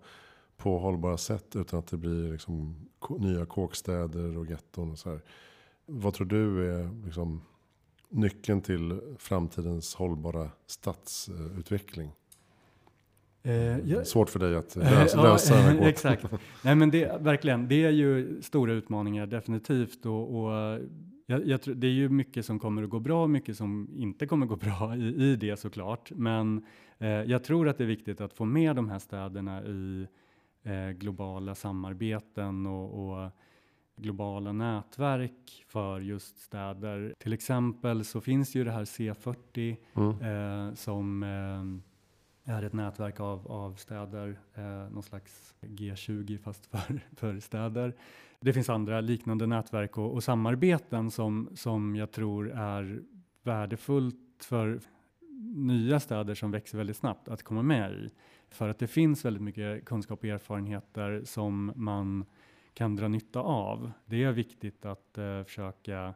på 0.58 0.78
hållbara 0.78 1.18
sätt 1.18 1.56
utan 1.56 1.80
att 1.80 1.88
det 1.88 1.98
blir 1.98 2.32
liksom 2.32 2.76
nya 3.20 3.46
kåkstäder 3.46 4.38
och 4.38 4.46
getton 4.46 4.92
och 4.92 5.00
så 5.00 5.10
här. 5.10 5.22
Vad 5.86 6.14
tror 6.14 6.28
du 6.28 6.72
är 6.72 7.06
liksom 7.06 7.42
nyckeln 8.16 8.62
till 8.62 9.00
framtidens 9.18 9.96
hållbara 9.96 10.50
stadsutveckling? 10.68 12.12
Eh, 13.44 13.80
ja, 13.80 14.04
Svårt 14.06 14.30
för 14.30 14.40
dig 14.40 14.56
att 14.56 14.76
lösa, 14.76 15.24
lösa 15.24 15.74
ja, 15.74 15.88
Exakt. 15.88 16.26
Nej, 16.64 16.76
men 16.76 16.92
det, 16.92 17.22
verkligen, 17.22 17.68
det 17.68 17.84
är 17.84 17.90
ju 17.90 18.42
stora 18.42 18.74
utmaningar 18.74 19.26
definitivt. 19.26 20.06
Och, 20.06 20.36
och 20.36 20.80
jag, 21.26 21.48
jag 21.48 21.62
tror, 21.62 21.76
det 21.76 21.88
är 21.88 21.92
ju 21.92 22.10
mycket 22.10 22.46
som 22.46 22.60
kommer 22.60 22.84
att 22.84 22.90
gå 22.90 23.00
bra 23.00 23.24
och 23.24 23.30
mycket 23.30 23.58
som 23.58 23.90
inte 23.96 24.28
kommer 24.28 24.46
att 24.46 24.50
gå 24.50 24.56
bra 24.56 24.96
i, 24.96 25.32
i 25.32 25.36
det 25.36 25.60
såklart. 25.60 26.12
Men 26.12 26.66
eh, 26.98 27.08
jag 27.10 27.44
tror 27.44 27.70
att 27.70 27.78
det 27.78 27.84
är 27.84 27.88
viktigt 27.88 28.22
att 28.22 28.34
få 28.34 28.46
med 28.46 28.76
de 28.76 28.90
här 28.90 29.00
städerna 29.00 29.64
i 29.66 30.08
eh, 30.64 30.90
globala 30.90 31.56
samarbeten 31.56 32.66
och, 32.66 33.10
och, 33.10 33.32
globala 33.96 34.52
nätverk 34.52 35.66
för 35.68 36.00
just 36.00 36.40
städer. 36.40 37.14
Till 37.20 37.34
exempel 37.34 38.06
så 38.06 38.22
finns 38.22 38.56
ju 38.56 38.64
det 38.64 38.72
här 38.72 38.86
C40 38.86 39.78
mm. 39.96 40.70
eh, 40.70 40.74
som 40.74 41.24
eh, 41.24 42.54
är 42.56 42.64
ett 42.64 42.74
nätverk 42.74 43.20
av, 43.20 43.52
av 43.52 43.76
städer, 43.76 44.40
eh, 44.54 44.64
någon 44.92 45.04
slags 45.04 45.56
G20 45.62 46.38
fast 46.38 46.66
för, 46.66 47.00
för 47.16 47.40
städer. 47.40 47.96
Det 48.40 48.54
finns 48.54 48.70
andra 48.70 49.02
liknande 49.02 49.48
nätverk 49.48 49.98
och, 49.98 50.14
och 50.14 50.24
samarbeten 50.24 51.12
som, 51.12 51.50
som 51.56 51.96
jag 51.96 52.12
tror 52.12 52.52
är 52.52 53.02
värdefullt 53.44 54.16
för 54.40 54.80
nya 55.56 56.00
städer 56.00 56.36
som 56.36 56.52
växer 56.52 56.78
väldigt 56.78 56.98
snabbt 56.98 57.28
att 57.28 57.44
komma 57.44 57.62
med 57.62 57.92
i. 57.92 58.10
För 58.50 58.70
att 58.70 58.80
det 58.80 58.88
finns 58.88 59.26
väldigt 59.26 59.44
mycket 59.44 59.86
kunskap 59.86 60.20
och 60.20 60.26
erfarenheter 60.26 61.22
som 61.26 61.72
man 61.76 62.26
kan 62.76 62.96
dra 62.96 63.08
nytta 63.08 63.40
av. 63.40 63.92
Det 64.06 64.24
är 64.24 64.32
viktigt 64.32 64.86
att 64.86 65.18
eh, 65.18 65.44
försöka 65.44 66.14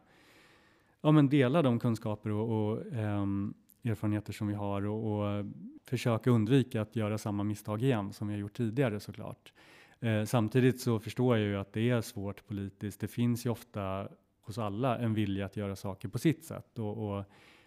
ja, 1.00 1.10
men 1.10 1.28
dela 1.28 1.62
de 1.62 1.78
kunskaper 1.78 2.30
och, 2.30 2.70
och 2.70 2.86
um, 2.92 3.54
erfarenheter 3.84 4.32
som 4.32 4.48
vi 4.48 4.54
har 4.54 4.86
och, 4.86 5.20
och, 5.20 5.44
försöka 5.84 6.30
undvika 6.30 6.82
att 6.82 6.96
göra 6.96 7.18
samma 7.18 7.42
misstag 7.42 7.82
igen 7.82 8.12
som 8.12 8.28
vi 8.28 8.34
har 8.34 8.40
gjort 8.40 8.56
tidigare 8.56 9.00
såklart. 9.00 9.52
Eh, 10.00 10.24
samtidigt 10.24 10.80
så 10.80 10.98
förstår 10.98 11.36
jag 11.36 11.46
ju 11.46 11.56
att 11.56 11.72
det 11.72 11.90
är 11.90 12.00
svårt 12.00 12.46
politiskt. 12.46 13.00
Det 13.00 13.08
finns 13.08 13.46
ju 13.46 13.50
ofta 13.50 14.08
hos 14.40 14.58
alla 14.58 14.98
en 14.98 15.14
vilja 15.14 15.46
att 15.46 15.56
göra 15.56 15.76
saker 15.76 16.08
på 16.08 16.18
sitt 16.18 16.44
sätt 16.44 16.78
och, 16.78 17.18
och 17.18 17.24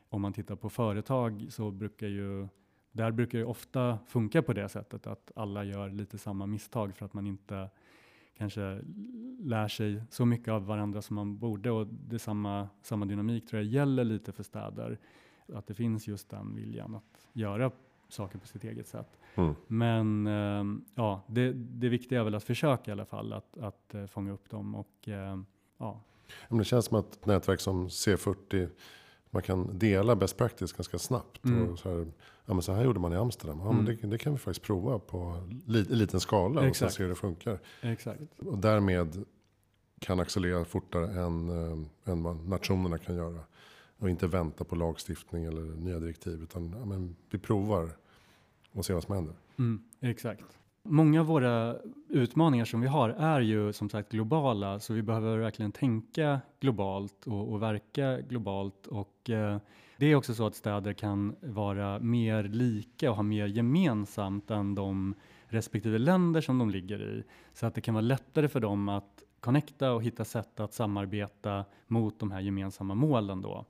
om 0.09 0.21
man 0.21 0.33
tittar 0.33 0.55
på 0.55 0.69
företag 0.69 1.45
så 1.49 1.71
brukar 1.71 2.07
ju 2.07 2.47
där 2.91 3.11
brukar 3.11 3.37
det 3.37 3.45
ofta 3.45 3.99
funka 4.07 4.41
på 4.41 4.53
det 4.53 4.69
sättet 4.69 5.07
att 5.07 5.31
alla 5.35 5.63
gör 5.63 5.89
lite 5.89 6.17
samma 6.17 6.45
misstag 6.45 6.95
för 6.95 7.05
att 7.05 7.13
man 7.13 7.27
inte 7.27 7.69
kanske 8.37 8.81
lär 9.39 9.67
sig 9.67 10.03
så 10.09 10.25
mycket 10.25 10.47
av 10.47 10.65
varandra 10.65 11.01
som 11.01 11.15
man 11.15 11.37
borde 11.37 11.71
och 11.71 11.87
det 11.87 12.19
samma, 12.19 12.69
samma 12.81 13.05
dynamik 13.05 13.47
tror 13.47 13.61
jag 13.61 13.71
gäller 13.71 14.03
lite 14.03 14.31
för 14.31 14.43
städer. 14.43 14.99
Att 15.53 15.67
det 15.67 15.73
finns 15.73 16.07
just 16.07 16.29
den 16.29 16.55
viljan 16.55 16.95
att 16.95 17.27
göra 17.33 17.71
saker 18.09 18.39
på 18.39 18.47
sitt 18.47 18.63
eget 18.63 18.87
sätt. 18.87 19.17
Mm. 19.35 19.55
Men 19.67 20.27
äh, 20.27 20.79
ja, 20.95 21.21
det, 21.27 21.53
det 21.53 21.89
viktiga 21.89 22.19
är 22.19 22.23
väl 22.23 22.35
att 22.35 22.43
försöka 22.43 22.91
i 22.91 22.93
alla 22.93 23.05
fall 23.05 23.33
att, 23.33 23.57
att 23.57 23.95
äh, 23.95 24.05
fånga 24.05 24.31
upp 24.31 24.49
dem 24.49 24.75
och 24.75 25.07
äh, 25.07 25.41
ja. 25.77 26.01
Men 26.49 26.57
det 26.57 26.63
känns 26.63 26.85
som 26.85 26.99
att 26.99 27.25
nätverk 27.25 27.59
som 27.59 27.87
C40 27.87 28.69
man 29.33 29.41
kan 29.41 29.79
dela 29.79 30.15
best 30.15 30.37
practice 30.37 30.73
ganska 30.73 30.99
snabbt. 30.99 31.45
Mm. 31.45 31.69
Och 31.69 31.79
så, 31.79 31.89
här, 31.89 32.11
ja, 32.45 32.53
men 32.53 32.61
så 32.61 32.73
här 32.73 32.83
gjorde 32.83 32.99
man 32.99 33.13
i 33.13 33.15
Amsterdam. 33.15 33.59
Ja, 33.59 33.69
mm. 33.69 33.75
men 33.75 33.85
det, 33.85 34.07
det, 34.07 34.17
kan 34.17 34.33
vi 34.33 34.39
faktiskt 34.39 34.65
prova 34.65 34.99
på 34.99 35.49
li, 35.65 35.83
liten 35.83 36.19
skala 36.19 36.67
Exakt. 36.67 36.89
och 36.89 36.95
se 36.95 37.03
hur 37.03 37.09
det 37.09 37.15
funkar. 37.15 37.59
Exakt. 37.81 38.21
Och 38.39 38.57
därmed 38.57 39.25
kan 39.99 40.19
accelerera 40.19 40.65
fortare 40.65 41.21
än, 41.21 41.49
än 42.05 42.23
vad 42.23 42.47
nationerna 42.47 42.97
kan 42.97 43.15
göra. 43.15 43.39
Och 43.97 44.09
inte 44.09 44.27
vänta 44.27 44.63
på 44.63 44.75
lagstiftning 44.75 45.45
eller 45.45 45.61
nya 45.61 45.99
direktiv. 45.99 46.43
Utan 46.43 46.75
ja, 46.79 46.85
men 46.85 47.15
vi 47.29 47.37
provar 47.37 47.89
och 48.71 48.85
ser 48.85 48.93
vad 48.93 49.03
som 49.03 49.15
händer. 49.15 49.35
Mm, 49.59 49.83
exakt. 49.99 50.57
Många 50.85 51.19
av 51.19 51.25
våra 51.25 51.75
utmaningar 52.09 52.65
som 52.65 52.81
vi 52.81 52.87
har 52.87 53.09
är 53.09 53.41
ju 53.41 53.73
som 53.73 53.89
sagt 53.89 54.11
globala, 54.11 54.79
så 54.79 54.93
vi 54.93 55.01
behöver 55.01 55.37
verkligen 55.37 55.71
tänka 55.71 56.41
globalt 56.59 57.27
och, 57.27 57.51
och 57.51 57.61
verka 57.61 58.21
globalt. 58.21 58.87
Och 58.87 59.29
eh, 59.29 59.57
det 59.97 60.05
är 60.05 60.15
också 60.15 60.33
så 60.33 60.45
att 60.45 60.55
städer 60.55 60.93
kan 60.93 61.35
vara 61.41 61.99
mer 61.99 62.43
lika 62.43 63.09
och 63.09 63.15
ha 63.15 63.23
mer 63.23 63.47
gemensamt 63.47 64.51
än 64.51 64.75
de 64.75 65.15
respektive 65.45 65.97
länder 65.97 66.41
som 66.41 66.59
de 66.59 66.69
ligger 66.69 67.01
i. 67.01 67.23
Så 67.53 67.65
att 67.65 67.75
det 67.75 67.81
kan 67.81 67.93
vara 67.93 68.01
lättare 68.01 68.47
för 68.47 68.59
dem 68.59 68.89
att 68.89 69.23
connecta 69.39 69.91
och 69.91 70.03
hitta 70.03 70.25
sätt 70.25 70.59
att 70.59 70.73
samarbeta 70.73 71.65
mot 71.87 72.19
de 72.19 72.31
här 72.31 72.41
gemensamma 72.41 72.95
målen 72.95 73.41
då. 73.41 73.65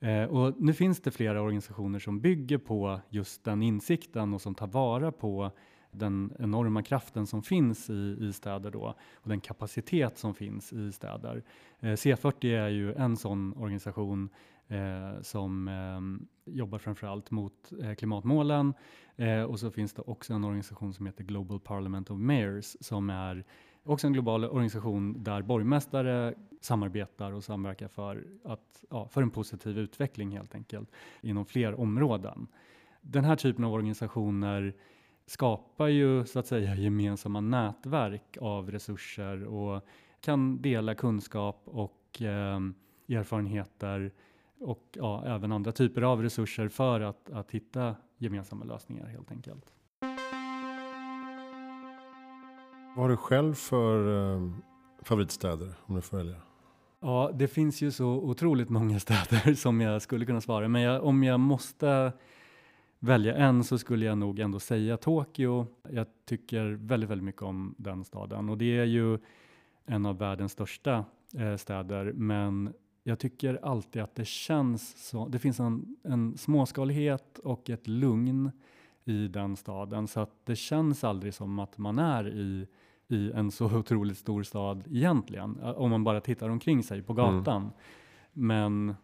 Eh, 0.00 0.24
och 0.24 0.54
nu 0.58 0.72
finns 0.72 1.00
det 1.00 1.10
flera 1.10 1.42
organisationer 1.42 1.98
som 1.98 2.20
bygger 2.20 2.58
på 2.58 3.00
just 3.08 3.44
den 3.44 3.62
insikten 3.62 4.34
och 4.34 4.40
som 4.40 4.54
tar 4.54 4.66
vara 4.66 5.12
på 5.12 5.50
den 5.90 6.32
enorma 6.38 6.82
kraften 6.82 7.26
som 7.26 7.42
finns 7.42 7.90
i, 7.90 8.16
i 8.20 8.32
städer 8.32 8.70
då 8.70 8.94
och 9.14 9.28
den 9.28 9.40
kapacitet 9.40 10.18
som 10.18 10.34
finns 10.34 10.72
i 10.72 10.92
städer. 10.92 11.42
Eh, 11.80 11.92
C40 11.92 12.58
är 12.58 12.68
ju 12.68 12.94
en 12.94 13.16
sån 13.16 13.52
organisation 13.56 14.28
eh, 14.68 15.22
som 15.22 15.68
eh, 15.68 16.54
jobbar 16.54 16.78
framförallt 16.78 17.30
mot 17.30 17.72
eh, 17.82 17.94
klimatmålen 17.94 18.74
eh, 19.16 19.42
och 19.42 19.60
så 19.60 19.70
finns 19.70 19.92
det 19.92 20.02
också 20.02 20.34
en 20.34 20.44
organisation 20.44 20.94
som 20.94 21.06
heter 21.06 21.24
Global 21.24 21.60
Parliament 21.60 22.10
of 22.10 22.18
Mayors 22.18 22.76
som 22.80 23.10
är 23.10 23.44
också 23.84 24.06
en 24.06 24.12
global 24.12 24.44
organisation 24.44 25.22
där 25.22 25.42
borgmästare 25.42 26.34
samarbetar 26.60 27.32
och 27.32 27.44
samverkar 27.44 27.88
för, 27.88 28.24
att, 28.44 28.84
ja, 28.90 29.08
för 29.08 29.22
en 29.22 29.30
positiv 29.30 29.78
utveckling 29.78 30.30
helt 30.30 30.54
enkelt 30.54 30.90
inom 31.20 31.46
fler 31.46 31.80
områden. 31.80 32.46
Den 33.02 33.24
här 33.24 33.36
typen 33.36 33.64
av 33.64 33.72
organisationer 33.72 34.74
skapar 35.30 35.88
ju 35.88 36.24
så 36.26 36.38
att 36.38 36.46
säga 36.46 36.74
gemensamma 36.74 37.40
nätverk 37.40 38.36
av 38.40 38.70
resurser 38.70 39.44
och 39.44 39.84
kan 40.20 40.62
dela 40.62 40.94
kunskap 40.94 41.62
och 41.64 42.22
eh, 42.22 42.60
erfarenheter 43.08 44.12
och 44.60 44.82
ja, 44.92 45.24
även 45.26 45.52
andra 45.52 45.72
typer 45.72 46.02
av 46.02 46.22
resurser 46.22 46.68
för 46.68 47.00
att, 47.00 47.30
att 47.30 47.50
hitta 47.50 47.96
gemensamma 48.18 48.64
lösningar 48.64 49.06
helt 49.06 49.30
enkelt. 49.30 49.64
Vad 52.96 53.04
har 53.04 53.08
du 53.08 53.16
själv 53.16 53.54
för 53.54 54.32
eh, 54.34 54.50
favoritstäder 55.02 55.74
om 55.82 55.94
du 55.94 56.00
får 56.00 56.16
välja? 56.16 56.36
Ja, 57.00 57.30
det 57.34 57.48
finns 57.48 57.82
ju 57.82 57.90
så 57.90 58.06
otroligt 58.06 58.68
många 58.68 59.00
städer 59.00 59.54
som 59.54 59.80
jag 59.80 60.02
skulle 60.02 60.26
kunna 60.26 60.40
svara, 60.40 60.68
men 60.68 60.82
jag, 60.82 61.04
om 61.04 61.22
jag 61.22 61.40
måste 61.40 62.12
välja 63.00 63.36
en 63.36 63.64
så 63.64 63.78
skulle 63.78 64.06
jag 64.06 64.18
nog 64.18 64.38
ändå 64.38 64.60
säga 64.60 64.96
Tokyo. 64.96 65.66
Jag 65.90 66.06
tycker 66.24 66.64
väldigt, 66.64 67.10
väldigt 67.10 67.24
mycket 67.24 67.42
om 67.42 67.74
den 67.78 68.04
staden 68.04 68.48
och 68.48 68.58
det 68.58 68.78
är 68.78 68.84
ju 68.84 69.18
en 69.86 70.06
av 70.06 70.18
världens 70.18 70.52
största 70.52 71.04
eh, 71.34 71.56
städer, 71.56 72.12
men 72.12 72.72
jag 73.02 73.18
tycker 73.18 73.58
alltid 73.62 74.02
att 74.02 74.14
det 74.14 74.26
känns 74.26 75.08
så. 75.08 75.28
Det 75.28 75.38
finns 75.38 75.60
en, 75.60 75.96
en 76.02 76.36
småskalighet 76.36 77.38
och 77.38 77.70
ett 77.70 77.88
lugn 77.88 78.50
i 79.04 79.28
den 79.28 79.56
staden 79.56 80.08
så 80.08 80.20
att 80.20 80.46
det 80.46 80.56
känns 80.56 81.04
aldrig 81.04 81.34
som 81.34 81.58
att 81.58 81.78
man 81.78 81.98
är 81.98 82.28
i, 82.28 82.66
i 83.08 83.32
en 83.32 83.50
så 83.50 83.64
otroligt 83.78 84.18
stor 84.18 84.42
stad 84.42 84.84
egentligen, 84.90 85.60
om 85.60 85.90
man 85.90 86.04
bara 86.04 86.20
tittar 86.20 86.48
omkring 86.48 86.82
sig 86.82 87.02
på 87.02 87.14
gatan. 87.14 87.62
Mm. 87.62 87.72
Men 88.32 88.94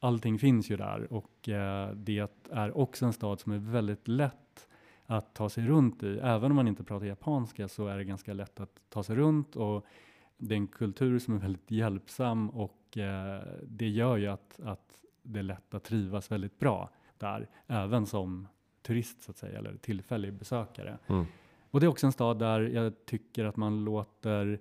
allting 0.00 0.38
finns 0.38 0.70
ju 0.70 0.76
där 0.76 1.12
och 1.12 1.48
eh, 1.48 1.94
det 1.94 2.28
är 2.50 2.76
också 2.76 3.06
en 3.06 3.12
stad 3.12 3.40
som 3.40 3.52
är 3.52 3.58
väldigt 3.58 4.08
lätt 4.08 4.68
att 5.06 5.34
ta 5.34 5.48
sig 5.48 5.66
runt 5.66 6.02
i. 6.02 6.18
Även 6.18 6.50
om 6.50 6.56
man 6.56 6.68
inte 6.68 6.84
pratar 6.84 7.06
japanska 7.06 7.68
så 7.68 7.86
är 7.86 7.98
det 7.98 8.04
ganska 8.04 8.32
lätt 8.32 8.60
att 8.60 8.80
ta 8.88 9.02
sig 9.02 9.16
runt 9.16 9.56
och 9.56 9.86
det 10.38 10.54
är 10.54 10.56
en 10.56 10.66
kultur 10.66 11.18
som 11.18 11.34
är 11.34 11.38
väldigt 11.38 11.70
hjälpsam 11.70 12.50
och 12.50 12.98
eh, 12.98 13.42
det 13.62 13.88
gör 13.88 14.16
ju 14.16 14.26
att, 14.26 14.60
att 14.60 15.00
det 15.22 15.38
är 15.38 15.42
lätt 15.42 15.74
att 15.74 15.84
trivas 15.84 16.30
väldigt 16.30 16.58
bra 16.58 16.90
där, 17.18 17.48
även 17.66 18.06
som 18.06 18.48
turist 18.82 19.22
så 19.22 19.30
att 19.30 19.36
säga, 19.36 19.58
eller 19.58 19.76
tillfällig 19.76 20.32
besökare. 20.32 20.98
Mm. 21.06 21.26
Och 21.70 21.80
det 21.80 21.86
är 21.86 21.88
också 21.88 22.06
en 22.06 22.12
stad 22.12 22.38
där 22.38 22.60
jag 22.60 23.06
tycker 23.06 23.44
att 23.44 23.56
man 23.56 23.84
låter 23.84 24.60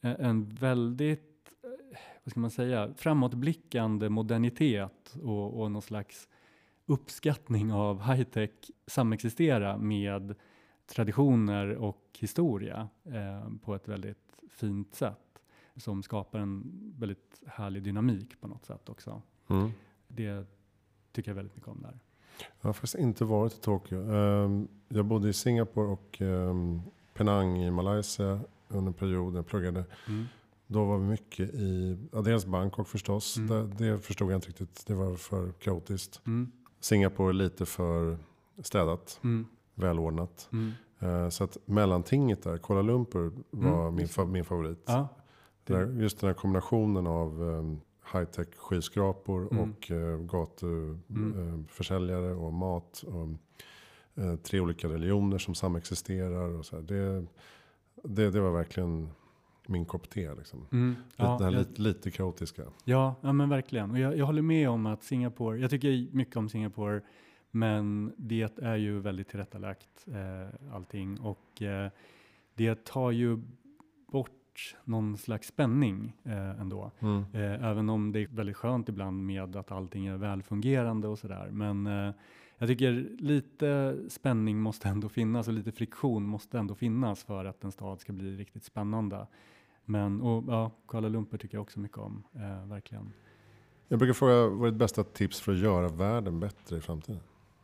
eh, 0.00 0.14
en 0.18 0.48
väldigt 0.48 1.33
vad 2.24 2.30
ska 2.30 2.40
man 2.40 2.50
säga, 2.50 2.94
framåtblickande 2.96 4.08
modernitet 4.08 5.16
och, 5.22 5.60
och 5.60 5.70
någon 5.70 5.82
slags 5.82 6.28
uppskattning 6.86 7.72
av 7.72 8.02
high-tech 8.02 8.50
samexistera 8.86 9.78
med 9.78 10.34
traditioner 10.86 11.76
och 11.76 12.18
historia 12.18 12.88
eh, 13.04 13.48
på 13.62 13.74
ett 13.74 13.88
väldigt 13.88 14.42
fint 14.48 14.94
sätt 14.94 15.18
som 15.76 16.02
skapar 16.02 16.38
en 16.38 16.62
väldigt 16.98 17.42
härlig 17.46 17.82
dynamik 17.82 18.40
på 18.40 18.48
något 18.48 18.66
sätt 18.66 18.88
också. 18.88 19.22
Mm. 19.48 19.70
Det 20.08 20.46
tycker 21.12 21.30
jag 21.30 21.36
väldigt 21.36 21.56
mycket 21.56 21.68
om 21.68 21.82
där. 21.82 21.98
Jag 22.60 22.68
har 22.68 22.72
faktiskt 22.72 22.94
inte 22.94 23.24
varit 23.24 23.52
i 23.52 23.60
Tokyo. 23.60 23.98
Um, 23.98 24.68
jag 24.88 25.04
bodde 25.04 25.28
i 25.28 25.32
Singapore 25.32 25.86
och 25.86 26.20
um, 26.20 26.82
Penang 27.14 27.62
i 27.62 27.70
Malaysia 27.70 28.40
under 28.68 28.88
en 28.88 28.94
period 28.94 29.32
när 29.32 29.38
jag 29.38 29.46
pluggade. 29.46 29.84
Mm. 30.08 30.24
Då 30.66 30.84
var 30.84 30.98
vi 30.98 31.04
mycket 31.04 31.54
i, 31.54 31.98
ja, 32.12 32.20
dels 32.20 32.46
Bangkok 32.46 32.88
förstås. 32.88 33.36
Mm. 33.36 33.48
Det, 33.48 33.84
det, 33.84 33.98
förstod 33.98 34.32
jag 34.32 34.36
inte 34.36 34.48
riktigt. 34.48 34.84
Det 34.86 34.94
var 34.94 35.14
för 35.14 35.52
kaotiskt. 35.52 36.20
Mm. 36.26 36.52
Singapore 36.80 37.32
lite 37.32 37.66
för 37.66 38.18
städat. 38.62 39.20
Mm. 39.24 39.46
Välordnat. 39.74 40.48
Mm. 40.52 40.72
Uh, 41.02 41.28
så 41.28 41.44
att 41.44 41.58
mellantinget 41.64 42.42
där, 42.42 42.58
Kuala 42.58 42.82
Lumpur 42.82 43.32
var 43.50 43.82
mm. 43.82 43.94
min, 43.94 44.08
fa 44.08 44.24
min 44.24 44.44
favorit. 44.44 44.82
Ja, 44.86 45.08
där, 45.64 45.86
just 45.86 46.20
den 46.20 46.28
här 46.28 46.34
kombinationen 46.34 47.06
av 47.06 47.42
um, 47.42 47.80
high-tech 48.12 48.48
skyskrapor 48.56 49.48
mm. 49.52 49.62
och 49.62 49.90
uh, 49.90 50.18
gatuförsäljare 50.18 52.30
uh, 52.30 52.44
och 52.44 52.52
mat. 52.52 53.04
Och, 53.06 53.28
uh, 54.24 54.36
tre 54.36 54.60
olika 54.60 54.88
religioner 54.88 55.38
som 55.38 55.54
samexisterar. 55.54 56.48
Och 56.48 56.66
så 56.66 56.80
det, 56.80 57.26
det, 58.02 58.30
det 58.30 58.40
var 58.40 58.50
verkligen 58.50 59.10
min 59.66 59.84
kopp 59.84 60.10
te. 60.10 60.34
Liksom. 60.34 60.66
Mm. 60.72 60.96
Ja, 61.16 61.38
här 61.38 61.44
jag, 61.44 61.54
lite, 61.54 61.82
lite 61.82 62.10
kaotiska. 62.10 62.62
Ja, 62.84 63.14
ja 63.20 63.32
men 63.32 63.48
verkligen. 63.48 63.90
Och 63.90 63.98
jag, 63.98 64.16
jag 64.16 64.26
håller 64.26 64.42
med 64.42 64.68
om 64.68 64.86
att 64.86 65.02
Singapore, 65.02 65.58
jag 65.58 65.70
tycker 65.70 66.14
mycket 66.16 66.36
om 66.36 66.48
Singapore, 66.48 67.00
men 67.50 68.12
det 68.16 68.58
är 68.62 68.76
ju 68.76 69.00
väldigt 69.00 69.28
tillrättalagt 69.28 70.06
eh, 70.06 70.74
allting 70.74 71.20
och 71.20 71.62
eh, 71.62 71.90
det 72.54 72.84
tar 72.84 73.10
ju 73.10 73.38
bort 74.06 74.76
någon 74.84 75.18
slags 75.18 75.48
spänning 75.48 76.16
eh, 76.24 76.60
ändå. 76.60 76.90
Mm. 76.98 77.24
Eh, 77.32 77.64
även 77.64 77.88
om 77.90 78.12
det 78.12 78.20
är 78.20 78.26
väldigt 78.26 78.56
skönt 78.56 78.88
ibland 78.88 79.26
med 79.26 79.56
att 79.56 79.72
allting 79.72 80.06
är 80.06 80.16
välfungerande 80.16 81.08
och 81.08 81.18
sådär. 81.18 81.50
Men 81.50 81.86
eh, 81.86 82.14
jag 82.58 82.68
tycker 82.68 83.06
lite 83.18 83.96
spänning 84.08 84.60
måste 84.60 84.88
ändå 84.88 85.08
finnas 85.08 85.48
och 85.48 85.54
lite 85.54 85.72
friktion 85.72 86.22
måste 86.22 86.58
ändå 86.58 86.74
finnas 86.74 87.24
för 87.24 87.44
att 87.44 87.64
en 87.64 87.72
stad 87.72 88.00
ska 88.00 88.12
bli 88.12 88.36
riktigt 88.36 88.64
spännande. 88.64 89.26
Men 89.84 90.20
och, 90.20 90.44
ja, 90.48 90.70
Kuala 90.88 91.08
Lumpur 91.08 91.38
tycker 91.38 91.56
jag 91.56 91.62
också 91.62 91.80
mycket 91.80 91.98
om, 91.98 92.22
eh, 92.34 92.68
verkligen. 92.68 93.12
Jag 93.88 93.98
brukar 93.98 94.14
fråga, 94.14 94.48
vad 94.48 94.66
är 94.66 94.70
ditt 94.70 94.78
bästa 94.78 95.04
tips 95.04 95.40
för 95.40 95.52
att 95.52 95.58
göra 95.58 95.88
världen 95.88 96.40
bättre 96.40 96.76
i 96.76 96.80
framtiden? 96.80 97.20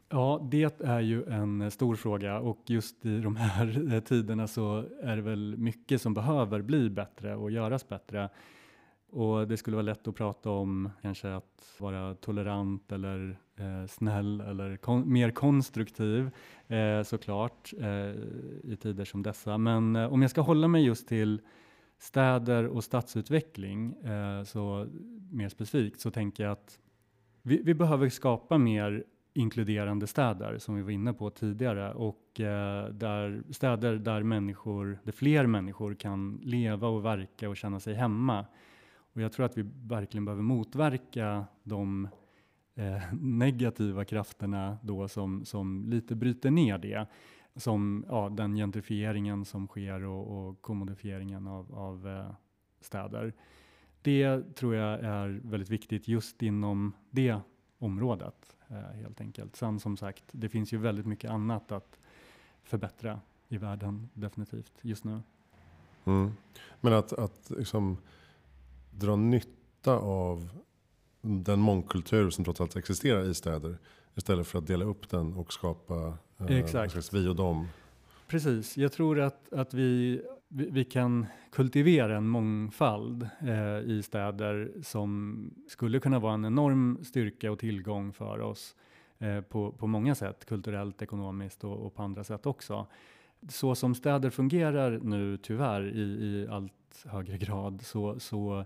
Ja, 0.08 0.48
det 0.50 0.80
är 0.80 1.00
ju 1.00 1.24
en 1.24 1.70
stor 1.70 1.96
fråga 1.96 2.38
och 2.38 2.58
just 2.66 3.06
i 3.06 3.20
de 3.20 3.36
här 3.36 4.00
tiderna 4.06 4.46
så 4.46 4.84
är 5.02 5.16
det 5.16 5.22
väl 5.22 5.56
mycket 5.58 6.02
som 6.02 6.14
behöver 6.14 6.62
bli 6.62 6.90
bättre 6.90 7.36
och 7.36 7.50
göras 7.50 7.88
bättre. 7.88 8.28
Och 9.12 9.48
det 9.48 9.56
skulle 9.56 9.76
vara 9.76 9.82
lätt 9.82 10.08
att 10.08 10.14
prata 10.14 10.50
om 10.50 10.90
kanske 11.02 11.34
att 11.34 11.76
vara 11.78 12.14
tolerant 12.14 12.92
eller 12.92 13.38
eh, 13.56 13.86
snäll 13.88 14.40
eller 14.40 14.76
kon 14.76 15.12
mer 15.12 15.30
konstruktiv 15.30 16.30
eh, 16.68 17.02
såklart 17.02 17.72
eh, 17.80 18.10
i 18.64 18.76
tider 18.80 19.04
som 19.04 19.22
dessa. 19.22 19.58
Men 19.58 19.96
eh, 19.96 20.12
om 20.12 20.22
jag 20.22 20.30
ska 20.30 20.40
hålla 20.40 20.68
mig 20.68 20.84
just 20.84 21.08
till 21.08 21.40
städer 22.00 22.66
och 22.66 22.84
stadsutveckling, 22.84 23.92
eh, 23.92 24.42
så 24.44 24.86
mer 25.30 25.48
specifikt, 25.48 26.00
så 26.00 26.10
tänker 26.10 26.44
jag 26.44 26.52
att 26.52 26.78
vi, 27.42 27.62
vi, 27.62 27.74
behöver 27.74 28.08
skapa 28.08 28.58
mer 28.58 29.04
inkluderande 29.34 30.06
städer 30.06 30.58
som 30.58 30.76
vi 30.76 30.82
var 30.82 30.90
inne 30.90 31.12
på 31.12 31.30
tidigare 31.30 31.94
och 31.94 32.40
eh, 32.40 32.88
där, 32.88 33.42
städer 33.50 33.96
där 33.96 34.22
människor, 34.22 34.98
där 35.04 35.12
fler 35.12 35.46
människor 35.46 35.94
kan 35.94 36.40
leva 36.42 36.88
och 36.88 37.04
verka 37.04 37.48
och 37.48 37.56
känna 37.56 37.80
sig 37.80 37.94
hemma. 37.94 38.46
Och 39.12 39.22
jag 39.22 39.32
tror 39.32 39.46
att 39.46 39.58
vi 39.58 39.70
verkligen 39.82 40.24
behöver 40.24 40.42
motverka 40.42 41.44
de 41.62 42.08
eh, 42.74 43.02
negativa 43.20 44.04
krafterna 44.04 44.78
då 44.82 45.08
som, 45.08 45.44
som 45.44 45.84
lite 45.88 46.14
bryter 46.14 46.50
ner 46.50 46.78
det 46.78 47.06
som 47.56 48.04
ja, 48.08 48.28
den 48.28 48.54
gentrifieringen 48.54 49.44
som 49.44 49.66
sker 49.66 50.04
och, 50.04 50.48
och 50.48 50.62
kommodifieringen 50.62 51.46
av, 51.46 51.74
av 51.74 52.08
eh, 52.08 52.34
städer. 52.80 53.34
Det 54.02 54.54
tror 54.54 54.74
jag 54.74 55.00
är 55.00 55.40
väldigt 55.44 55.70
viktigt 55.70 56.08
just 56.08 56.42
inom 56.42 56.92
det 57.10 57.40
området 57.78 58.56
eh, 58.68 58.76
helt 58.76 59.20
enkelt. 59.20 59.56
Sen 59.56 59.80
som 59.80 59.96
sagt, 59.96 60.24
det 60.32 60.48
finns 60.48 60.72
ju 60.72 60.78
väldigt 60.78 61.06
mycket 61.06 61.30
annat 61.30 61.72
att 61.72 61.98
förbättra 62.62 63.20
i 63.48 63.58
världen 63.58 64.08
definitivt 64.14 64.72
just 64.82 65.04
nu. 65.04 65.22
Mm. 66.04 66.32
Men 66.80 66.92
att, 66.92 67.12
att 67.12 67.50
liksom 67.50 67.98
dra 68.90 69.16
nytta 69.16 69.98
av 69.98 70.48
den 71.20 71.60
mångkultur 71.60 72.30
som 72.30 72.44
trots 72.44 72.60
allt 72.60 72.76
existerar 72.76 73.30
i 73.30 73.34
städer 73.34 73.78
istället 74.14 74.46
för 74.46 74.58
att 74.58 74.66
dela 74.66 74.84
upp 74.84 75.10
den 75.10 75.34
och 75.34 75.52
skapa 75.52 76.18
Eh, 76.48 76.58
Exakt. 76.58 77.14
vi 77.14 77.28
och 77.28 77.36
dem. 77.36 77.68
Precis, 78.28 78.76
jag 78.76 78.92
tror 78.92 79.20
att, 79.20 79.52
att 79.52 79.74
vi, 79.74 80.22
vi, 80.48 80.70
vi 80.70 80.84
kan 80.84 81.26
kultivera 81.52 82.16
en 82.16 82.28
mångfald 82.28 83.28
eh, 83.40 83.90
i 83.90 84.02
städer 84.02 84.72
som 84.82 85.54
skulle 85.68 86.00
kunna 86.00 86.18
vara 86.18 86.34
en 86.34 86.44
enorm 86.44 87.04
styrka 87.04 87.52
och 87.52 87.58
tillgång 87.58 88.12
för 88.12 88.40
oss 88.40 88.76
eh, 89.18 89.40
på, 89.40 89.72
på 89.72 89.86
många 89.86 90.14
sätt, 90.14 90.44
kulturellt, 90.44 91.02
ekonomiskt 91.02 91.64
och, 91.64 91.86
och, 91.86 91.94
på 91.94 92.02
andra 92.02 92.24
sätt 92.24 92.46
också. 92.46 92.86
Så 93.48 93.74
som 93.74 93.94
städer 93.94 94.30
fungerar 94.30 95.00
nu 95.02 95.36
tyvärr 95.36 95.88
i, 95.88 96.00
i 96.00 96.46
allt 96.50 97.04
högre 97.04 97.38
grad 97.38 97.82
så, 97.82 98.20
så 98.20 98.64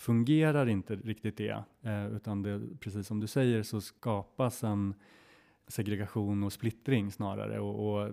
fungerar 0.00 0.68
inte 0.68 0.96
riktigt 0.96 1.36
det, 1.36 1.64
eh, 1.82 2.06
utan 2.06 2.42
det, 2.42 2.60
precis 2.80 3.06
som 3.06 3.20
du 3.20 3.26
säger 3.26 3.62
så 3.62 3.80
skapas 3.80 4.64
en 4.64 4.94
segregation 5.68 6.42
och 6.42 6.52
splittring 6.52 7.10
snarare. 7.10 7.60
Och, 7.60 8.00
och 8.00 8.12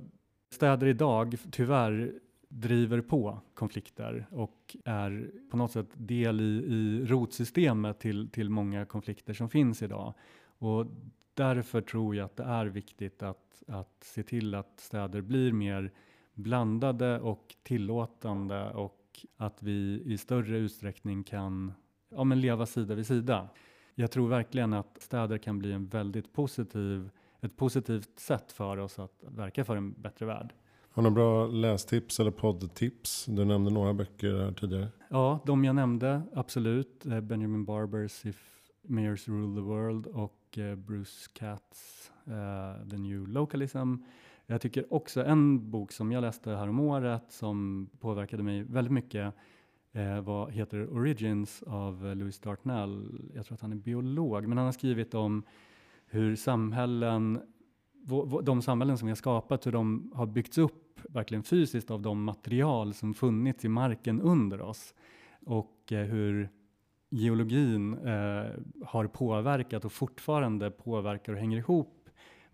städer 0.49 0.87
idag 0.87 1.35
tyvärr 1.51 2.13
driver 2.49 3.01
på 3.01 3.39
konflikter 3.53 4.27
och 4.31 4.77
är 4.85 5.31
på 5.51 5.57
något 5.57 5.71
sätt 5.71 5.89
del 5.93 6.41
i, 6.41 6.43
i 6.43 7.05
rotsystemet 7.05 7.99
till, 7.99 8.29
till 8.29 8.49
många 8.49 8.85
konflikter 8.85 9.33
som 9.33 9.49
finns 9.49 9.81
idag. 9.81 10.13
Och 10.57 10.85
därför 11.33 11.81
tror 11.81 12.15
jag 12.15 12.25
att 12.25 12.35
det 12.35 12.43
är 12.43 12.65
viktigt 12.65 13.23
att, 13.23 13.63
att 13.67 14.03
se 14.03 14.23
till 14.23 14.55
att 14.55 14.79
städer 14.79 15.21
blir 15.21 15.51
mer 15.51 15.91
blandade 16.33 17.19
och 17.19 17.55
tillåtande 17.63 18.69
och 18.69 18.96
att 19.37 19.63
vi 19.63 20.03
i 20.05 20.17
större 20.17 20.57
utsträckning 20.57 21.23
kan 21.23 21.73
ja, 22.09 22.23
men 22.23 22.41
leva 22.41 22.65
sida 22.65 22.95
vid 22.95 23.07
sida. 23.07 23.49
Jag 23.95 24.11
tror 24.11 24.27
verkligen 24.27 24.73
att 24.73 25.01
städer 25.01 25.37
kan 25.37 25.59
bli 25.59 25.71
en 25.71 25.87
väldigt 25.87 26.33
positiv 26.33 27.09
ett 27.41 27.57
positivt 27.57 28.19
sätt 28.19 28.51
för 28.51 28.77
oss 28.77 28.99
att 28.99 29.23
verka 29.27 29.65
för 29.65 29.75
en 29.75 29.93
bättre 29.93 30.25
värld. 30.25 30.53
Har 30.89 31.03
du 31.03 31.09
några 31.09 31.15
bra 31.15 31.47
lästips 31.47 32.19
eller 32.19 32.31
poddtips? 32.31 33.25
Du 33.25 33.45
nämnde 33.45 33.71
några 33.71 33.93
böcker 33.93 34.33
här 34.33 34.51
tidigare. 34.51 34.87
Ja, 35.09 35.39
de 35.45 35.65
jag 35.65 35.75
nämnde, 35.75 36.21
absolut. 36.33 37.05
Eh, 37.05 37.21
Benjamin 37.21 37.65
Barbers 37.65 38.25
If 38.25 38.57
Mayors 38.81 39.27
Rule 39.27 39.55
the 39.55 39.61
World 39.61 40.07
och 40.07 40.57
eh, 40.57 40.75
Bruce 40.75 41.29
Katz 41.33 42.11
uh, 42.27 42.89
The 42.89 42.97
New 42.97 43.27
Localism. 43.27 43.95
Jag 44.49 44.61
tycker 44.61 44.93
också 44.93 45.25
en 45.25 45.69
bok 45.69 45.91
som 45.91 46.11
jag 46.11 46.21
läste 46.21 46.51
här 46.51 46.67
om 46.67 46.79
året 46.79 47.23
som 47.29 47.89
påverkade 47.99 48.43
mig 48.43 48.63
väldigt 48.63 48.93
mycket 48.93 49.33
eh, 49.91 50.21
var, 50.21 50.49
heter 50.49 50.89
Origins 50.93 51.63
av 51.63 52.15
Louis 52.15 52.39
Dartnell. 52.39 53.21
Jag 53.33 53.45
tror 53.45 53.55
att 53.55 53.61
han 53.61 53.71
är 53.71 53.75
biolog, 53.75 54.47
men 54.47 54.57
han 54.57 54.65
har 54.65 54.71
skrivit 54.71 55.13
om 55.13 55.43
hur 56.05 56.35
samhällen, 56.35 57.41
de 58.43 58.61
samhällen 58.61 58.97
som 58.97 59.05
vi 59.05 59.11
har 59.11 59.15
skapat, 59.15 59.67
hur 59.67 59.71
de 59.71 60.11
har 60.15 60.25
byggts 60.25 60.57
upp 60.57 60.99
verkligen 61.09 61.43
fysiskt 61.43 61.91
av 61.91 62.01
de 62.01 62.23
material 62.23 62.93
som 62.93 63.13
funnits 63.13 63.65
i 63.65 63.69
marken 63.69 64.21
under 64.21 64.61
oss 64.61 64.93
och 65.45 65.91
eh, 65.91 66.05
hur 66.05 66.49
geologin 67.09 67.93
eh, 67.93 68.51
har 68.85 69.07
påverkat 69.07 69.85
och 69.85 69.91
fortfarande 69.91 70.71
påverkar 70.71 71.33
och 71.33 71.39
hänger 71.39 71.57
ihop 71.57 71.96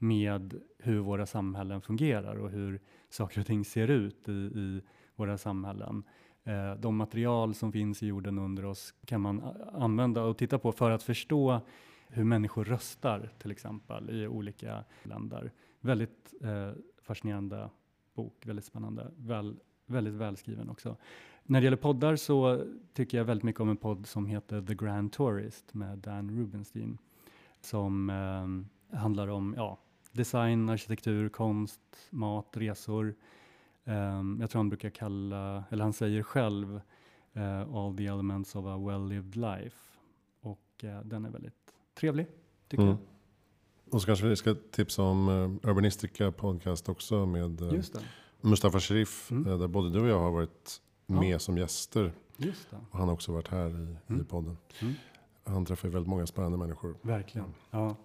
med 0.04 0.62
hur 0.78 0.99
våra 0.99 1.26
samhällen 1.26 1.82
fungerar 1.82 2.36
och 2.36 2.49
hur 2.49 2.82
saker 3.10 3.39
och 3.39 3.45
ting 3.45 3.66
ser 3.66 3.88
ut 3.88 4.30
i, 4.30 4.32
i 4.32 4.82
våra 5.16 5.38
samhällen. 5.38 6.04
Eh, 6.43 6.76
de 6.76 6.95
material 6.95 7.54
som 7.54 7.72
finns 7.72 8.04
i 8.04 8.08
jorden 8.08 8.39
under 8.39 8.66
oss 8.66 8.93
kan 9.06 9.22
man 9.22 9.41
använda 9.74 10.24
och 10.24 10.38
titta 10.38 10.60
på 10.60 10.72
för 10.72 10.91
att 10.91 11.04
förstå 11.04 11.62
hur 12.08 12.24
människor 12.24 12.66
röstar 12.66 13.30
till 13.38 13.51
exempel 13.51 14.10
i 14.10 14.28
olika 14.28 14.84
länder. 15.04 15.51
Väldigt 15.80 16.34
eh, 16.41 16.72
fascinerande 17.01 17.70
bok, 18.14 18.45
väldigt 18.45 18.66
spännande, 18.66 19.12
väl, 19.18 19.60
väldigt 19.86 20.14
välskriven 20.14 20.70
också. 20.70 20.97
När 21.43 21.62
det 21.62 21.64
gäller 21.64 21.78
poddar 21.78 22.16
så 22.16 22.66
tycker 22.93 23.18
jag 23.18 23.26
väldigt 23.26 23.43
mycket 23.43 23.62
om 23.62 23.70
en 23.70 23.78
podd 23.78 24.06
som 24.08 24.26
heter 24.26 24.62
The 24.62 24.76
Grand 24.76 25.12
Tourist 25.12 25.74
med 25.74 25.97
Dan 25.97 26.32
Rubenstein 26.32 26.97
som 27.62 28.10
eh, 28.10 28.97
handlar 28.99 29.28
om 29.28 29.54
ja, 29.58 29.80
design, 30.14 30.70
arkitektur, 30.70 31.30
konst, 31.30 31.82
mat, 32.09 32.47
resor. 32.53 33.16
Um, 33.84 34.38
jag 34.41 34.49
tror 34.49 34.59
han 34.59 34.70
brukar 34.70 34.89
kalla, 34.89 35.64
eller 35.70 35.84
han 35.84 35.93
säger 35.93 36.24
själv, 36.24 36.82
uh, 37.38 37.76
all 37.76 37.97
the 37.97 38.05
elements 38.05 38.55
of 38.55 38.66
a 38.66 38.78
well-lived 38.78 39.36
life. 39.36 39.78
Och 40.41 40.84
uh, 40.84 41.01
den 41.05 41.26
är 41.26 41.30
väldigt 41.30 41.74
trevlig, 41.93 42.28
tycker 42.68 42.84
mm. 42.84 42.95
jag. 42.95 43.93
Och 43.93 44.01
så 44.01 44.05
kanske 44.05 44.28
vi 44.28 44.36
ska 44.36 44.55
tipsa 44.72 45.03
om 45.03 45.30
uh, 45.30 45.70
Urbanistica 45.70 46.32
podcast 46.32 46.89
också 46.89 47.26
med 47.26 47.61
uh, 47.61 47.82
Mustafa 48.41 48.80
Sherif, 48.80 49.32
mm. 49.32 49.59
där 49.59 49.68
både 49.68 49.89
du 49.89 49.99
och 49.99 50.07
jag 50.07 50.20
har 50.20 50.32
varit 50.32 50.82
med 51.05 51.30
ja. 51.30 51.39
som 51.39 51.57
gäster. 51.57 52.14
Och 52.91 52.99
han 52.99 53.07
har 53.07 53.14
också 53.14 53.32
varit 53.32 53.47
här 53.47 53.70
i, 53.70 53.95
mm. 54.07 54.22
i 54.22 54.24
podden. 54.24 54.57
Mm. 54.82 54.93
Han 55.43 55.66
träffar 55.66 55.89
väldigt 55.89 56.09
många 56.09 56.28
spännande 56.28 56.57
människor. 56.57 56.95
Verkligen. 57.01 57.53
Ja. 57.72 57.95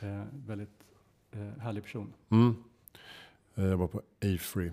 Eh, 0.00 0.22
väldigt 0.46 0.79
härlig 1.58 1.82
person. 1.82 2.12
Mm. 2.28 2.54
Jag 3.54 3.76
var 3.76 3.88
på 3.88 4.02
Afree. 4.22 4.72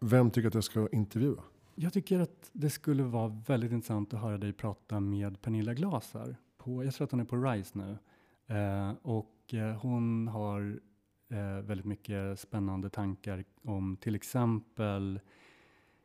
Vem 0.00 0.30
tycker 0.30 0.48
att 0.48 0.54
jag 0.54 0.64
ska 0.64 0.88
intervjua? 0.92 1.42
Jag 1.74 1.92
tycker 1.92 2.20
att 2.20 2.50
det 2.52 2.70
skulle 2.70 3.02
vara 3.02 3.28
väldigt 3.46 3.72
intressant 3.72 4.14
att 4.14 4.20
höra 4.20 4.38
dig 4.38 4.52
prata 4.52 5.00
med 5.00 5.42
Pernilla 5.42 5.74
Glaser. 5.74 6.36
På, 6.58 6.84
jag 6.84 6.94
tror 6.94 7.04
att 7.04 7.10
hon 7.10 7.20
är 7.20 7.24
på 7.24 7.36
RISE 7.36 7.78
nu. 7.78 7.98
Eh, 8.46 8.92
och 9.02 9.54
eh, 9.54 9.76
hon 9.76 10.28
har 10.28 10.80
eh, 11.28 11.64
väldigt 11.64 11.86
mycket 11.86 12.40
spännande 12.40 12.90
tankar 12.90 13.44
om 13.62 13.96
till 13.96 14.14
exempel 14.14 15.20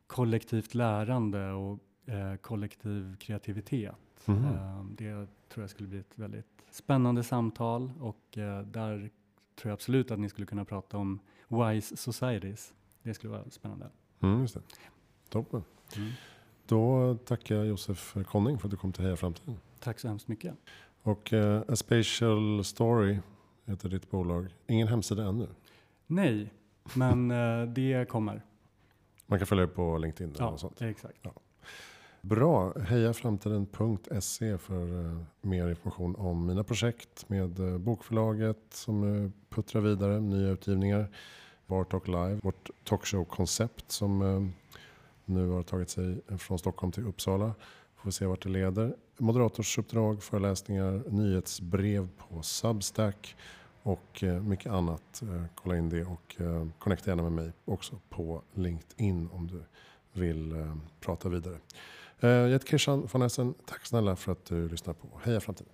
kollektivt 0.08 0.74
lärande 0.74 1.52
och 1.52 1.80
eh, 2.06 2.36
kollektiv 2.36 3.16
kreativitet. 3.18 3.96
Mm. 4.26 4.96
det 4.98 5.28
tror 5.50 5.64
jag 5.64 5.70
skulle 5.70 5.90
bli 5.90 6.00
ett 6.00 6.20
väldigt 6.20 6.66
spännande 6.72 7.24
samtal 7.24 7.92
och 8.00 8.38
eh, 8.38 8.62
där 8.62 9.10
tror 9.62 9.70
jag 9.70 9.74
absolut 9.74 10.12
att 10.12 10.20
ni 10.20 10.30
skulle 10.30 10.48
kunna 10.48 10.66
prata 10.66 10.98
om 10.98 11.20
wise 11.48 11.98
societies. 11.98 12.74
Det 13.04 13.14
skulle 13.14 13.32
vara 13.32 13.50
spännande. 13.50 13.90
Mm, 14.20 14.42
just 14.42 14.54
det. 14.54 14.62
Toppen. 15.30 15.64
Mm. 15.98 16.12
Då 16.66 17.16
tackar 17.26 17.56
jag 17.56 17.66
Josef 17.66 18.16
Konning 18.28 18.60
för 18.60 18.68
att 18.68 18.72
du 18.72 18.78
kom 18.78 18.94
till 18.94 19.04
Heja 19.04 19.16
Framtiden. 19.16 19.58
Tack 19.80 20.00
så 20.00 20.08
hemskt 20.08 20.28
mycket. 20.28 20.56
Och 21.02 21.34
uh, 21.34 21.62
A 21.68 21.76
Spatial 21.76 22.64
Story 22.64 23.20
heter 23.66 23.90
ditt 23.90 24.12
bolag. 24.12 24.48
Ingen 24.68 24.88
hemsida 24.88 25.24
ännu? 25.24 25.48
Nej, 26.08 26.54
men 26.96 27.32
uh, 27.32 27.68
det 27.68 28.10
kommer. 28.10 28.42
Man 29.26 29.40
kan 29.40 29.48
följa 29.48 29.68
på 29.68 29.98
LinkedIn? 29.98 30.36
Ja, 30.40 30.58
sånt. 30.58 30.82
exakt. 30.82 31.18
Ja. 31.22 31.32
Bra. 32.24 32.74
Hejaframtiden.se 32.80 34.58
för 34.58 35.06
eh, 35.06 35.18
mer 35.42 35.70
information 35.70 36.16
om 36.16 36.46
mina 36.46 36.64
projekt 36.64 37.30
med 37.30 37.60
eh, 37.60 37.78
bokförlaget 37.78 38.58
som 38.70 39.24
eh, 39.24 39.32
puttrar 39.50 39.82
vidare, 39.82 40.20
nya 40.20 40.50
utgivningar. 40.50 41.10
Bartalk 41.68 42.08
Live, 42.08 42.40
vårt 42.44 42.70
talkshow-koncept 42.84 43.92
som 43.92 44.54
nu 45.26 45.50
har 45.50 45.64
tagit 45.64 45.90
sig 45.90 46.22
från 46.38 46.60
Stockholm 46.60 46.92
till 46.92 47.08
Uppsala. 47.08 47.54
Får 47.96 48.06
vi 48.06 48.12
se 48.12 48.26
vart 48.26 48.44
det 48.44 48.50
leder. 48.50 48.96
Moderatorsuppdrag, 49.18 50.24
föreläsningar, 50.24 51.04
nyhetsbrev 51.10 52.10
på 52.18 52.42
Substack 52.42 53.36
och 53.84 54.24
mycket 54.42 54.72
annat. 54.72 55.24
Kolla 55.56 55.78
in 55.78 55.90
det 55.90 56.04
och 56.06 56.36
connecta 56.80 57.12
gärna 57.12 57.24
med 57.24 57.32
mig 57.32 57.52
också 57.66 58.00
på 58.10 58.42
LinkedIn 58.54 59.30
om 59.34 59.48
du 59.48 59.64
vill 60.20 60.72
prata 61.00 61.30
vidare. 61.30 61.58
Eh, 62.22 62.30
jag 62.30 62.50
heter 62.50 62.68
Christian 62.68 63.08
von 63.12 63.22
Essen. 63.22 63.54
Tack 63.66 63.86
snälla 63.86 64.16
för 64.16 64.32
att 64.32 64.46
du 64.46 64.70
lyssnar 64.70 64.94
på 64.94 65.08
Heja 65.24 65.40
Framtiden. 65.40 65.74